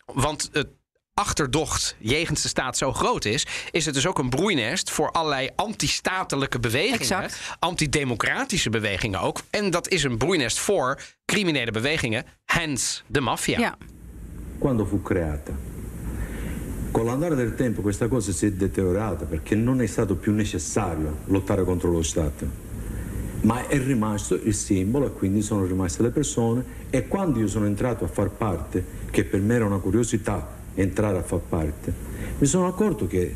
Want 0.04 0.48
het 0.52 0.68
achterdocht 1.20 1.96
jegens 1.98 2.42
de 2.42 2.48
staat 2.48 2.76
zo 2.76 2.92
groot 2.92 3.24
is, 3.24 3.46
is 3.70 3.84
het 3.84 3.94
dus 3.94 4.06
ook 4.06 4.18
een 4.18 4.28
broeinest 4.30 4.90
voor 4.90 5.10
allerlei 5.10 5.48
anti-statelijke 5.56 6.60
bewegingen, 6.60 7.00
Exact. 7.00 7.56
antidemocratische 7.58 8.70
bewegingen 8.70 9.20
ook. 9.20 9.40
En 9.50 9.70
dat 9.70 9.88
is 9.88 10.02
een 10.02 10.18
broeinest 10.18 10.58
voor 10.58 10.98
criminele 11.24 11.70
bewegingen, 11.70 12.24
hence 12.44 13.00
de 13.06 13.20
maffia. 13.20 13.58
ja. 13.58 13.76
Quando 14.58 14.86
fu 14.86 15.02
creata? 15.02 15.52
Con 16.90 17.04
l'andare 17.04 17.34
del 17.36 17.54
tempo 17.54 17.82
questa 17.82 18.08
cosa 18.08 18.32
si 18.32 18.46
è 18.46 18.50
deteriorata 18.52 19.24
perché 19.24 19.54
non 19.54 19.80
è 19.80 19.86
stato 19.86 20.14
più 20.16 20.32
necessario 20.32 21.18
lottare 21.26 21.64
contro 21.64 21.90
lo 21.90 22.02
Stato, 22.02 22.46
ma 23.42 23.66
è 23.68 23.78
rimasto 23.78 24.34
il 24.34 24.54
simbolo 24.54 25.06
e 25.06 25.12
quindi 25.12 25.42
sono 25.42 25.64
rimaste 25.64 26.02
le 26.02 26.10
persone 26.10 26.64
e 26.90 27.06
quando 27.08 27.38
io 27.38 27.46
sono 27.46 27.66
entrato 27.66 28.04
a 28.04 28.08
far 28.08 28.28
parte, 28.30 28.84
che 29.10 29.24
per 29.24 29.40
me 29.40 29.54
era 29.54 29.64
una 29.64 29.78
curiosità 29.78 30.58
entrare 30.74 31.18
a 31.18 31.22
far 31.22 31.40
parte, 31.48 31.92
mi 32.38 32.46
sono 32.46 32.66
accorto 32.66 33.06
che 33.06 33.34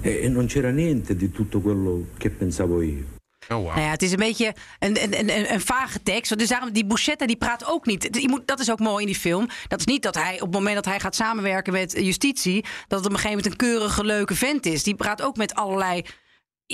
eh, 0.00 0.28
non 0.28 0.46
c'era 0.46 0.70
niente 0.70 1.16
di 1.16 1.30
tutto 1.30 1.60
quello 1.60 2.06
che 2.18 2.30
pensavo 2.30 2.82
io. 2.82 3.18
Oh, 3.48 3.56
wow. 3.56 3.66
Nou 3.74 3.80
ja, 3.80 3.90
het 3.90 4.02
is 4.02 4.10
een 4.10 4.18
beetje 4.18 4.54
een, 4.78 5.02
een, 5.02 5.18
een, 5.18 5.52
een 5.52 5.60
vage 5.60 6.02
tekst. 6.02 6.38
Dus 6.38 6.48
daarom, 6.48 6.72
die 6.72 6.84
Bouchetta 6.86 7.26
die 7.26 7.36
praat 7.36 7.64
ook 7.66 7.86
niet. 7.86 8.02
Het- 8.02 8.22
je 8.22 8.28
moet- 8.28 8.46
Dat 8.46 8.60
is 8.60 8.70
ook 8.70 8.78
mooi 8.78 9.00
in 9.00 9.06
die 9.06 9.20
film. 9.20 9.46
Dat 9.68 9.78
is 9.78 9.84
niet 9.84 10.02
dat 10.02 10.14
hij 10.14 10.34
op 10.34 10.40
het 10.40 10.50
moment 10.52 10.74
dat 10.74 10.84
hij 10.84 11.00
gaat 11.00 11.14
samenwerken 11.14 11.72
met 11.72 11.92
justitie... 11.92 12.64
dat 12.88 12.98
het 12.98 13.06
op 13.08 13.12
een 13.14 13.18
gegeven 13.18 13.36
moment 13.36 13.46
een 13.46 13.56
keurige, 13.68 14.04
leuke 14.04 14.34
vent 14.34 14.66
is. 14.66 14.82
Die 14.82 14.94
praat 14.94 15.22
ook 15.22 15.36
met 15.36 15.54
allerlei 15.54 16.02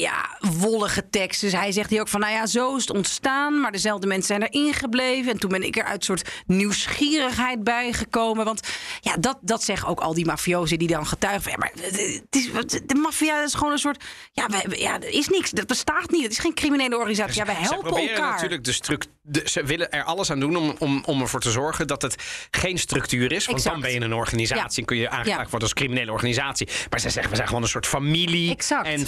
ja, 0.00 0.38
wollige 0.58 1.08
teksten. 1.10 1.50
Dus 1.50 1.58
hij 1.58 1.72
zegt 1.72 1.90
hier 1.90 2.00
ook 2.00 2.08
van, 2.08 2.20
nou 2.20 2.32
ja, 2.32 2.46
zo 2.46 2.76
is 2.76 2.80
het 2.86 2.96
ontstaan... 2.96 3.60
maar 3.60 3.72
dezelfde 3.72 4.06
mensen 4.06 4.26
zijn 4.36 4.50
erin 4.50 4.74
gebleven. 4.74 5.32
En 5.32 5.38
toen 5.38 5.50
ben 5.50 5.62
ik 5.62 5.76
er 5.76 5.84
uit 5.84 5.96
een 5.96 6.02
soort 6.02 6.30
nieuwsgierigheid 6.46 7.64
bijgekomen. 7.64 8.44
Want 8.44 8.60
ja, 9.00 9.16
dat, 9.20 9.38
dat 9.40 9.62
zeggen 9.64 9.88
ook 9.88 10.00
al 10.00 10.14
die 10.14 10.24
mafiozen 10.26 10.78
die 10.78 10.88
dan 10.88 11.06
getuigen 11.06 11.42
van... 11.42 11.52
ja, 11.52 11.58
maar 11.58 11.70
het 11.84 12.26
is, 12.30 12.50
de 12.86 12.94
maffia 12.94 13.42
is 13.42 13.54
gewoon 13.54 13.72
een 13.72 13.78
soort... 13.78 14.04
Ja, 14.32 14.46
wij- 14.48 14.78
ja, 14.78 14.94
er 14.94 15.08
is 15.08 15.28
niks, 15.28 15.50
dat 15.50 15.66
bestaat 15.66 16.10
niet. 16.10 16.22
Het 16.22 16.32
is 16.32 16.38
geen 16.38 16.54
criminele 16.54 16.96
organisatie. 16.96 17.44
Ja, 17.44 17.54
Ze 17.54 17.60
helpen 17.60 17.78
proberen 17.90 18.14
elkaar. 18.16 18.32
natuurlijk 18.32 18.64
de 18.64 18.72
structuur. 18.72 19.14
Ze 19.44 19.64
willen 19.64 19.90
er 19.90 20.04
alles 20.04 20.30
aan 20.30 20.40
doen 20.40 20.56
om, 20.56 20.74
om, 20.78 21.02
om 21.06 21.20
ervoor 21.20 21.40
te 21.40 21.50
zorgen 21.50 21.86
dat 21.86 22.02
het 22.02 22.14
geen 22.50 22.78
structuur 22.78 23.32
is. 23.32 23.46
Want 23.46 23.58
Exact. 23.58 23.74
dan 23.74 23.84
ben 23.84 23.92
je 23.92 24.00
een 24.00 24.14
organisatie 24.14 24.80
en 24.80 24.84
kun 24.86 24.96
je 24.96 25.08
aangeklaagd 25.10 25.38
Ja. 25.44 25.50
worden 25.50 25.60
als 25.68 25.72
criminele 25.72 26.12
organisatie. 26.12 26.68
Maar 26.90 27.00
ze 27.00 27.10
zeggen, 27.10 27.30
we 27.30 27.36
zijn 27.36 27.48
gewoon 27.48 27.62
een 27.62 27.68
soort 27.68 27.86
familie. 27.86 28.50
Exact. 28.50 28.86
En 28.86 29.06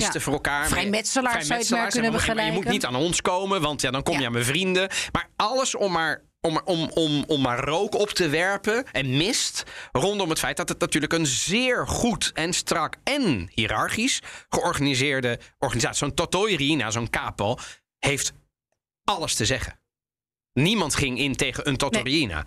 Ja. 0.00 0.20
voor 0.20 0.32
elkaar. 0.32 0.68
Vrijmetselaars 0.68 1.46
zou 1.46 1.60
je 1.60 1.76
het 1.76 1.92
kunnen 1.92 2.38
En 2.38 2.46
Je 2.46 2.52
moet 2.52 2.68
niet 2.68 2.84
aan 2.84 2.94
ons 2.94 3.20
komen, 3.20 3.60
want 3.60 3.80
ja, 3.80 3.90
dan 3.90 4.02
kom 4.02 4.20
je 4.20 4.26
aan 4.26 4.32
mijn 4.32 4.44
vrienden. 4.44 4.90
Maar 5.12 5.28
alles 5.36 5.74
om 5.74 5.92
maar. 5.92 6.28
Om, 6.42 6.60
om, 6.64 6.90
om, 6.94 7.24
om 7.26 7.40
maar 7.40 7.64
rook 7.64 7.94
op 7.94 8.08
te 8.10 8.28
werpen 8.28 8.84
en 8.92 9.16
mist 9.16 9.64
rondom 9.92 10.28
het 10.28 10.38
feit 10.38 10.56
dat 10.56 10.68
het 10.68 10.78
natuurlijk 10.78 11.12
een 11.12 11.26
zeer 11.26 11.88
goed 11.88 12.30
en 12.34 12.52
strak 12.52 12.96
en 13.04 13.50
hiërarchisch 13.54 14.20
georganiseerde 14.48 15.38
organisatie, 15.58 15.98
zo'n 15.98 16.14
Totoirina, 16.14 16.90
zo'n 16.90 17.10
capo, 17.10 17.56
heeft 17.98 18.32
alles 19.04 19.34
te 19.34 19.44
zeggen. 19.46 19.80
Niemand 20.52 20.94
ging 20.94 21.18
in 21.18 21.36
tegen 21.36 21.68
een 21.68 21.76
Totorina. 21.76 22.46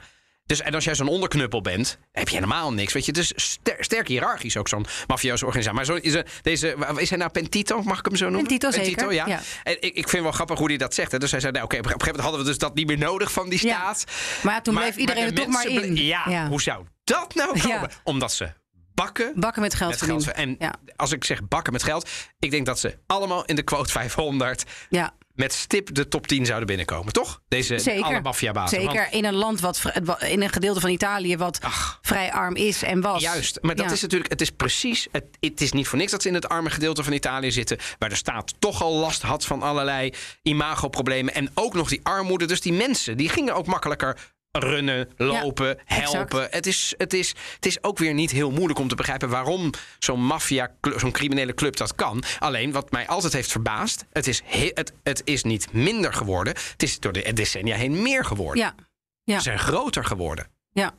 Dus 0.58 0.62
en 0.62 0.74
als 0.76 0.84
jij 0.84 0.96
zo'n 0.96 1.08
onderknuppel 1.08 1.62
bent, 1.62 1.98
heb 2.12 2.30
je 2.30 2.36
helemaal 2.36 2.74
niks. 2.74 2.94
Weet 2.94 3.06
je, 3.06 3.12
dus 3.12 3.32
ster- 3.36 3.76
sterk 3.80 4.08
hiërarchisch 4.08 4.58
ook 4.58 4.68
zo'n 4.68 4.86
mafioze 5.08 5.46
organisatie. 5.46 5.78
Maar 5.78 5.86
zo 5.86 5.96
is 5.96 6.14
er- 6.14 6.26
deze, 6.42 6.76
is 6.98 7.10
hij 7.10 7.18
nou 7.18 7.32
Pentito? 7.32 7.82
Mag 7.84 8.00
ik 8.00 8.06
hem 8.06 8.16
zo 8.16 8.26
noemen? 8.30 8.48
Pentito, 8.48 8.72
zeker, 8.72 9.14
ja. 9.14 9.28
ja. 9.28 9.40
En 9.64 9.78
ik, 9.82 9.96
ik 9.96 10.10
vind 10.10 10.24
wel 10.24 10.32
grappig 10.32 10.58
hoe 10.58 10.68
hij 10.68 10.78
dat 10.78 10.94
zegt. 10.94 11.12
Hè. 11.12 11.18
Dus 11.20 11.32
hij 11.32 11.40
zei, 11.40 11.52
nou, 11.52 11.66
oké, 11.66 11.78
op 11.78 11.84
een 11.86 11.90
gegeven 11.92 12.06
moment 12.08 12.24
hadden 12.24 12.42
we 12.46 12.48
dus 12.48 12.58
dat 12.70 12.76
niet 12.76 12.88
meer 12.88 12.98
nodig 12.98 13.32
van 13.32 13.50
die 13.50 13.68
Ja. 13.68 13.94
staat. 13.94 14.12
Maar 14.44 14.54
ja, 14.54 14.62
toen 14.62 14.76
bleef 14.76 14.96
iedereen 14.96 15.24
de 15.24 15.30
er 15.30 15.36
toch 15.38 15.48
maar 15.54 15.68
in. 15.68 15.96
Ja, 15.96 16.24
Ja. 16.30 16.48
hoe 16.48 16.62
zou 16.62 16.86
dat 17.04 17.36
nou 17.36 17.60
komen? 17.60 17.90
Omdat 18.04 18.34
ze 18.34 18.50
bakken 18.94 19.32
Bakken 19.36 19.62
met 19.62 19.74
geld 19.76 19.92
met 19.92 20.02
geld. 20.02 20.32
En 20.32 20.56
Ja. 20.60 20.74
als 20.96 21.12
ik 21.12 21.24
zeg 21.24 21.48
bakken 21.48 21.74
met 21.74 21.84
geld, 21.84 22.10
ik 22.40 22.52
denk 22.52 22.66
dat 22.66 22.80
ze 22.80 22.98
allemaal 23.08 23.46
in 23.46 23.56
de 23.56 23.64
quote 23.64 23.92
500 23.92 24.64
Ja. 24.90 25.14
Met 25.34 25.54
stip 25.54 25.96
de 25.96 26.08
top 26.08 26.28
10 26.28 26.46
zouden 26.46 26.68
binnenkomen, 26.68 27.14
toch? 27.14 27.42
Deze 27.48 27.80
Zeker. 27.80 28.04
alle 28.04 28.22
maffiabazen. 28.22 28.80
Zeker 28.82 28.96
Want- 28.96 29.14
in 29.14 29.26
een 29.26 29.34
land 29.34 29.60
wat 29.60 29.82
in 30.20 30.42
een 30.42 30.50
gedeelte 30.50 30.80
van 30.80 30.90
Italië 30.90 31.38
wat 31.38 31.60
Ach. 31.62 32.00
vrij 32.02 32.32
arm 32.32 32.56
is 32.56 32.84
en 32.84 33.02
was. 33.02 33.22
Juist, 33.22 33.58
maar 33.62 33.76
dat 33.76 33.86
Ja. 33.86 33.92
is 33.92 34.02
natuurlijk, 34.02 34.32
het 34.32 34.42
is 34.42 34.50
precies, 34.50 35.08
het, 35.12 35.26
het 35.40 35.62
is 35.62 35.72
niet 35.72 35.88
voor 35.88 35.98
niks 35.98 36.12
dat 36.12 36.22
ze 36.22 36.28
in 36.28 36.34
het 36.34 36.50
arme 36.50 36.70
gedeelte 36.70 37.04
van 37.04 37.14
Italië 37.14 37.52
zitten, 37.52 37.78
waar 38.00 38.10
de 38.10 38.16
staat 38.16 38.54
toch 38.60 38.82
al 38.82 38.94
last 38.94 39.22
had 39.22 39.46
van 39.46 39.62
allerlei 39.62 40.14
imagoproblemen 40.42 41.34
en 41.34 41.52
ook 41.54 41.74
nog 41.74 41.90
die 41.90 42.00
armoede. 42.04 42.46
Dus 42.46 42.62
die 42.62 42.74
mensen, 42.74 43.18
die 43.18 43.30
gingen 43.30 43.56
ook 43.56 43.66
makkelijker 43.66 44.18
runnen, 44.64 45.10
lopen, 45.18 45.78
helpen. 45.86 46.48
Het 46.52 46.66
is, 46.66 46.94
het, 46.98 47.14
is, 47.14 47.34
het 47.56 47.66
is 47.66 47.84
ook 47.84 47.98
weer 47.98 48.14
niet 48.14 48.32
heel 48.32 48.52
moeilijk 48.52 48.80
om 48.80 48.88
te 48.88 48.96
begrijpen 48.96 49.30
waarom 49.30 49.70
zo'n 50.00 50.26
maffia, 50.26 50.72
zo'n 50.96 51.12
criminele 51.12 51.54
club 51.54 51.76
dat 51.76 51.96
kan. 51.96 52.24
Alleen 52.40 52.72
wat 52.72 52.92
mij 52.92 53.08
altijd 53.08 53.34
heeft 53.34 53.52
verbaasd, 53.52 54.06
het 54.12 54.28
is, 54.28 54.42
he- 54.46 54.72
het, 54.74 54.94
het 55.04 55.22
is 55.26 55.44
niet 55.44 55.74
minder 55.74 56.14
geworden, 56.14 56.54
het 56.72 56.84
is 56.84 57.00
door 57.00 57.12
de 57.14 57.34
decennia 57.34 57.76
heen 57.76 58.02
meer 58.02 58.26
geworden. 58.26 58.64
Ja, 58.64 58.76
ja, 59.24 59.36
Ze 59.38 59.42
zijn 59.44 59.60
groter 59.60 60.06
geworden. 60.06 60.48
ja. 60.72 60.92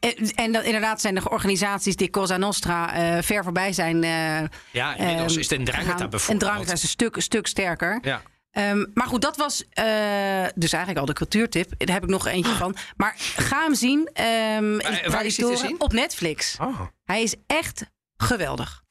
En, 0.00 0.14
en 0.34 0.52
dat, 0.52 0.64
inderdaad 0.64 1.00
zijn 1.00 1.14
de 1.14 1.30
organisaties 1.30 1.96
die 1.96 2.10
Cosa 2.10 2.36
Nostra 2.36 2.94
eh, 2.94 3.22
ver 3.22 3.42
voorbij 3.44 3.72
zijn. 3.72 4.04
eh, 4.04 4.10
Ja, 4.72 4.96
inmiddels 4.96 5.30
ehm, 5.32 5.40
is 5.40 5.50
het 5.50 5.58
een 5.58 5.64
Drangheta 5.64 5.92
gegaan. 5.92 6.10
bijvoorbeeld. 6.10 6.50
Drangheta 6.50 6.72
is 6.72 6.82
een 6.82 6.88
stuk, 6.88 7.14
stuk 7.20 7.46
sterker. 7.46 7.98
Ja. 8.02 8.22
Ehm, 8.58 8.84
maar 8.94 9.06
goed, 9.06 9.22
dat 9.22 9.36
was 9.36 9.64
eh, 9.70 9.84
dus 10.54 10.72
eigenlijk 10.72 10.98
al 10.98 11.06
de 11.06 11.12
cultuurtip. 11.12 11.72
Daar 11.78 11.94
heb 11.94 12.02
ik 12.02 12.08
nog 12.10 12.26
eentje 12.26 12.52
van. 12.54 12.76
Maar 12.96 13.14
ga 13.36 13.62
hem 13.62 13.74
zien. 13.74 14.10
ehm 14.12 14.80
in 14.80 15.10
waar 15.10 15.24
is 15.24 15.36
hij 15.36 15.50
te 15.50 15.56
zien? 15.56 15.80
Op 15.80 15.92
Netflix. 15.92 16.56
Oh. 16.60 16.80
Hij 17.04 17.22
is 17.22 17.34
echt 17.46 17.84
geweldig. 18.16 18.82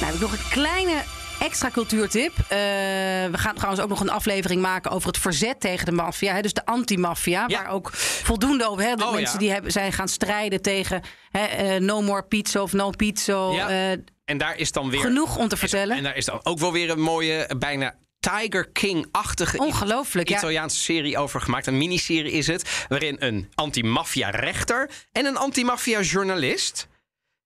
Nou 0.00 0.04
heb 0.04 0.14
ik 0.14 0.20
nog 0.20 0.32
een 0.32 0.48
kleine 0.50 1.02
extra 1.40 1.70
cultuurtip. 1.70 2.32
Eh, 2.38 2.48
we 2.48 3.30
gaan 3.38 3.54
trouwens 3.54 3.82
ook 3.82 3.88
nog 3.88 4.00
een 4.00 4.10
aflevering 4.10 4.62
maken 4.62 4.90
over 4.90 5.08
het 5.08 5.18
verzet 5.18 5.60
tegen 5.60 5.84
de 5.86 5.92
maffia. 5.92 6.42
Dus 6.42 6.52
de 6.52 6.66
anti-maffia. 6.66 7.44
Ja. 7.46 7.62
Waar 7.62 7.70
ook 7.72 7.90
voldoende 7.92 8.68
over. 8.68 8.84
Hè, 8.84 8.94
de 8.94 9.04
Oh, 9.04 9.12
mensen 9.12 9.32
ja. 9.32 9.38
die 9.38 9.50
hebben, 9.50 9.72
zijn 9.72 9.92
gaan 9.92 10.08
strijden 10.08 10.62
tegen 10.62 11.02
hè, 11.30 11.44
eh, 11.44 11.80
no 11.80 12.00
more 12.02 12.22
pizza 12.22 12.60
of 12.62 12.72
no 12.72 12.90
pizza. 12.90 13.50
Ja. 13.50 13.96
En 14.28 14.38
daar 14.38 14.56
is 14.56 14.72
dan 14.72 14.90
weer. 14.90 15.00
genoeg 15.00 15.36
om 15.36 15.48
te 15.48 15.56
vertellen. 15.56 15.96
en 15.96 16.02
daar 16.02 16.16
is 16.16 16.24
dan 16.24 16.40
ook 16.42 16.58
wel 16.58 16.72
weer 16.72 16.90
een 16.90 17.00
mooie, 17.00 17.50
bijna 17.58 17.94
Tiger 18.20 18.68
King-achtige 18.70 19.58
Ongelooflijk, 19.58 20.28
ja. 20.28 20.36
Italiaanse 20.36 20.78
serie 20.78 21.18
over 21.18 21.40
gemaakt. 21.40 21.66
Een 21.66 21.78
miniserie 21.78 22.32
is 22.32 22.46
het. 22.46 22.86
Waarin 22.88 23.16
een 23.18 23.48
anti-maffia-rechter 23.54 24.90
en 25.12 25.26
een 25.26 25.36
anti-maffia-journalist. 25.36 26.88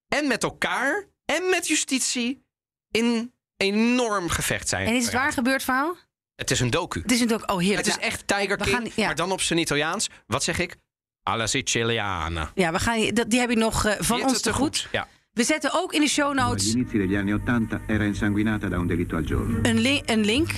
En 0.08 0.26
met 0.28 0.42
elkaar 0.42 1.06
en 1.24 1.50
met 1.50 1.68
justitie 1.68 2.42
in 2.90 3.32
enorm 3.56 4.28
gevecht 4.28 4.68
zijn. 4.68 4.86
en 4.86 4.94
is 4.94 5.04
het 5.04 5.12
waar 5.12 5.32
gebeurd 5.32 5.62
verhaal? 5.64 5.96
Het 6.36 6.50
is 6.50 6.60
een 6.60 6.70
docu. 6.70 7.00
Het 7.02 7.12
is 7.12 7.20
natuurlijk 7.20 7.50
ook 7.50 7.56
oh, 7.56 7.62
heerlijk. 7.62 7.86
Het 7.86 7.96
is 7.96 8.02
Ja. 8.02 8.08
echt 8.08 8.26
Tiger 8.26 8.56
King, 8.56 8.68
gaan- 8.76 8.90
ja. 8.94 9.06
maar 9.06 9.14
dan 9.14 9.32
op 9.32 9.40
zijn 9.40 9.58
Italiaans. 9.58 10.08
Wat 10.26 10.42
zeg 10.44 10.58
ik? 10.58 10.76
Alla 11.22 11.46
Siciliana. 11.46 12.50
Ja, 12.54 12.72
we 12.72 12.78
gaan, 12.78 12.98
die 13.28 13.40
heb 13.40 13.50
ik 13.50 13.56
nog 13.56 13.84
eh, 13.84 13.94
van 13.98 14.22
ons 14.22 14.40
te 14.40 14.48
het 14.48 14.58
goed. 14.58 14.88
Ja. 14.92 15.08
We 15.34 15.44
zetten 15.44 15.70
ook 15.72 15.92
in 15.92 16.00
de 16.00 16.08
show 16.08 16.34
notes 16.34 16.74
inizi 16.74 16.98
degli 16.98 17.16
anni 17.16 17.32
Ottanta 17.34 17.80
era 17.86 18.04
insanguinata 18.04 18.68
da 18.68 18.78
un 18.78 18.86
delitto 18.86 19.16
al 19.16 19.22
giorno. 19.24 19.58
een, 19.62 19.78
li- 19.78 20.02
een 20.06 20.24
link 20.24 20.50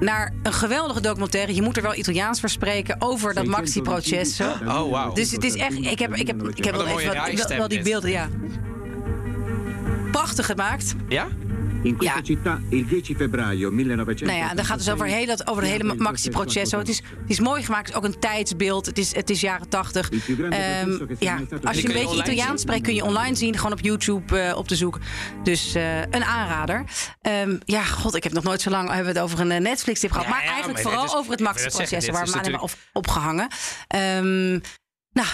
naar 0.00 0.32
een 0.42 0.52
geweldige 0.52 1.00
documentaire. 1.00 1.54
Je 1.54 1.62
moet 1.62 1.76
er 1.76 1.82
wel 1.82 1.94
Italiaans 1.94 2.40
voor 2.40 2.48
spreken 2.48 2.96
over 2.98 3.34
dat 3.34 3.46
Maxi-processo. 3.46 4.44
Oh, 4.66 4.90
wauw. 4.90 5.12
Dus 5.12 5.30
het 5.30 5.44
is 5.44 5.54
echt. 5.56 5.72
Ik 5.78 5.98
heb, 5.98 6.14
ik 6.16 6.26
heb, 6.26 6.42
ik 6.54 6.64
heb 6.64 6.74
wel 6.74 6.86
even 6.86 7.14
wat, 7.14 7.48
wel, 7.48 7.58
wel 7.58 7.68
die 7.68 7.82
beelden, 7.82 8.10
ja. 8.10 8.28
Prachtig 10.12 10.46
gemaakt. 10.46 10.94
Ja? 11.08 11.28
In 11.82 11.96
questa 11.96 12.16
Ja. 12.16 12.22
città 12.24 12.60
il 12.70 12.86
10 12.88 13.14
febbraio 13.16 13.70
1986 13.70 14.26
Nou 14.26 14.38
ja, 14.38 14.54
dan 14.54 14.64
gaat 14.64 14.76
het 14.76 14.84
dus 14.84 14.94
over, 14.94 15.06
heel, 15.06 15.26
dat- 15.26 15.46
over 15.46 15.62
de 15.62 15.68
hele 15.68 15.94
Maxi-processo. 15.94 16.78
Het 16.78 16.88
is, 16.88 16.96
het 16.96 17.30
is 17.30 17.40
mooi 17.40 17.62
gemaakt, 17.62 17.86
het 17.86 17.96
is 17.96 18.02
ook 18.02 18.04
een 18.14 18.18
tijdsbeeld. 18.20 18.86
Het 18.86 18.98
is, 18.98 19.14
het 19.14 19.30
is 19.30 19.40
jaren 19.40 19.68
tachtig. 19.68 20.10
Il 20.10 20.18
più 20.26 20.34
grande 20.36 20.56
Ehm, 20.56 20.90
ja, 21.18 21.40
als 21.64 21.80
je 21.80 21.86
een 21.88 21.94
beetje 21.94 22.16
Italiaans 22.16 22.60
spreekt, 22.60 22.82
kun 22.82 22.94
je 22.94 23.04
online 23.04 23.34
zien. 23.34 23.56
Gewoon 23.56 23.72
op 23.72 23.80
YouTube 23.80 24.40
eh, 24.40 24.56
op 24.56 24.68
te 24.68 24.76
zoeken. 24.76 25.00
Dus 25.42 25.74
eh, 25.74 25.98
een 26.00 26.24
aanrader. 26.24 26.84
Ehm, 27.20 27.56
ja, 27.64 27.82
god, 27.84 28.14
ik 28.14 28.22
heb 28.22 28.32
nog 28.32 28.44
nooit 28.44 28.60
zo 28.60 28.70
lang 28.70 28.88
hebben 28.88 29.12
we 29.12 29.18
het 29.18 29.28
over 29.28 29.40
een 29.40 29.50
eh, 29.50 29.60
Netflix-tip 29.60 30.10
gehad. 30.10 30.26
Ja, 30.26 30.32
maar 30.32 30.42
ja, 30.44 30.50
eigenlijk 30.50 30.82
maar 30.82 30.92
vooral 30.92 31.04
is- 31.08 31.14
over 31.14 31.30
het 31.30 31.40
dit 32.06 32.10
Waar 32.10 32.24
we 32.24 32.30
natuurlijk- 32.34 32.62
op, 32.62 32.72
opgehangen. 32.92 33.48
Ehm, 33.88 34.50
nou, 35.12 35.28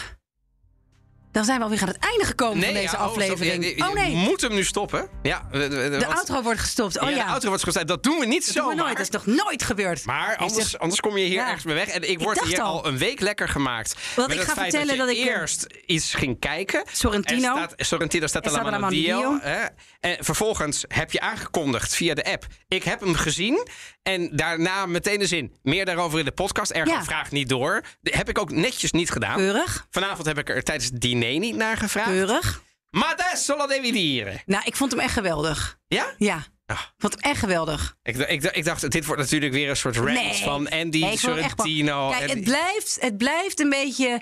dan 1.33 1.45
zijn 1.45 1.59
we 1.59 1.65
alweer 1.65 1.81
aan 1.81 1.89
het 1.89 1.99
einde 1.99 2.25
gekomen 2.25 2.65
van 2.65 2.73
deze 2.75 2.97
ja, 2.97 3.05
oh, 3.05 3.11
aflevering. 3.11 3.65
Je- 3.65 3.77
je 3.77 3.83
oh 3.89 3.93
nee, 3.95 4.15
moet 4.15 4.41
hem 4.41 4.55
nu 4.55 4.65
stoppen. 4.65 5.09
Ja, 5.23 5.49
de, 5.53 5.59
de, 5.59 5.69
de- 5.69 5.97
de 5.99 6.07
outro 6.07 6.43
wordt 6.43 6.61
gestopt. 6.61 7.01
Oh 7.01 7.11
ja, 7.11 7.17
ja, 7.17 7.25
de 7.25 7.31
outro 7.31 7.49
wordt 7.49 7.65
gestopt. 7.65 7.89
Dat 7.89 8.03
doen 8.03 8.19
we 8.19 8.27
niet 8.27 8.45
zo. 8.45 8.71
nooit. 8.73 8.89
Dat 8.97 9.01
is 9.01 9.09
toch 9.09 9.27
nooit 9.27 9.63
gebeurd? 9.63 10.05
Maar 10.05 10.37
anders, 10.37 10.71
zeg- 10.71 10.81
anders 10.81 11.01
kom 11.01 11.17
je 11.17 11.25
hier 11.25 11.33
Ja. 11.35 11.47
ergens 11.47 11.65
mee 11.65 11.75
weg. 11.75 11.89
En 11.89 12.11
ik 12.11 12.19
word 12.19 12.41
hier 12.45 12.61
al. 12.61 12.87
een 12.87 12.99
week 12.99 13.21
lekker 13.21 13.49
gemaakt. 13.49 13.95
Want 14.17 14.33
ik 14.33 14.41
ga 14.41 14.55
vertellen 14.55 14.97
dat, 14.97 15.09
ik, 15.09 15.17
eerst 15.17 15.67
iets 15.87 16.15
ging 16.15 16.39
kijken. 16.39 16.83
Sorrentino. 16.93 17.57
Staat, 17.57 17.73
Sorrentino 17.77 18.27
staat 18.27 18.91
deal. 18.91 19.39
Hè? 19.41 19.67
En 20.01 20.25
vervolgens 20.25 20.85
heb 20.89 21.13
je 21.13 21.21
aangekondigd 21.21 21.95
via 21.95 22.15
de 22.15 22.25
app. 22.25 22.47
Ik 22.69 22.83
heb 22.85 23.01
hem 23.01 23.15
gezien. 23.15 23.67
En 24.09 24.37
daarna 24.37 24.87
meteen 24.87 25.19
de 25.19 25.27
zin. 25.27 25.57
Meer 25.63 25.85
daarover 25.85 26.19
in 26.19 26.25
de 26.25 26.31
podcast. 26.33 26.71
Erg 26.71 26.89
Ja. 26.89 27.05
vraag 27.05 27.31
niet 27.31 27.49
door. 27.49 27.83
Dat 28.01 28.15
heb 28.15 28.29
ik 28.29 28.39
ook 28.39 28.51
netjes 28.51 28.91
niet 28.93 29.11
gedaan. 29.11 29.37
Keurig, 29.37 29.87
Vanavond 29.91 30.27
heb 30.27 30.39
ik 30.39 30.49
er 30.49 30.63
tijdens 30.63 30.91
het 30.91 31.01
diner 31.01 31.39
niet 31.39 31.57
naar 31.57 31.77
gevraagd. 31.77 32.09
keurig. 32.11 32.63
Maar 32.91 33.05
adesso 33.19 33.57
lo 33.57 33.67
devi 33.67 33.93
dire. 33.93 34.43
Nou, 34.47 34.63
ik 34.65 34.77
vond 34.77 34.91
hem 34.91 35.01
echt 35.01 35.13
geweldig. 35.13 35.79
Ja? 35.87 36.15
Ja, 36.19 36.45
Ah. 36.67 36.79
ik 36.81 36.93
vond 36.99 37.13
hem 37.13 37.23
echt 37.31 37.39
geweldig. 37.41 37.97
Ik, 38.03 38.17
ik, 38.17 38.43
ik 38.45 38.65
dacht, 38.65 38.91
dit 38.91 39.05
wordt 39.07 39.21
natuurlijk 39.23 39.53
weer 39.53 39.69
een 39.71 39.77
soort 39.77 39.97
rant 39.97 40.09
Nee. 40.09 40.35
van 40.35 40.69
Andy 40.69 41.01
Nee, 41.01 41.17
Sorrentino. 41.19 42.11
Kijk, 42.11 42.23
en- 42.23 42.29
het 42.37 42.45
blijft, 42.45 42.97
het 43.01 43.17
blijft 43.17 43.61
een 43.61 43.69
beetje... 43.71 44.21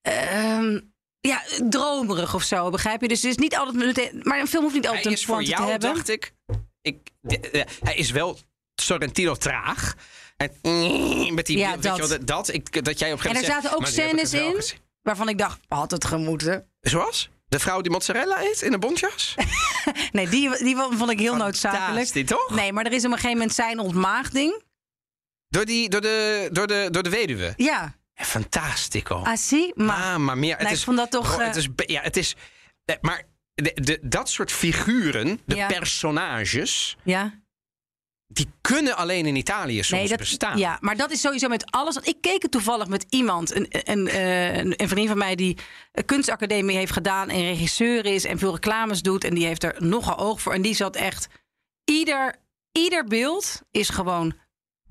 ehm, 0.00 0.80
ja, 1.20 1.42
dromerig 1.68 2.34
of 2.34 2.42
zo, 2.42 2.70
begrijp 2.70 3.00
je? 3.00 3.08
Dus 3.08 3.22
het 3.22 3.30
is 3.30 3.36
niet 3.36 3.56
altijd 3.56 3.76
meteen... 3.76 4.20
Maar 4.22 4.40
een 4.40 4.46
film 4.46 4.62
hoeft 4.62 4.74
niet 4.74 4.86
altijd 4.86 5.04
hij 5.04 5.12
een 5.12 5.18
is 5.18 5.24
voor 5.24 5.34
pointe 5.34 5.52
te 5.52 5.58
jou, 5.58 5.70
hebben. 5.70 5.94
dacht 5.94 6.08
ik, 6.08 6.34
ik 6.82 6.98
de- 7.20 7.48
de- 7.52 7.66
hij 7.82 7.94
is 7.96 8.10
wel 8.10 8.38
Sorrentino 8.74 9.34
traag. 9.34 9.94
En 10.36 10.50
met 11.34 11.46
die 11.46 11.58
Ja, 11.58 11.70
weet 11.70 11.82
je 11.82 11.88
wel, 11.88 11.98
dat. 11.98 12.08
dat, 12.08 12.26
dat, 12.26 12.48
ik, 12.52 12.84
dat 12.84 12.98
jij 12.98 13.12
op 13.12 13.22
En 13.24 13.30
er 13.36 13.44
zaten 13.44 13.62
zegt, 13.62 13.74
ook 13.74 13.80
ik 13.80 13.86
scènes 13.86 14.32
in 14.32 14.54
gezien. 14.54 14.78
waarvan 15.02 15.28
ik 15.28 15.38
dacht, 15.38 15.58
had 15.68 15.90
het 15.90 16.04
gemoeten? 16.04 16.68
Zoals? 16.80 17.30
De 17.48 17.58
vrouw 17.58 17.80
die 17.80 17.90
mozzarella 17.92 18.42
eet 18.42 18.62
in 18.62 18.72
een 18.72 18.80
bontjas? 18.80 19.34
Nee, 20.12 20.28
die, 20.28 20.64
die 20.64 20.76
vond 20.76 21.10
ik 21.10 21.18
heel 21.18 21.36
noodzakelijk. 21.36 21.86
Fantastisch, 21.86 22.26
toch? 22.26 22.50
Nee, 22.50 22.72
maar 22.72 22.86
er 22.86 22.92
is 22.92 22.98
op 23.04 23.10
een 23.10 23.16
gegeven 23.16 23.36
moment 23.36 23.54
zijn 23.54 23.78
ontmaagding. 23.78 24.62
Door, 25.48 25.64
die, 25.64 25.88
door, 25.88 26.00
de, 26.00 26.48
door, 26.52 26.66
de, 26.66 26.88
door 26.90 27.02
de 27.02 27.10
weduwe. 27.10 27.52
Ja, 27.56 27.94
Fantastico. 28.14 29.16
ah, 29.22 29.36
zie, 29.36 29.72
maar... 29.74 29.96
Ah, 29.96 30.16
maar 30.16 30.38
meer. 30.38 30.50
Het 30.50 30.58
Nou, 30.58 30.70
ik 30.70 30.76
is, 30.76 30.84
vond 30.84 30.96
dat 30.96 31.10
toch, 31.10 31.38
eh, 31.40 31.46
het 31.46 31.56
is, 31.56 31.74
be- 31.74 31.84
ja, 31.86 32.00
het 32.02 32.16
is. 32.16 32.34
eh, 32.84 32.96
Maar 33.00 33.22
de, 33.54 33.70
de, 33.74 33.98
dat 34.02 34.28
soort 34.30 34.52
figuren, 34.52 35.40
de 35.46 35.54
Ja. 35.56 35.66
personages, 35.66 36.96
Ja. 37.02 37.42
Die 38.26 38.48
kunnen 38.60 38.96
alleen 38.96 39.26
in 39.26 39.36
Italië 39.36 39.82
soms 39.82 40.08
dat, 40.08 40.18
bestaan. 40.18 40.58
Ja, 40.58 40.78
maar 40.80 40.96
dat 40.96 41.10
is 41.10 41.20
sowieso 41.20 41.48
met 41.48 41.70
alles. 41.70 41.96
Ik 41.96 42.16
keek 42.20 42.42
het 42.42 42.50
toevallig 42.50 42.88
met 42.88 43.06
iemand, 43.08 43.54
een, 43.54 43.66
een, 43.70 44.08
eh, 44.08 44.56
een, 44.56 44.74
een 44.76 44.88
vriendin 44.88 45.08
van 45.08 45.18
mij 45.18 45.34
die 45.34 45.56
een 45.92 46.04
kunstacademie 46.04 46.76
heeft 46.76 46.92
gedaan 46.92 47.28
en 47.28 47.40
regisseur 47.40 48.06
is 48.06 48.24
en 48.24 48.38
veel 48.38 48.52
reclames 48.52 49.02
doet. 49.02 49.24
En 49.24 49.34
die 49.34 49.46
heeft 49.46 49.62
er 49.62 49.74
nogal 49.78 50.18
oog 50.18 50.40
voor. 50.40 50.52
En 50.52 50.62
die 50.62 50.74
zat 50.74 50.96
echt. 50.96 51.28
Ieder, 51.84 52.34
ieder 52.72 53.04
beeld 53.04 53.62
is 53.70 53.88
gewoon 53.88 54.34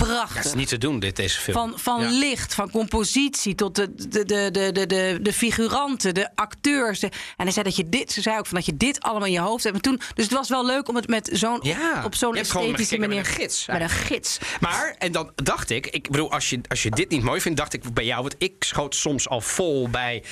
prachtig. 0.05 0.35
Dat 0.35 0.45
is 0.45 0.53
niet 0.53 0.67
te 0.67 0.77
doen, 0.77 0.99
dit, 0.99 1.15
deze 1.15 1.39
film. 1.39 1.55
Van, 1.57 1.79
van 1.79 2.01
Ja. 2.01 2.09
licht, 2.09 2.53
van 2.53 2.71
compositie 2.71 3.55
tot 3.55 3.75
de, 3.75 3.95
de, 3.95 4.25
de, 4.25 4.49
de, 4.51 4.71
de, 4.71 4.85
de, 4.85 5.19
de 5.21 5.33
figuranten, 5.33 6.13
de 6.13 6.29
acteurs. 6.35 6.99
De, 6.99 7.07
en 7.07 7.43
hij 7.43 7.51
zei 7.51 7.65
dat 7.65 7.75
je 7.75 7.89
dit, 7.89 8.11
ze 8.11 8.21
zei 8.21 8.37
ook 8.37 8.45
van 8.47 8.55
dat 8.57 8.65
je 8.65 8.77
dit 8.77 9.01
allemaal 9.01 9.27
in 9.27 9.33
je 9.33 9.39
hoofd 9.39 9.63
hebt. 9.63 9.75
En 9.75 9.81
toen, 9.81 10.01
dus 10.13 10.25
het 10.25 10.33
was 10.33 10.49
wel 10.49 10.65
leuk 10.65 10.87
om 10.87 10.95
het 10.95 11.07
met 11.07 11.29
zo'n 11.33 11.59
Ja, 11.61 12.01
op 12.05 12.15
zo'n 12.15 12.35
esthetische 12.35 12.97
manier. 12.97 13.15
met 13.17 13.25
een 13.27 13.31
gids, 13.33 13.65
Met 13.65 13.81
een 13.81 13.89
gids. 13.89 14.37
Maar, 14.59 14.95
en 14.97 15.11
dan 15.11 15.31
dacht 15.35 15.69
ik, 15.69 15.87
ik 15.87 16.09
bedoel, 16.09 16.31
als 16.31 16.49
je, 16.49 16.59
als 16.67 16.83
je 16.83 16.89
dit 16.89 17.09
niet 17.09 17.23
mooi 17.23 17.41
vindt, 17.41 17.57
dacht 17.57 17.73
ik 17.73 17.93
bij 17.93 18.05
jou, 18.05 18.21
want 18.21 18.35
ik 18.37 18.53
schoot 18.59 18.95
soms 18.95 19.29
al 19.29 19.41
vol 19.41 19.89
bij. 19.89 20.23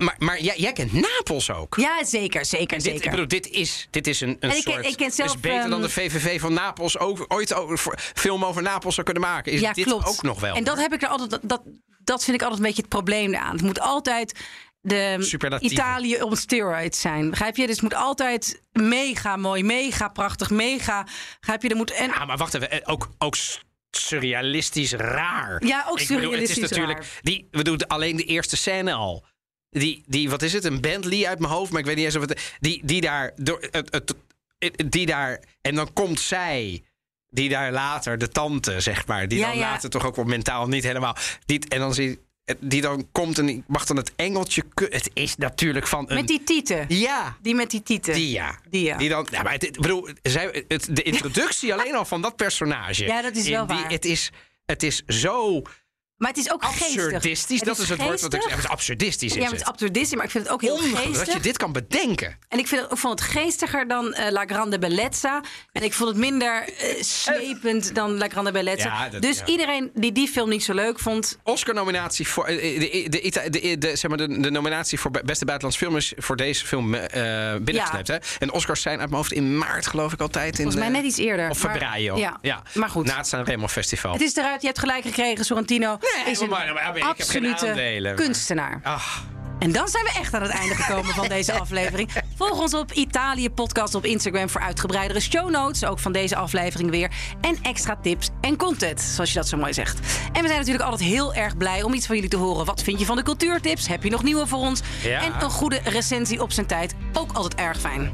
Maar, 0.00 0.14
maar 0.18 0.40
jij, 0.40 0.54
jij 0.58 0.72
kent 0.72 0.92
Napels 0.92 1.50
ook. 1.50 1.76
Ja, 1.76 2.04
zeker, 2.04 2.44
zeker, 2.44 2.76
Dit, 2.76 2.82
zeker. 2.86 3.04
ik 3.04 3.10
bedoel, 3.10 3.28
dit 3.28 3.48
is, 3.48 3.88
dit 3.90 4.06
is 4.06 4.20
een, 4.20 4.28
een 4.28 4.50
En 4.50 4.56
ik 4.56 4.64
ken- 4.64 4.72
soort... 4.72 4.86
ik 4.86 4.96
ken 4.96 5.10
zelf, 5.10 5.34
is 5.34 5.40
beter 5.40 5.62
dan 5.62 5.72
ehm, 5.72 5.80
de 5.82 5.88
VVV 5.90 6.40
van 6.40 6.52
Napels 6.52 6.98
over, 6.98 7.24
ooit 7.28 7.54
over, 7.54 7.98
film 8.14 8.44
over 8.44 8.62
Napels 8.62 8.94
zou 8.94 9.06
kunnen 9.06 9.22
maken. 9.24 9.52
Is 9.52 9.60
ja, 9.60 9.72
dit 9.72 9.84
klopt. 9.84 10.06
ook 10.06 10.22
nog 10.22 10.40
wel? 10.40 10.54
En 10.54 10.64
dat 10.64 10.78
heb 10.78 10.92
ik 10.92 11.02
er 11.02 11.08
altijd. 11.08 11.30
Dat, 11.30 11.40
dat, 11.42 11.62
dat 12.04 12.24
vind 12.24 12.36
ik 12.36 12.42
altijd 12.42 12.60
een 12.60 12.66
beetje 12.66 12.82
het 12.82 12.90
probleem 12.90 13.34
aan. 13.36 13.52
Het 13.52 13.62
moet 13.62 13.80
altijd 13.80 14.38
de. 14.80 15.58
Italië 15.60 16.22
op 16.22 16.36
steroids 16.36 17.00
zijn. 17.00 17.30
Begrijp 17.30 17.56
je? 17.56 17.62
Dus 17.66 17.74
het 17.74 17.82
moet 17.82 17.94
altijd 17.94 18.62
mega 18.72 19.36
mooi, 19.36 19.62
mega 19.62 20.08
prachtig, 20.08 20.50
mega. 20.50 21.06
Begrijp 21.38 21.62
je? 21.62 21.68
Er 21.68 21.76
moet 21.76 21.90
en 21.90 22.08
Ja, 22.08 22.24
maar 22.24 22.36
wacht 22.36 22.54
even. 22.54 22.70
eh, 22.70 22.78
Ook, 22.84 23.08
ook 23.18 23.34
surrealistisch 23.90 24.92
raar. 24.92 25.66
Ja, 25.66 25.84
ook 25.88 26.00
Ik 26.00 26.06
bedoel, 26.08 26.22
surrealistisch 26.22 26.56
Het 26.62 26.70
is 26.70 26.70
natuurlijk... 26.70 26.98
raar. 26.98 27.18
Die, 27.20 27.48
we 27.50 27.62
doen 27.64 27.86
alleen 27.86 28.16
de 28.16 28.24
eerste 28.24 28.56
scène 28.56 28.92
al. 28.92 29.24
Die, 29.70 30.02
die, 30.06 30.30
wat 30.30 30.42
is 30.42 30.52
het? 30.52 30.64
Een 30.64 30.80
Bentley 30.80 31.26
uit 31.28 31.38
mijn 31.38 31.52
hoofd, 31.52 31.70
maar 31.70 31.80
ik 31.80 31.86
weet 31.86 31.96
niet 31.96 32.04
eens 32.04 32.16
of 32.16 32.22
het... 32.28 32.54
Die, 32.60 32.80
die 32.84 33.00
daar... 33.00 33.32
Door, 33.36 33.58
het, 33.70 33.92
het, 33.92 34.14
het- 34.58 34.92
die 34.92 35.06
daar... 35.06 35.40
En 35.60 35.74
dan 35.74 35.92
komt 35.92 36.20
zij 36.20 36.82
die 37.28 37.48
daar 37.48 37.72
later, 37.72 38.18
de 38.18 38.28
tante, 38.28 38.80
zeg 38.80 39.06
maar, 39.06 39.28
die 39.28 39.38
Ja, 39.38 39.46
dan 39.48 39.56
ja. 39.58 39.70
later 39.70 39.90
toch 39.90 40.06
ook 40.06 40.16
wel 40.16 40.24
mentaal 40.24 40.68
niet 40.68 40.84
helemaal. 40.84 41.16
Die, 41.46 41.68
en 41.68 41.78
dan 41.78 41.94
zie 41.94 42.18
die 42.58 42.80
dan 42.80 43.08
komt 43.12 43.38
en 43.38 43.46
die 43.46 43.64
mag 43.66 43.86
dan 43.86 43.96
het 43.96 44.12
engeltje. 44.16 44.62
Het 44.74 45.10
is 45.14 45.36
natuurlijk 45.36 45.86
van 45.86 46.04
een. 46.10 46.14
Met 46.14 46.26
die 46.28 46.42
tieten. 46.44 46.84
Ja, 46.88 47.36
Die 47.42 47.54
met 47.54 47.70
die 47.70 47.82
tieten. 47.82 48.14
die 48.14 48.30
ja. 48.30 48.58
Die 48.70 48.84
ja. 48.84 48.96
dan, 49.08 49.26
ja 49.30 49.42
maar 49.42 49.52
het, 49.52 49.64
ik 49.64 49.80
bedoel, 49.80 50.08
zij, 50.22 50.64
het, 50.68 50.88
de 50.96 51.02
introductie 51.02 51.72
alleen 51.74 51.94
al 51.94 52.04
van 52.04 52.22
dat 52.22 52.36
personage. 52.36 53.04
Ja, 53.04 53.22
dat 53.22 53.36
is 53.36 53.48
wel 53.48 53.66
die- 53.66 53.76
waar. 53.76 53.90
Het 53.90 54.04
is, 54.04 54.30
het 54.66 54.82
is 54.82 55.02
zo 55.06 55.62
Maar 56.20 56.28
het 56.28 56.38
is 56.38 56.52
ook 56.52 56.64
geestig. 56.64 56.86
absurdistisch. 57.04 57.60
Dat 57.60 57.78
is, 57.78 57.88
het 57.88 58.02
woord 58.02 58.20
wat 58.20 58.34
ik 58.34 58.42
zeg. 58.42 58.50
Het 58.50 58.64
is 58.64 58.68
absurdistisch. 58.70 59.32
Ja, 59.34 59.40
maar 59.40 59.50
het 59.50 59.60
is 59.60 59.66
absurdistisch, 59.66 60.14
maar 60.16 60.24
ik 60.24 60.30
vind 60.30 60.44
het 60.44 60.52
ook 60.52 60.60
heel 60.62 60.76
geestig. 60.76 61.12
dat 61.24 61.32
je 61.32 61.40
dit 61.40 61.56
kan 61.56 61.72
bedenken. 61.72 62.38
En 62.48 62.58
ik 62.58 62.66
vind 62.68 62.80
het, 62.82 62.90
ik 62.92 62.96
vond 62.98 63.20
het 63.20 63.28
geestiger 63.30 63.88
dan 63.88 64.12
eh, 64.14 64.30
La 64.32 64.44
Grande 64.46 64.78
Bellezza. 64.78 65.42
En 65.72 65.82
ik 65.82 65.92
vond 65.92 66.08
het 66.08 66.18
minder 66.18 66.62
eh, 66.78 67.02
slepend 67.02 67.94
dan 67.94 68.18
La 68.18 68.28
Grande 68.28 68.52
Bellezza. 68.52 68.88
Ja, 68.88 69.08
dat- 69.08 69.22
dus 69.22 69.38
ja. 69.38 69.46
iedereen 69.46 69.90
die 69.94 70.12
die 70.12 70.28
film 70.28 70.48
niet 70.48 70.64
zo 70.64 70.74
leuk 70.74 70.98
vond... 70.98 71.38
Oscar-nominatie 71.42 72.28
voor. 72.28 72.44
eh, 72.44 72.80
De, 72.80 73.08
de, 73.08 73.50
de, 73.50 73.78
de, 73.78 73.96
zeg 73.96 74.08
maar 74.10 74.18
de, 74.18 74.40
de 74.40 74.50
nominatie 74.50 75.00
voor 75.00 75.10
be- 75.10 75.22
beste 75.24 75.44
buitenlands 75.44 75.78
film 75.82 75.96
is 75.96 76.12
voor 76.16 76.36
deze 76.36 76.66
film 76.66 76.94
eh 76.94 77.54
binnengesleept. 77.60 78.08
Hè? 78.08 78.16
En 78.38 78.52
Oscars 78.52 78.82
zijn 78.82 78.98
uit 79.00 79.08
mijn 79.08 79.20
hoofd 79.22 79.32
in 79.32 79.58
maart, 79.58 79.86
geloof 79.86 80.12
ik 80.12 80.20
altijd. 80.20 80.48
In 80.58 80.62
Volgens 80.62 80.76
mij 80.76 80.88
net 80.88 81.04
iets 81.04 81.18
eerder. 81.18 81.50
Of 81.50 81.58
februari. 81.58 82.02
Ja. 82.40 82.62
maar 82.74 82.88
goed. 82.90 83.06
Na 83.06 83.16
het 83.16 83.26
Sanremo 83.26 83.68
Festival. 83.68 84.12
Het 84.12 84.20
is 84.22 84.36
eruit, 84.36 84.60
je 84.60 84.66
hebt 84.66 84.78
gelijk 84.78 85.02
gekregen. 85.04 85.44
Sorrentino 85.44 85.98
Nee, 86.16 86.32
is 86.32 86.40
maar- 86.40 86.48
maar- 86.48 86.74
maar 86.74 86.96
ik 86.96 87.02
heb 87.16 87.28
geen 87.28 87.56
aandelen, 87.56 88.14
kunstenaar. 88.14 88.80
Ach, 88.82 89.24
En 89.60 89.72
dan 89.72 89.88
zijn 89.88 90.04
we 90.04 90.10
echt 90.18 90.34
aan 90.34 90.42
het 90.42 90.50
einde 90.50 90.74
gekomen 90.74 91.14
van 91.14 91.28
deze 91.28 91.52
aflevering. 91.60 92.10
Volg 92.36 92.60
ons 92.60 92.74
op 92.74 92.92
Italië 92.92 93.50
Podcast 93.50 93.94
op 93.94 94.04
Instagram 94.04 94.48
voor 94.48 94.60
uitgebreidere 94.60 95.20
show 95.20 95.50
notes. 95.50 95.84
Ook 95.84 95.98
van 95.98 96.12
deze 96.12 96.36
aflevering 96.36 96.90
weer. 96.90 97.10
En 97.40 97.58
extra 97.62 97.98
tips 98.02 98.28
en 98.40 98.56
content, 98.56 99.00
zoals 99.00 99.32
je 99.32 99.38
dat 99.38 99.48
zo 99.48 99.56
mooi 99.56 99.72
zegt. 99.72 99.98
En 100.32 100.42
we 100.42 100.46
zijn 100.46 100.58
natuurlijk 100.58 100.84
altijd 100.84 101.08
heel 101.08 101.34
erg 101.34 101.56
blij 101.56 101.82
om 101.82 101.94
iets 101.94 102.06
van 102.06 102.14
jullie 102.14 102.30
te 102.30 102.36
horen. 102.36 102.64
Wat 102.64 102.82
vind 102.82 102.98
je 102.98 103.04
van 103.04 103.16
de 103.16 103.22
cultuurtips? 103.22 103.88
Heb 103.88 104.02
je 104.02 104.10
nog 104.10 104.22
nieuwe 104.22 104.46
voor 104.46 104.58
ons? 104.58 104.80
Ja. 105.02 105.22
En 105.22 105.32
een 105.42 105.50
goede 105.50 105.80
recensie 105.84 106.42
op 106.42 106.52
zijn 106.52 106.66
tijd. 106.66 106.94
Ook 107.12 107.32
altijd 107.32 107.54
erg 107.54 107.80
fijn. 107.80 108.12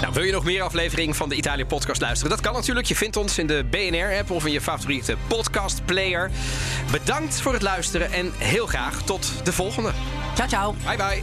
Nou, 0.00 0.12
wil 0.12 0.22
je 0.22 0.32
nog 0.32 0.44
meer 0.44 0.62
afleveringen 0.62 1.14
van 1.14 1.28
de 1.28 1.34
Italië 1.34 1.64
Podcast 1.64 2.00
luisteren? 2.00 2.30
Dat 2.30 2.40
kan 2.40 2.52
natuurlijk. 2.52 2.86
Je 2.86 2.96
vindt 2.96 3.16
ons 3.16 3.38
in 3.38 3.46
de 3.46 3.64
BNR-app 3.70 4.30
of 4.30 4.46
in 4.46 4.52
je 4.52 4.60
favoriete 4.60 5.16
podcastplayer. 5.26 6.30
Bedankt 6.90 7.40
voor 7.40 7.52
het 7.52 7.62
luisteren 7.62 8.12
en 8.12 8.32
heel 8.38 8.66
graag 8.66 9.02
tot 9.02 9.32
de 9.44 9.52
volgende. 9.52 9.92
Ciao, 10.34 10.48
ciao. 10.48 10.72
Bye 10.84 10.96
bye. 10.96 11.22